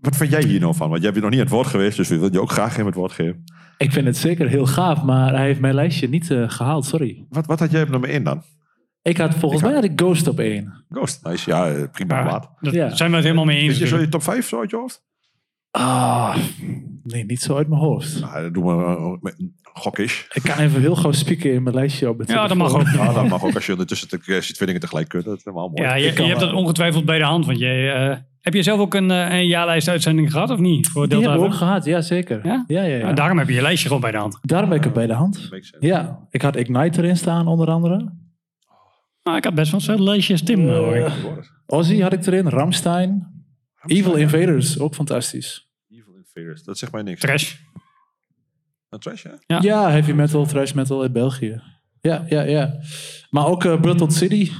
[0.00, 0.90] wat vind jij hier nou van?
[0.90, 2.72] Want jij bent nog niet aan het woord geweest, dus we willen je ook graag
[2.72, 3.44] even het woord geven.
[3.78, 7.26] Ik vind het zeker heel gaaf, maar hij heeft mijn lijstje niet eh, gehaald, sorry.
[7.28, 8.42] Wat, wat had jij op nummer 1 dan?
[9.02, 10.84] Ik had volgens mij had ik Ghost op één.
[10.90, 11.50] Ghost, nice.
[11.50, 12.50] Ja, eh, prima plaat.
[12.60, 12.94] Dat Ja.
[12.94, 13.72] zijn we het helemaal mee eens.
[13.72, 15.02] Is je zo je top 5 zo uit je hoofd?
[15.70, 16.36] Ah,
[17.02, 18.20] nee, niet zo uit mijn hoofd.
[18.20, 18.64] Nou, dat doen
[19.76, 20.22] uh, gokkish.
[20.32, 22.86] Ik kan even heel gauw spieken in mijn lijstje op het Ja, dat mag ook.
[22.88, 25.24] Ja, dat mag ook als je ondertussen als je twee dingen tegelijk kunt.
[25.24, 25.82] Dat is helemaal mooi.
[25.82, 27.46] Ja, je, kan je hebt dat ongetwijfeld bij de hand.
[27.46, 30.88] Want jij, eh, heb je zelf ook een, eh, een jaarlijst uitzending gehad of niet?
[30.88, 32.46] Voor Die Delta hebben we ook gehad, ja zeker.
[32.46, 32.64] Ja?
[32.66, 33.02] Ja, ja, ja.
[33.02, 34.38] Nou, daarom heb je je lijstje gewoon bij de hand.
[34.42, 35.50] Daarom ben ik het bij de hand.
[35.80, 38.12] Ja, ik had Ignite erin staan onder andere.
[39.22, 40.68] Nou, ik had best wel hetzelfde lijstje als Tim.
[40.68, 41.12] eh, hoor ik.
[41.66, 43.30] Ozzy had ik erin, Ramstein.
[43.86, 45.68] Evil Invaders, ook fantastisch.
[45.90, 47.20] Evil Invaders, dat zegt mij niks.
[47.20, 47.54] Trash.
[49.00, 49.30] Trash, hè?
[49.46, 49.58] Ja.
[49.62, 51.62] Ja, heavy metal, thrash metal uit België.
[52.00, 52.74] Ja, ja, ja.
[53.30, 54.50] Maar ook uh, Blood City.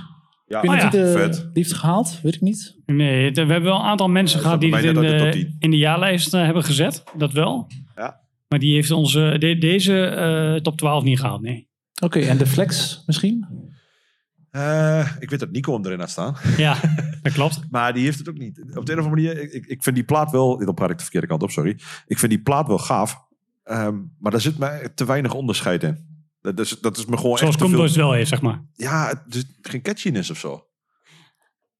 [0.47, 1.35] Ja, Ik weet niet Oh ja, vet.
[1.35, 2.77] die heeft gehaald, weet ik niet.
[2.87, 5.31] Nee, we hebben wel een aantal mensen Ja, gehad die het in de de, top
[5.33, 5.57] 10.
[5.59, 7.03] in de jaarlijst eh, hebben gezet.
[7.17, 7.67] Dat wel.
[7.97, 8.21] Ja.
[8.49, 11.69] Maar die heeft onze, de- deze eh, top 12 niet gehaald, nee.
[12.03, 13.47] Oké, en de Flex misschien?
[14.51, 16.37] Eh, ik weet dat Nico hem erin had staan.
[16.57, 16.77] Ja,
[17.23, 17.61] dat klopt.
[17.71, 18.63] Maar die heeft het ook niet.
[18.77, 20.59] Op de een of andere manier, ik, ik- ik vind die plaat wel...
[20.65, 21.79] Dan praat ik de verkeerde kant op, sorry.
[22.07, 23.31] Ik vind die plaat wel gaaf.
[23.73, 26.11] Ehm, maar daar zit mij te weinig onderscheid in.
[26.41, 28.65] Dat is, dat is me gewoon Zoals echt veel- wel heeft, zeg maar.
[28.73, 30.67] Ja, het is geen catchiness of zo.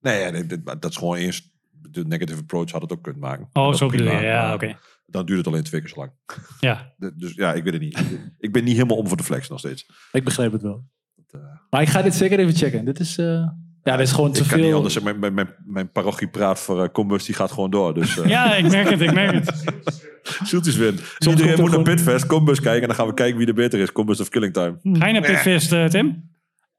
[0.01, 1.51] Nee, ja, nee, dit- dat is gewoon eerst...
[1.71, 3.49] De negative approach had het ook kunnen maken.
[3.53, 4.21] Oh, Dat zo bedoel je.
[4.21, 4.79] Ja, oké.
[5.07, 6.13] Dan duurt het alleen twee keer zo lang.
[6.61, 6.93] Ja.
[6.97, 7.99] De- Dus ja, ik weet het niet.
[8.39, 9.87] ik ben niet helemaal om voor de flex nog steeds.
[10.13, 10.85] Ik begrijp het wel.
[11.31, 11.41] eh,
[11.71, 12.85] Maar ik ga dit zeker even checken.
[12.85, 13.49] Dit is, eh,
[13.85, 14.77] ja, dit is gewoon te ik kan niet veel.
[14.77, 15.01] anders.
[15.01, 17.95] Mijn, mijn, mijn, mijn parochiepraat voor uh, Combust die gaat gewoon door.
[17.95, 19.65] Dus, eh, Ja, ik merk het, ik merk het.
[20.49, 20.95] Zieltjes win.
[20.95, 23.55] komt Iedereen er moet naar Pitfest, Combust kijken en dan gaan we kijken wie er
[23.55, 23.93] beter is.
[23.93, 24.79] Combust of Killing Time.
[24.83, 26.31] Ga je naar Pitfest, eh, Tim?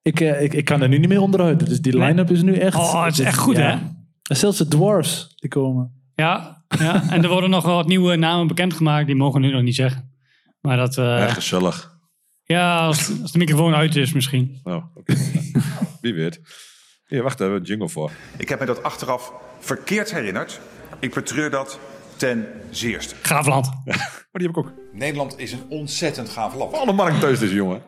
[0.01, 1.65] Ik, eh, ik, ik kan er nu niet meer onderuit.
[1.67, 2.75] Dus die line-up is nu echt...
[2.77, 3.69] Oh, het is echt goed, hè?
[4.23, 5.91] En zelfs de dwarfs, die komen.
[6.15, 9.05] Ja, ja, en er worden nog wel wat nieuwe namen bekendgemaakt.
[9.05, 10.11] Die mogen we nu nog niet zeggen.
[10.61, 10.97] Maar dat...
[10.97, 11.97] eh, Ja, gezellig.
[12.43, 14.59] ja, als, als de microfoon uit is misschien.
[14.63, 15.13] Oh, oké.
[16.01, 16.41] wie weet.
[17.14, 18.11] Hier, wacht, daar hebben we een jingle voor.
[18.38, 20.60] Ik heb me dat achteraf verkeerd herinnerd.
[20.99, 21.80] Ik betreur dat
[22.15, 23.15] ten zeerste.
[23.22, 23.69] Graafland.
[24.31, 24.73] Maar die heb ik ook.
[24.94, 26.73] Nederland is een ontzettend gaaf land.
[26.73, 27.81] Alle markt thuis is, jongen.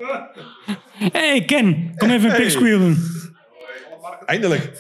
[1.11, 2.41] hey, Ken, kom even een Hey.
[2.41, 2.97] pig squeal doen.
[4.25, 4.79] Eindelijk.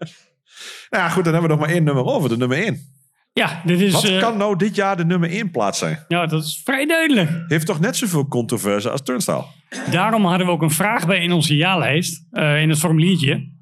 [0.90, 2.28] nou ja, goed, dan hebben we nog maar één nummer over.
[2.28, 2.80] De nummer één.
[3.32, 3.92] Ja, dit is...
[3.92, 6.04] Wat eh, kan nou dit jaar de nummer één plaats zijn?
[6.08, 7.30] Ja, dat is vrij duidelijk.
[7.48, 9.44] Heeft toch net zoveel controverse als Turnstile?
[9.90, 13.52] Daarom hadden we ook een vraag bij in onze ja-lijst, eh, in het formuliertje.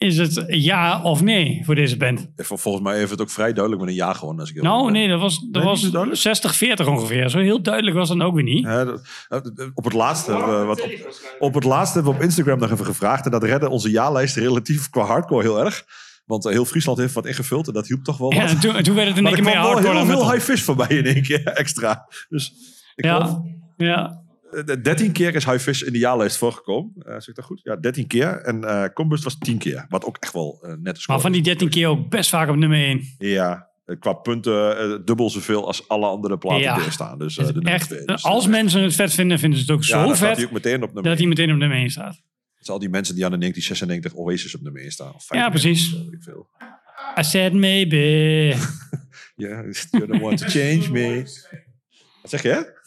[0.00, 2.28] Is het ja of nee voor deze band?
[2.36, 4.40] Vol- Volgens mij heeft het ook vrij duidelijk met een ja gewoon.
[4.40, 4.92] Als ik heel Nou, ben.
[4.92, 6.20] nee, dat was, dat Nee, was
[6.84, 7.28] 60-40 ongeveer.
[7.30, 8.64] Zo heel duidelijk was dat ook weer niet.
[8.64, 9.38] Ja, dat- eh,
[9.74, 10.90] op het laatste hebben we wat op,
[11.38, 13.24] op het laatste hebben we op Instagram nog even gevraagd.
[13.24, 15.84] En dat redde onze ja-lijst relatief qua hardcore heel erg.
[16.26, 18.74] Want eh, heel Friesland heeft wat ingevuld en dat hielp toch wel Ja, en toen,
[18.76, 20.24] en toen werd het in één er keer kwam meer wel hardcore heel dan veel
[20.24, 20.32] metal.
[20.32, 22.06] high fish voorbij in één keer extra.
[22.28, 22.52] Dus
[22.94, 23.38] ik geloof,
[23.76, 24.19] Ja, ja.
[24.82, 26.92] 13 keer is high fish in de jaarlijst voorgekomen.
[26.96, 27.60] Eh zeg ik dat goed?
[27.62, 28.28] Ja, 13 keer.
[28.40, 29.86] En eh Combust was 10 keer.
[29.88, 31.06] Wat ook echt wel eh net is.
[31.06, 33.02] Maar van die 13 keer ook best vaak op nummer 1.
[33.18, 36.74] Ja, eh, qua punten eh, dubbel zoveel als alle andere platen Ja.
[36.76, 37.18] die er staan.
[37.18, 38.04] Dus, eh, de Echt, twee.
[38.04, 40.50] Dus, als mensen het vet vinden, vinden ze het ook ja, zo vet hij ook
[40.52, 42.14] meteen op nummer dat hij meteen op nummer 1 staat.
[42.14, 45.14] Het zijn al die mensen die aan de 1996 Oasis op nummer 1 staan.
[45.14, 46.12] Of Ja, 95, precies.
[46.12, 46.48] ik veel.
[47.18, 48.54] I said maybe.
[49.36, 51.22] Ja, you're the one to change me.
[52.22, 52.79] Wat zeg je?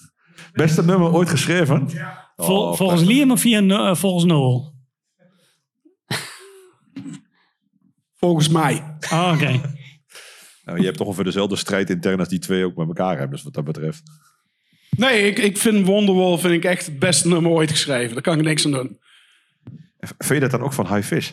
[0.53, 1.89] Beste nummer ooit geschreven?
[2.35, 3.01] Vol- Oh, volgens.
[3.03, 4.71] Liam of via, eh, volgens Noel?
[8.15, 8.97] Volgens mij.
[9.11, 9.61] Oh, oké.
[10.65, 13.29] Nou, je hebt toch ongeveer dezelfde strijd intern als die twee ook met elkaar hebben.
[13.29, 14.01] Dus wat dat betreft.
[14.89, 18.13] Nee, ik, ik vind Wonderwall vind ik echt het beste nummer ooit geschreven.
[18.13, 18.99] Daar kan ik niks aan doen.
[19.99, 21.31] Vind je dat dan ook van High Fish?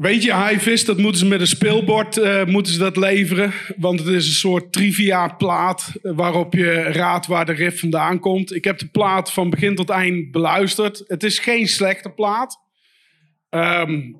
[0.00, 3.52] Weet je, High Fish, dat moeten ze met een speelbord eh, moeten ze dat leveren.
[3.76, 8.18] Want het is een soort trivia plaat eh, waarop je raadt waar de riff vandaan
[8.18, 8.54] komt.
[8.54, 11.04] Ik heb de plaat van begin tot eind beluisterd.
[11.06, 12.58] Het is geen slechte plaat.
[13.48, 14.12] Ehm,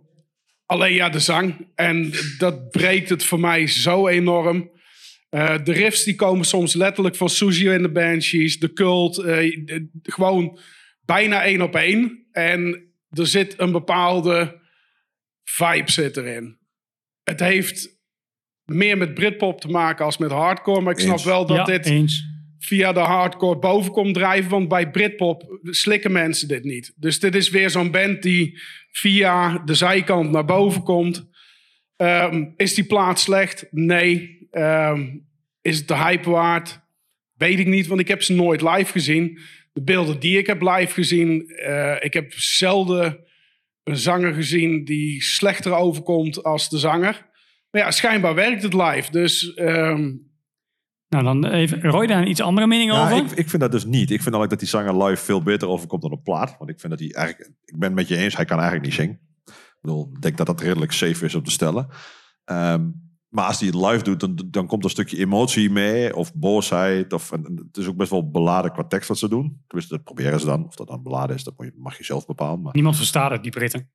[0.66, 1.66] alleen ja, de zang.
[1.74, 4.70] En dat breekt het voor mij zo enorm.
[5.28, 9.24] Eh, de riffs die komen soms letterlijk van Suzy en de Banshees, de Cult.
[10.02, 10.58] gewoon
[11.04, 12.26] bijna één op één.
[12.32, 14.59] En er zit een bepaalde
[15.50, 16.58] vibe zit erin.
[17.22, 17.98] Het heeft
[18.64, 20.80] meer met Britpop te maken als met hardcore.
[20.80, 21.24] Maar ik snap Eens.
[21.24, 22.24] wel dat Ja, dit eens.
[22.58, 24.50] via de hardcore boven komt drijven.
[24.50, 26.92] Want bij Britpop slikken mensen dit niet.
[26.96, 28.60] Dus dit is weer zo'n band die
[28.90, 31.28] via de zijkant naar boven komt.
[31.96, 33.66] Ehm, is die plaat slecht?
[33.70, 34.38] Nee.
[34.50, 35.08] Ehm,
[35.60, 36.80] is het de hype waard?
[37.40, 39.38] weet ik niet, want ik heb ze nooit live gezien.
[39.72, 43.24] De beelden die ik heb live gezien, eh, ik heb zelden
[43.90, 47.28] een zanger gezien die slechter overkomt als de zanger.
[47.70, 49.10] Maar ja, schijnbaar werkt het live.
[49.10, 50.12] Dus ehm,
[51.08, 53.16] Nou, dan even Roy daar een iets andere mening Ja, over.
[53.16, 54.10] ik, ik vind dat dus niet.
[54.10, 56.54] Ik vind eigenlijk dat die zanger live veel beter overkomt dan op plaat.
[56.58, 57.50] Want ik vind dat hij eigenlijk...
[57.64, 59.20] Ik ben het met je eens, hij kan eigenlijk niet zingen.
[59.44, 61.88] Ik bedoel, ik denk dat dat redelijk safe is om te stellen.
[62.44, 62.88] Ehm,
[63.30, 66.16] maar als hij het live doet, dan, dan komt er een stukje emotie mee.
[66.16, 67.12] Of boosheid.
[67.12, 69.62] Of, en, en het is ook best wel beladen qua tekst wat ze doen.
[69.66, 70.66] Tenminste, dat proberen ze dan.
[70.66, 72.62] Of dat dan beladen is, dat mag je zelf bepalen.
[72.62, 73.90] Maar Niemand verstaat het, die Britten.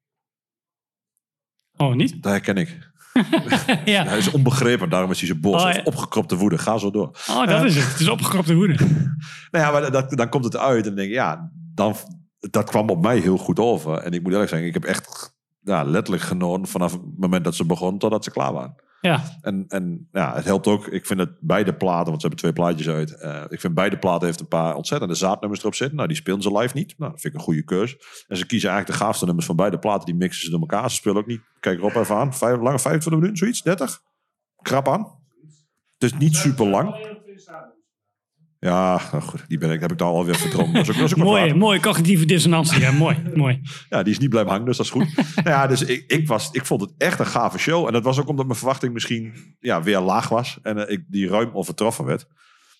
[1.77, 2.23] Oh, niet?
[2.23, 2.93] dat herken ik.
[3.85, 4.03] ja.
[4.03, 5.53] Hij is onbegrepen, daarom is hij zo boos.
[5.53, 5.73] Oh, ja.
[5.73, 6.57] heeft opgekropte woede.
[6.57, 7.17] Ga zo door.
[7.29, 7.91] Oh, dat is het.
[7.91, 8.75] Het is opgekropte woede.
[9.51, 11.95] Nou ja, maar dat, dan komt het uit en dan denk ik, ja, dan,
[12.39, 13.97] dat kwam op mij heel goed over.
[13.97, 17.55] En ik moet eerlijk zeggen, ik heb echt ja, letterlijk genoten vanaf het moment dat
[17.55, 18.75] ze begon totdat ze klaar waren.
[19.01, 19.21] Ja.
[19.41, 20.87] En, en ja, het helpt ook.
[20.87, 23.11] Ik vind het beide platen, want ze hebben twee plaatjes uit.
[23.19, 25.95] eh, ik vind beide platen heeft een paar ontzettende zaadnummers erop zitten.
[25.95, 26.93] Nou, die spelen ze live niet.
[26.97, 27.95] Nou, dat vind ik een goede keus.
[28.27, 30.05] En ze kiezen eigenlijk de gaafste nummers van beide platen.
[30.05, 30.89] Die mixen ze door elkaar.
[30.89, 31.41] Ze spelen ook niet.
[31.59, 32.33] Kijk erop even aan.
[32.33, 33.61] Vijf, lange 25 minuten, zoiets.
[33.61, 34.01] 30.
[34.61, 35.23] Krap aan.
[35.97, 36.95] Het is niet super lang.
[38.65, 40.73] Ja, nou goed, die ben ik, heb ik dan alweer verdrongen.
[40.73, 41.55] Dat is ook, dat is ook wat mooi, waard.
[41.55, 42.79] mooi cognitieve dissonantie.
[42.79, 43.61] Ja, mooi, mooi.
[43.89, 45.15] Ja, die is niet blijven hangen, dus dat is goed.
[45.35, 47.87] nou ja, dus ik, ik, was, ik vond het echt een gave show.
[47.87, 50.57] En dat was ook omdat mijn verwachting misschien ja, weer laag was.
[50.61, 52.25] En eh, ik die ruim overtroffen werd.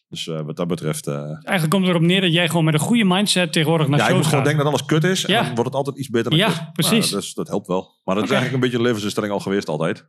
[0.10, 1.08] Dus eh, wat dat betreft...
[1.08, 4.00] eh, Eigenlijk komt het erop neer dat jij gewoon met een goede mindset tegenwoordig naar
[4.00, 4.56] ja, ik moet shows gewoon gaat.
[4.56, 5.22] denken dat alles kut is.
[5.22, 5.38] Ja.
[5.40, 6.74] En dan wordt het altijd iets beter dan Ja, kut.
[6.74, 7.10] precies.
[7.10, 8.00] Nou, dus dat helpt wel.
[8.04, 10.06] Maar dat is eigenlijk een beetje een levensinstelling al geweest altijd.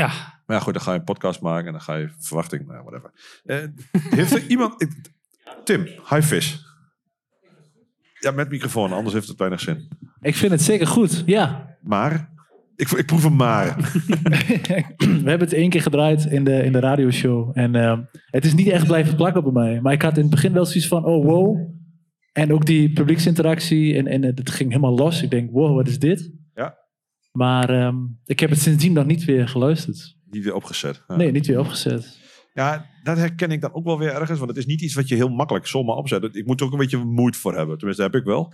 [0.00, 0.06] Ja.
[0.46, 2.82] Maar ja, goed, dan ga je een podcast maken en dan ga je verwachting, nou,
[2.84, 3.10] whatever.
[3.44, 3.58] Eh,
[4.10, 4.82] heeft er iemand...
[4.82, 5.12] ik-
[5.64, 6.54] Tim, high fish.
[8.20, 9.88] Ja, met microfoon, anders heeft het weinig zin.
[10.20, 11.76] Ik vind het zeker goed, ja.
[11.82, 12.32] Maar?
[12.76, 13.76] Ik, ik proef een maar.
[14.98, 17.50] We hebben het één keer gedraaid in de, in de radioshow.
[17.58, 18.00] En ehm,
[18.30, 19.80] het is niet echt blijven plakken bij mij.
[19.80, 21.72] Maar ik had in het begin wel zoiets van, oh wow.
[22.32, 23.96] En ook die publieksinteractie.
[23.96, 25.22] En, en het ging helemaal los.
[25.22, 26.32] Ik denk, wow, wat is dit?
[27.38, 30.16] Maar ehm, ik heb het sindsdien nog niet weer geluisterd.
[30.30, 31.02] Niet weer opgezet.
[31.08, 31.16] Ja.
[31.16, 32.18] Nee, niet weer opgezet.
[32.52, 34.38] Ja, dat herken ik dan ook wel weer ergens.
[34.38, 36.36] Want het is niet iets wat je heel makkelijk zomaar opzet.
[36.36, 37.76] Ik moet er ook een beetje moeite voor hebben.
[37.78, 38.52] Tenminste, dat heb ik wel.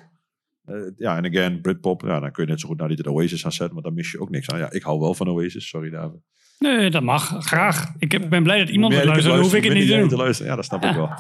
[0.65, 2.03] Eh, ja, en again, Britpop.
[2.03, 3.75] Ja, dan kun je net zo goed naar die de Oasis gaan zetten.
[3.75, 4.59] Maar dan mis je ook niks aan.
[4.59, 5.69] Ja, ik hou wel van Oasis.
[5.69, 6.21] Sorry, David.
[6.59, 7.37] Nee, dat mag.
[7.39, 7.95] Graag.
[7.99, 9.35] Ik heb- ben blij dat iemand het luistert.
[9.35, 10.47] Dan hoef ik het niet te doen.
[10.47, 11.11] Ja, dat snap ik wel.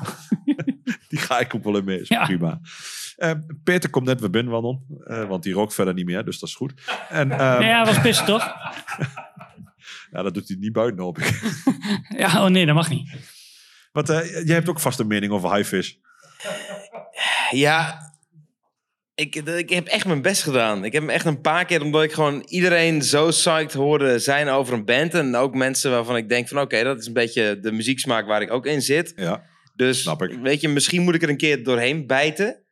[1.09, 2.01] die ga ik ook wel in mee.
[2.01, 2.25] Is Ja.
[2.25, 2.61] prima.
[3.21, 3.31] Eh,
[3.65, 4.85] Peter komt net weer binnenwandelen.
[5.05, 6.25] eh, want die rookt verder niet meer.
[6.25, 6.73] Dus dat is goed.
[7.09, 8.43] En, ehm, Nee, hij was pissen toch?
[10.13, 11.41] ja, dat doet hij niet buiten, hoop ik.
[12.17, 13.11] Ja, oh nee, dat mag niet.
[13.93, 15.93] Want eh, jij hebt ook vast een mening over high fish.
[17.51, 17.99] Ja,
[19.15, 20.85] ik, ik heb echt mijn best gedaan.
[20.85, 24.49] Ik heb hem echt een paar keer, omdat ik gewoon iedereen zo psyched hoorde zijn
[24.49, 25.15] over een band.
[25.15, 28.43] En ook mensen waarvan ik denk van oké, dat is een beetje de muzieksmaak waar
[28.43, 29.13] ik ook in zit.
[29.17, 29.43] Ja,
[29.77, 32.65] dus weet je, misschien moet ik er een keer doorheen bijten.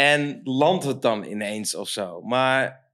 [0.00, 2.20] En landt het dan ineens of zo.
[2.20, 2.88] Maar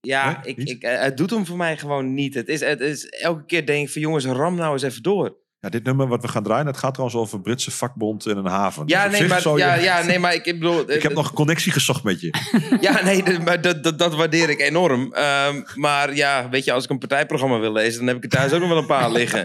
[0.00, 2.34] ja, ik, ik, eh, het doet hem voor mij gewoon niet.
[2.34, 5.36] Het is, het is, elke keer denk ik van jongens, ram nou eens even door.
[5.60, 8.36] Ja, dit nummer wat we gaan draaien, het gaat trouwens over een Britse vakbond in
[8.36, 8.82] een haven.
[8.86, 10.90] Ja, Dus nee, maar, je- ja, ja, nee, maar ik, ik bedoel...
[10.90, 12.30] Ik heb nog een connectie gezocht met je.
[12.80, 15.12] Ja, nee, maar dat, dat, dat waardeer ik enorm.
[15.12, 18.38] Ehm, maar ja, weet je, als ik een partijprogramma wil lezen, dan heb ik er
[18.38, 19.44] thuis ook nog wel een paar liggen.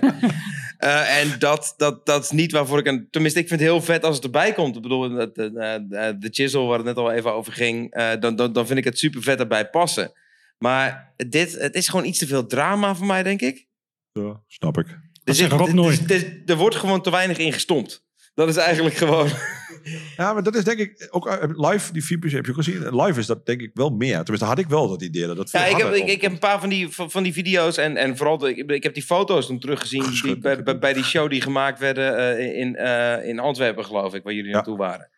[0.77, 3.07] Eh, en dat, dat, dat is niet waarvoor ik een.
[3.09, 4.75] Tenminste, ik vind het heel vet als het erbij komt.
[4.75, 8.11] Ik bedoel, de, de, de, de chisel waar het net al even over ging, eh,
[8.19, 10.11] dan, dan, dan vind ik het super vet erbij passen.
[10.57, 13.65] Maar dit, het is gewoon iets te veel drama voor mij, denk ik.
[14.11, 14.87] Ja, snap ik.
[14.87, 14.99] Er,
[15.35, 15.49] zit-
[15.89, 18.05] er- er- er wordt gewoon te weinig in gestompt.
[18.38, 19.30] Dat is eigenlijk gewoon.
[20.18, 23.01] Ja, maar dat is denk ik ook eh, live, die filmpjes heb je ook gezien.
[23.01, 24.18] Live is dat denk ik wel meer.
[24.18, 25.26] Tenminste, had ik wel dat idee.
[25.34, 27.77] Dat Ja, ik heb, ik, ik heb een paar van die, van, van die video's
[27.77, 30.93] en, en vooral, de, ik, ik heb die foto's toen teruggezien die, bij, bij, bij
[30.93, 34.77] die show die gemaakt werden eh, in, eh, in Antwerpen, geloof ik, waar jullie naartoe
[34.77, 35.09] waren.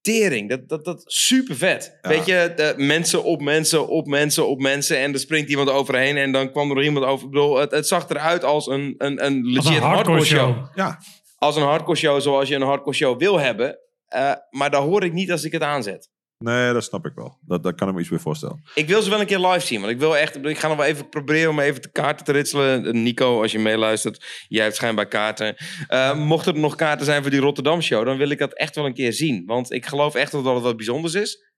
[0.00, 1.98] Tering, dat, dat, dat super vet.
[2.02, 2.08] Ja.
[2.08, 6.16] Weet je, de mensen op mensen, op mensen, op mensen en er springt iemand overheen
[6.16, 7.24] en dan kwam er nog iemand over.
[7.24, 10.54] Ik bedoel, het, het zag eruit als een, een, een legit hardcore hardcore show.
[10.54, 10.76] show.
[10.76, 10.98] Ja.
[11.44, 13.78] Als een hardcore show zoals je een hardcore show wil hebben.
[14.08, 16.10] eh, maar dat hoor ik niet als ik het aanzet.
[16.38, 17.38] Nee, dat snap ik wel.
[17.40, 18.62] Dat, dat kan ik me iets meer voorstellen.
[18.74, 19.80] Ik wil ze wel een keer live zien.
[19.80, 20.44] Want ik wil echt.
[20.44, 23.02] Ik ga nog wel even proberen om even de kaarten te ritselen.
[23.02, 24.44] Nico, als je meeluistert.
[24.48, 25.56] Jij hebt schijnbaar kaarten.
[25.88, 28.04] Eh, mochten er nog kaarten zijn voor die Rotterdam show.
[28.04, 29.42] Dan wil ik dat echt wel een keer zien.
[29.46, 31.50] Want ik geloof echt dat het wat bijzonders is.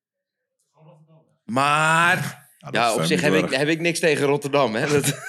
[1.45, 2.51] Maar.
[2.71, 4.75] Ja, op eh, zich heb ik, heb ik niks tegen Rotterdam.
[4.75, 4.87] Hè?
[5.01, 5.23] Dat,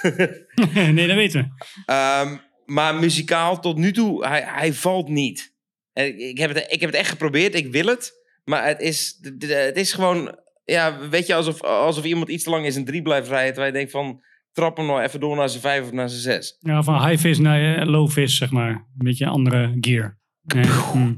[0.74, 1.82] nee, dat weten we.
[1.92, 5.54] Ehm, maar muzikaal tot nu toe, hij, hij valt niet.
[5.92, 8.22] Ik, ik, heb het, ik heb het echt geprobeerd, ik wil het.
[8.44, 12.64] Maar het is, het is gewoon, ja, weet je, alsof, alsof iemand iets te lang
[12.64, 13.52] in zijn drie blijft rijden.
[13.52, 14.22] Terwijl je denkt van,
[14.52, 16.56] trap hem nou even door naar zijn vijf of naar zijn zes.
[16.60, 18.70] Ja, van high vis naar eh, low vis, zeg maar.
[18.70, 20.18] Een beetje andere gear.
[20.42, 20.64] Nee.
[20.64, 21.14] Hm.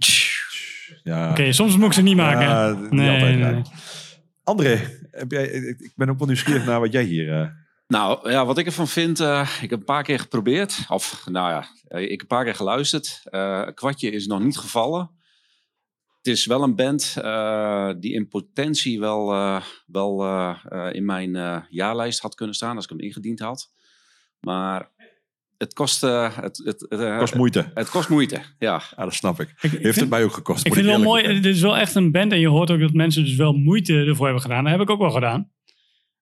[1.02, 1.31] Ja.
[1.31, 2.40] Oké, soms moet ik ze niet maken.
[2.40, 2.81] Ja, hè?
[2.81, 3.62] niet nee, altijd, nee.
[4.44, 7.40] André, heb jij, ik ik ben ook wel nieuwsgierig naar wat jij hier...
[7.40, 7.48] eh,
[7.87, 10.85] Nou ja, wat ik ervan vind, eh, ik heb een paar keer geprobeerd.
[10.89, 13.21] Of nou ja, eh, ik heb een paar keer geluisterd.
[13.25, 15.11] Eh, een kwartje is nog niet gevallen.
[16.17, 20.25] Het is wel een band eh, die in potentie wel, eh, wel
[20.93, 23.71] in mijn eh, jaarlijst had kunnen staan als ik hem ingediend had.
[24.41, 24.91] Maar
[25.57, 27.71] het kost, eh, het, het, het, Kost moeite.
[27.75, 28.83] Het kost moeite, ja.
[28.97, 29.55] Ja, dat snap ik.
[29.57, 30.67] Heeft het mij ook gekost.
[30.67, 31.41] Ik vind het wel mooi.
[31.41, 32.33] Dit is wel echt een band.
[32.33, 34.63] En je hoort ook dat mensen dus wel moeite ervoor hebben gedaan.
[34.63, 35.51] Dat heb ik ook wel gedaan.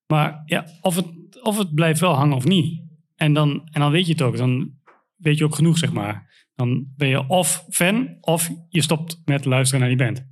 [0.07, 1.05] Maar ja, of het,
[1.41, 2.81] of het blijft wel hangen of niet.
[3.15, 4.37] En dan, en dan weet je het ook.
[4.37, 4.71] Dan
[5.15, 6.33] weet je ook genoeg, zeg maar.
[6.55, 10.25] Dan ben je of fan, of je stopt met luisteren naar die band.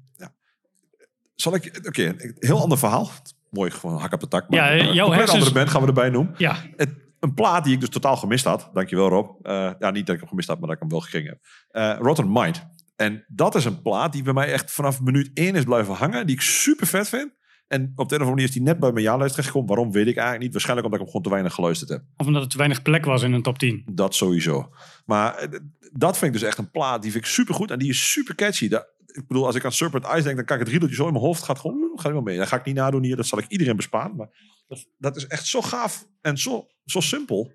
[1.35, 1.81] Zal ik...
[1.87, 3.09] Oké, een heel ander verhaal.
[3.49, 4.49] Mooi, gewoon hak op de tak.
[4.49, 6.33] Maar Ja, een jouw hersens- andere band gaan we erbij noemen.
[6.37, 6.55] Ja.
[6.75, 6.89] Het,
[7.19, 8.69] een plaat die ik dus totaal gemist had.
[8.73, 9.45] Dankjewel Rob.
[9.45, 11.39] Eh, ja, niet dat ik hem gemist had, maar dat ik hem wel gekregen heb.
[11.69, 12.65] Eh Rotten Mind.
[12.95, 16.25] En dat is een plaat die bij mij echt vanaf minuut 1 is blijven hangen.
[16.27, 17.31] Die ik super vet vind.
[17.73, 19.75] En op de een of andere manier is die net bij mijn jaarlijst terechtgekomen.
[19.75, 20.51] Waarom weet ik eigenlijk niet.
[20.51, 22.03] Waarschijnlijk omdat ik hem gewoon te weinig geluisterd heb.
[22.17, 23.83] Of omdat het te weinig plek was in een top 10.
[23.91, 24.73] Dat sowieso.
[25.05, 25.59] Maar eh,
[25.91, 27.01] dat vind ik dus echt een plaat.
[27.01, 27.71] Die vind ik super goed.
[27.71, 28.67] En die is super catchy.
[28.67, 31.05] Dat, ik bedoel, als ik aan Serpent Ice denk, dan kan ik het riedeltje zo
[31.05, 31.43] in mijn hoofd.
[31.43, 32.37] Gaat gewoon, gaat wel mee.
[32.37, 33.15] Dat ga ik niet nadoen hier.
[33.15, 34.15] Dat zal ik iedereen besparen.
[34.15, 34.29] Maar
[34.67, 37.51] dat, dat is echt zo gaaf en zo, zo simpel.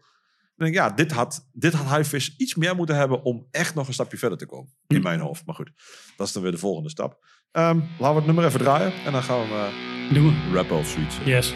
[0.59, 3.87] Denk ik, ja, dit had, dit had Highfish iets meer moeten hebben om echt nog
[3.87, 4.73] een stapje verder te komen.
[4.87, 5.47] In mijn hoofd.
[5.47, 5.71] Maar goed,
[6.17, 7.25] dat is dan weer de volgende stap.
[7.51, 8.93] Ehm, laten we het nummer even draaien.
[9.05, 10.75] En dan gaan we uh, Doen we.
[10.75, 11.17] of zoiets.
[11.25, 11.55] Yes.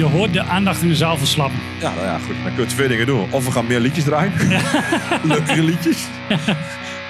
[0.00, 1.58] Je, hoort de aandacht in de zaal verslappen.
[1.80, 2.34] Ja, nou ja, goed.
[2.42, 3.32] Dan kun je twee dingen doen.
[3.32, 4.32] Of we gaan meer liedjes draaien.
[5.32, 6.08] Leukere liedjes.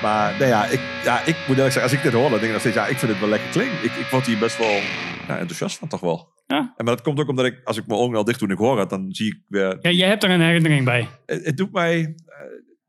[0.03, 2.43] maar nou ja ik, ja, ik moet eerlijk zeggen, als ik dit hoor, dan denk
[2.45, 3.85] ik nog steeds, ja, ik vind het wel lekker klinken.
[3.85, 4.81] Ik, ik word hier best wel
[5.29, 6.33] ja, enthousiast van, toch wel.
[6.47, 6.59] Ja.
[6.77, 8.55] En, maar dat komt ook omdat ik, als ik mijn ogen al dicht doe en
[8.55, 9.79] ik hoor het, dan zie ik weer...
[9.81, 11.09] Ja, jij hebt er een herinnering bij.
[11.27, 12.01] Het, het doet mij...
[12.01, 12.15] Uh,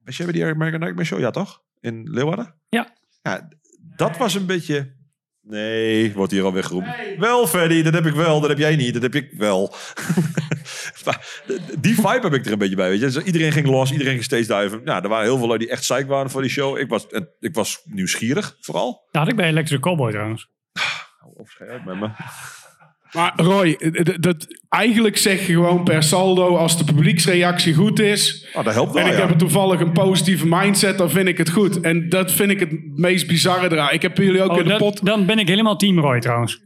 [0.04, 1.20] was jij bij die American Nightmare Show?
[1.20, 1.62] Ja, toch?
[1.80, 2.56] In Leeuwarden?
[2.70, 2.96] Ja.
[3.22, 3.48] Ja,
[3.96, 5.00] dat was een beetje...
[5.44, 6.96] Nee, wordt hier alweer geroepen.
[7.18, 8.40] Wel, Freddy, dat heb ik wel.
[8.40, 8.94] Dat heb jij niet.
[8.94, 9.76] Dat heb ik wel.
[11.06, 11.42] maar
[11.80, 12.90] die vibe heb ik er een beetje bij.
[12.90, 13.06] Weet je?
[13.06, 14.84] Dus iedereen ging los, iedereen ging steeds duiven.
[14.84, 16.78] Nou, er waren heel veel lui die echt psyched waren voor die show.
[16.78, 17.08] Ik was,
[17.40, 19.08] ik was nieuwsgierig, vooral.
[19.12, 20.50] Dat had ik bij Electric Cowboy trouwens.
[21.20, 22.10] Hou op, schijt met me.
[23.12, 23.78] Maar Roy,
[24.20, 28.48] dat, eigenlijk zeg je gewoon per saldo, als de publieksreactie goed is.
[28.54, 29.20] Oh, dat helpt wel, en ik ja.
[29.20, 31.80] heb er toevallig een positieve mindset, dan vind ik het goed.
[31.82, 33.92] En dat vind ik het meest bizarre eraan.
[33.92, 35.06] Ik heb jullie ook Oh, in de pot.
[35.06, 36.60] Dan ben ik helemaal team Roy trouwens.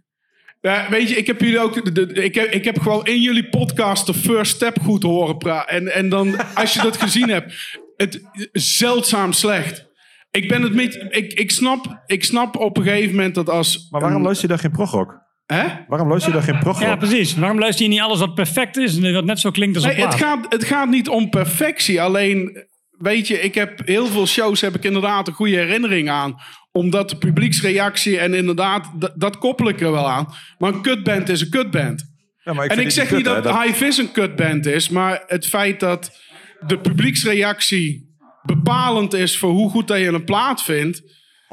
[0.61, 1.86] Ja, weet je, ik heb jullie ook.
[1.94, 5.38] de- de- ik, heb, ik heb gewoon in jullie podcast de first step goed horen
[5.38, 5.76] praten.
[5.76, 7.53] En, en dan, als je dat gezien hebt,
[7.95, 8.22] het
[8.52, 9.86] zeldzaam slecht.
[10.32, 11.06] Ik ben het met.
[11.10, 13.88] Ik, ik, snap, ik snap op een gegeven moment dat als.
[13.90, 15.23] Maar waarom luister je daar geen progrock?
[15.45, 15.63] Hè?
[15.88, 16.88] Waarom luister je daar geen progrock?
[16.88, 17.35] Ja, precies.
[17.35, 19.89] Waarom luister je niet alles wat perfect is en wat net zo klinkt als een
[19.95, 20.22] Nee, het, plaat?
[20.30, 22.01] gaat, het gaat niet om perfectie.
[22.01, 26.35] Alleen, weet je, ik heb heel veel shows heb ik inderdaad een goede herinnering aan.
[26.72, 30.27] Omdat de publieksreactie en inderdaad, d- dat koppel ik er wel aan.
[30.57, 32.13] Maar een kutband is een kutband.
[32.43, 34.89] Ja, maar ik en vind ik zeg niet dat, dat- High Vis een kutband is,
[34.89, 36.19] maar het feit dat
[36.67, 38.13] de publieksreactie
[38.43, 41.01] bepalend is voor hoe goed dat je een plaat vindt.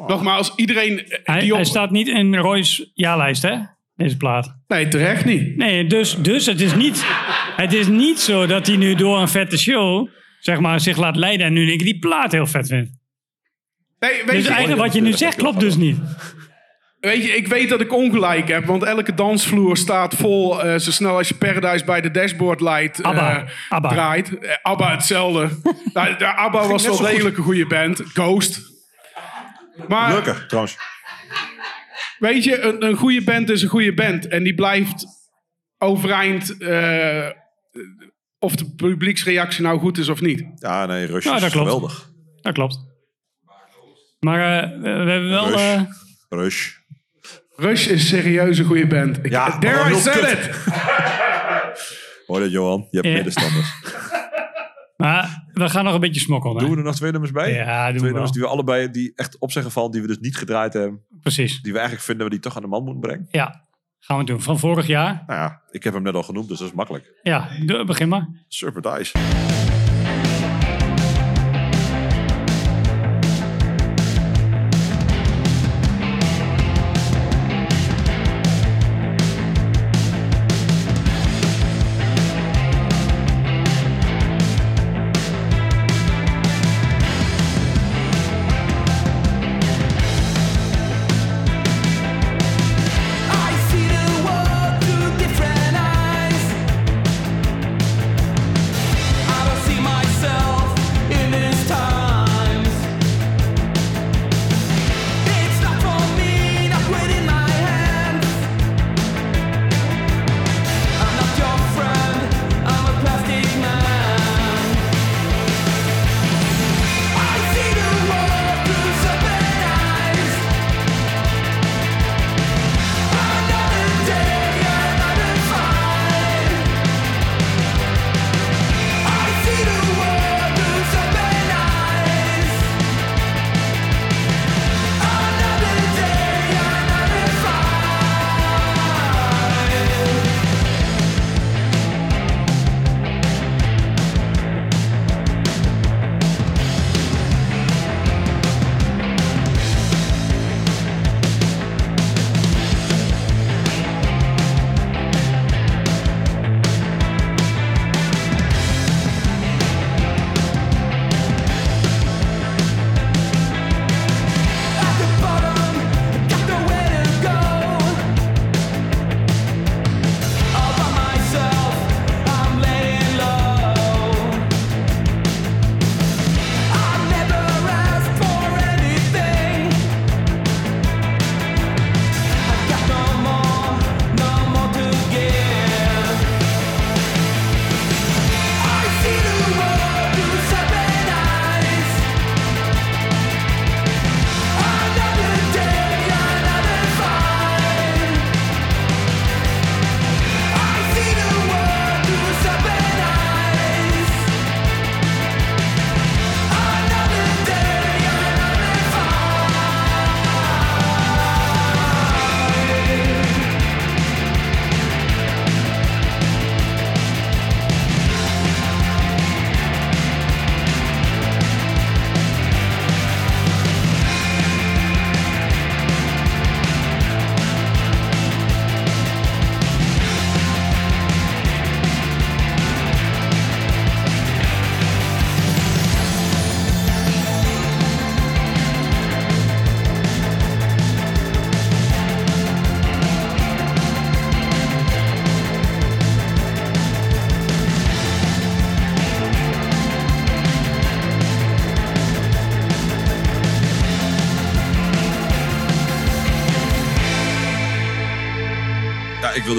[0.07, 1.57] Nogmaals, iedereen Hij, die op...
[1.57, 3.55] hij staat niet in Roy's jaarlijst, hè?
[3.95, 4.57] Deze plaat.
[4.67, 5.57] Nee, terecht niet.
[5.57, 7.05] Nee, dus, dus het, is niet,
[7.57, 10.09] het is niet zo dat hij nu door een vette show
[10.41, 12.91] zeg maar, zich laat leiden en nu één keer die plaat heel vet vindt.
[13.99, 15.99] Nee, weet Dus je- eigenlijk wat je nu zegt klopt dus niet.
[17.01, 20.91] Weet je, ik weet dat ik ongelijk heb, want elke dansvloer staat vol eh, zo
[20.91, 23.45] snel als je Paradise bij de dashboard light eh, Abba.
[23.69, 23.89] Abba.
[23.89, 24.39] draait.
[24.39, 25.49] Eh, Abba hetzelfde.
[25.95, 28.01] nou, de Abba was wel degelijk een goede band.
[28.05, 28.61] Ghost.
[29.89, 30.77] Maar Gelukkig, trouwens.
[32.23, 34.27] Weet je, een, een goede band is een goede band.
[34.29, 35.05] En die blijft
[35.79, 37.29] overeind eh,
[38.39, 40.45] of de publieksreactie nou goed is of niet.
[40.55, 41.67] Ja, nee, Rush Ja, is dat klopt.
[41.69, 42.11] geweldig.
[42.43, 42.79] Dat klopt.
[44.21, 45.49] Maar eh, we hebben wel...
[45.51, 45.61] Rush.
[45.61, 45.83] eh,
[46.29, 46.71] Rush.
[47.57, 49.19] Rush is serieus een goede band.
[49.25, 50.33] Ik, Ja, there I said kut.
[50.33, 50.51] it!
[52.27, 52.87] Hoor dat, Johan?
[52.91, 53.13] Je hebt Ja.
[53.19, 53.73] medestanders.
[54.97, 56.59] maar we gaan nog een beetje smokkelen.
[56.59, 57.53] Doen we er nog twee nummers bij?
[57.53, 58.33] Ja, doen we twee nummers wel.
[58.33, 61.01] die we allebei die echt op zijn geval, die we dus niet gedraaid hebben.
[61.21, 61.63] Precies.
[61.63, 63.29] Die we eigenlijk vinden we die toch aan de man moeten brengen.
[63.31, 63.65] Ja,
[63.99, 64.41] gaan we doen.
[64.41, 65.25] Van vorig jaar.
[65.27, 67.13] Nou ja, ik heb hem net al genoemd, dus dat is makkelijk.
[67.23, 67.49] Ja,
[67.87, 68.29] begin maar.
[68.49, 68.87] Serpent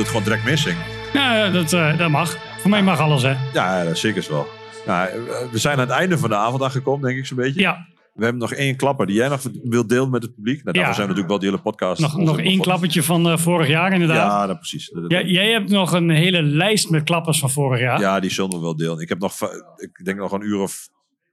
[0.04, 0.78] Ja, dit gewoon direct missing.
[1.14, 2.38] Nou, dat, eh, dat mag.
[2.60, 3.36] Voor mij mag alles, hè?
[3.54, 4.48] Ja, dat zeker wel.
[4.86, 5.16] Nou, eh,
[5.52, 7.60] we zijn aan het einde van de avond aangekomen, denk ik zo'n beetje.
[7.60, 7.88] Ja.
[8.14, 10.64] We hebben nog één klapper die jij nog wilt delen met het publiek.
[10.64, 10.94] Nou, daarvoor Ja.
[10.94, 12.02] zijn we natuurlijk wel die hele podcast.
[12.02, 14.18] Nog, nog één klappertje van eh, vorig jaar, inderdaad.
[14.32, 14.90] Ja, dat precies.
[14.90, 18.00] Dat- Ja, jij hebt nog een hele lijst met klappers van vorig jaar.
[18.00, 19.00] Ja, die zullen we wel delen.
[19.00, 19.34] Ik heb nog,
[19.76, 20.88] ik denk nog een uur of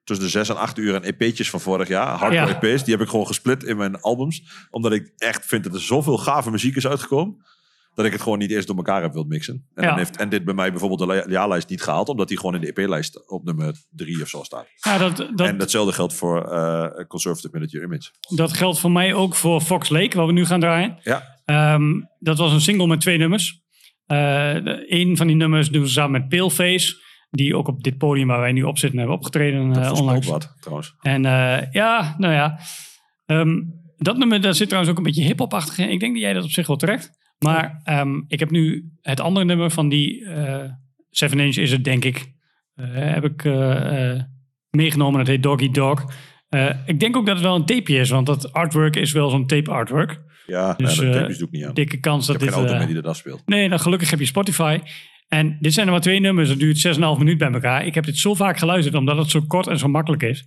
[0.04, 2.06] tussen de zes en acht uur aan EP'tjes van vorig jaar.
[2.18, 2.60] Hardcore Ja.
[2.62, 2.84] EP's.
[2.84, 4.42] Die heb ik gewoon gesplit in mijn albums.
[4.70, 7.36] Omdat ik echt vind dat er zoveel gave muziek is uitgekomen.
[7.94, 9.66] Dat ik het gewoon niet eerst door elkaar heb wild mixen.
[9.74, 9.88] En, Ja.
[9.88, 12.08] dan heeft, en dit bij mij bijvoorbeeld de jaarlijst niet gehaald.
[12.08, 14.66] Omdat die gewoon in de EP-lijst op nummer drie of zo staat.
[14.76, 18.10] Ja, dat, dat, en datzelfde geldt voor eh, Conservative Minute Your Image.
[18.34, 20.98] dat geldt voor mij ook voor Fox Lake, waar we nu gaan draaien.
[21.02, 21.38] Ja.
[21.44, 23.60] Ehm, dat was een single met twee nummers.
[24.06, 24.54] Eh,
[24.86, 27.08] een van die nummers doen ze samen met Paleface.
[27.30, 30.26] Die ook op dit podium waar wij nu op zitten hebben opgetreden Dat onlangs.
[30.26, 30.94] wat, trouwens.
[31.00, 31.22] En
[31.72, 32.58] ja, nou ja.
[33.26, 33.60] Ehm,
[33.96, 35.90] dat nummer, daar zit trouwens ook een beetje hip-hop-achtig in.
[35.90, 37.18] Ik denk dat jij dat op zich wel trekt.
[37.44, 40.70] Maar ehm, ik heb nu het andere nummer van die eh
[41.10, 42.32] Seven Inch is het, denk ik.
[42.74, 44.20] eh, heb ik eh,
[44.70, 45.18] meegenomen.
[45.18, 46.12] Dat heet Doggy Dog.
[46.86, 49.46] Ik denk ook dat het wel een tapeje is, want dat artwork is wel zo'n
[49.46, 50.20] tape artwork.
[50.46, 51.74] Ja, Dus, ja, dat ik niet aan.
[51.74, 52.58] Dikke kans ik dat heb dit...
[52.58, 53.42] geen auto die dat afspeelt.
[53.46, 54.78] Nee, dan gelukkig heb je Spotify.
[55.28, 56.48] En dit zijn er maar twee nummers.
[56.48, 57.86] Dat duurt 6,5 minuut bij elkaar.
[57.86, 60.46] Ik heb dit zo vaak geluisterd, omdat het zo kort en zo makkelijk is.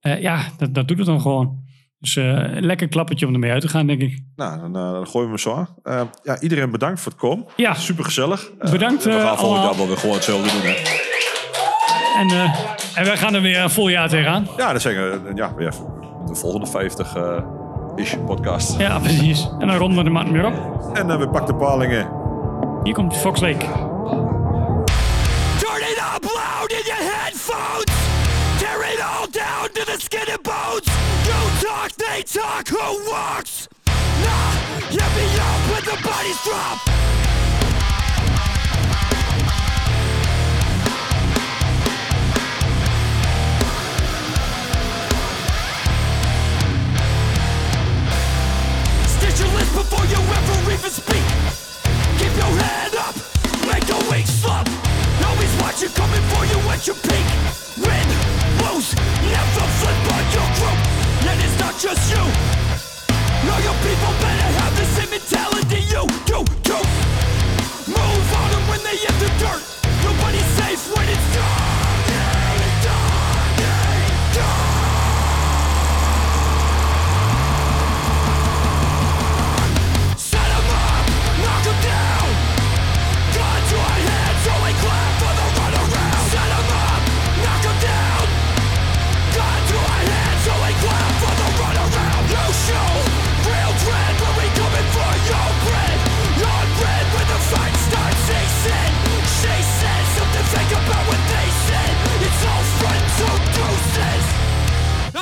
[0.00, 1.64] Ja, dat, dat doet het dan gewoon.
[2.04, 4.22] Dus een lekker klappertje om ermee uit te gaan, denk ik.
[4.36, 5.68] Nou, dan, eh, dan gooien we hem zo aan.
[5.82, 7.46] Eh, ja, iedereen bedankt voor het komen.
[7.56, 7.74] Ja.
[7.74, 8.50] Super gezellig.
[8.70, 10.70] Bedankt, we gaan volgend jaar wel weer gewoon hetzelfde doen.
[10.70, 10.74] Hè.
[12.20, 12.50] En,
[12.94, 14.46] en wij gaan er weer een vol jaar tegenaan.
[14.56, 15.34] Ja, dat zeggen we.
[15.34, 15.74] Ja, weer
[16.26, 17.42] de volgende 50 eh
[17.96, 18.78] ish podcast.
[18.78, 19.48] Ja, precies.
[19.58, 20.54] En dan ronden we de maand weer op.
[20.92, 22.08] En we pakken de palingen.
[22.82, 23.92] Hier komt Fox Lake.
[29.74, 30.86] To the skin and bones.
[31.26, 33.68] You talk, they talk, who walks?
[33.86, 34.54] Nah,
[34.90, 36.78] get me up when the bodies drop.
[49.08, 51.23] Stitch your list before you ever even speak.
[61.84, 62.16] Just you.
[63.44, 66.40] Know your people better have the same mentality you do.
[66.62, 66.78] do.
[67.92, 69.62] Move on them when they hit the dirt.
[70.02, 71.63] Nobody's safe when it's done.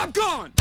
[0.03, 0.52] I'm gone.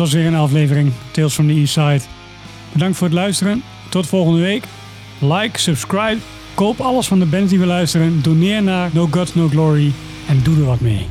[0.00, 2.00] Was weer een aflevering Tales from the East Side.
[2.72, 3.62] Bedankt voor het luisteren.
[3.88, 4.64] Tot volgende week.
[5.18, 6.16] Like, subscribe,
[6.54, 8.22] koop alles van de bands die we luisteren.
[8.22, 9.92] Doneer naar No Gods No Glory
[10.28, 11.06] en doe er wat mee.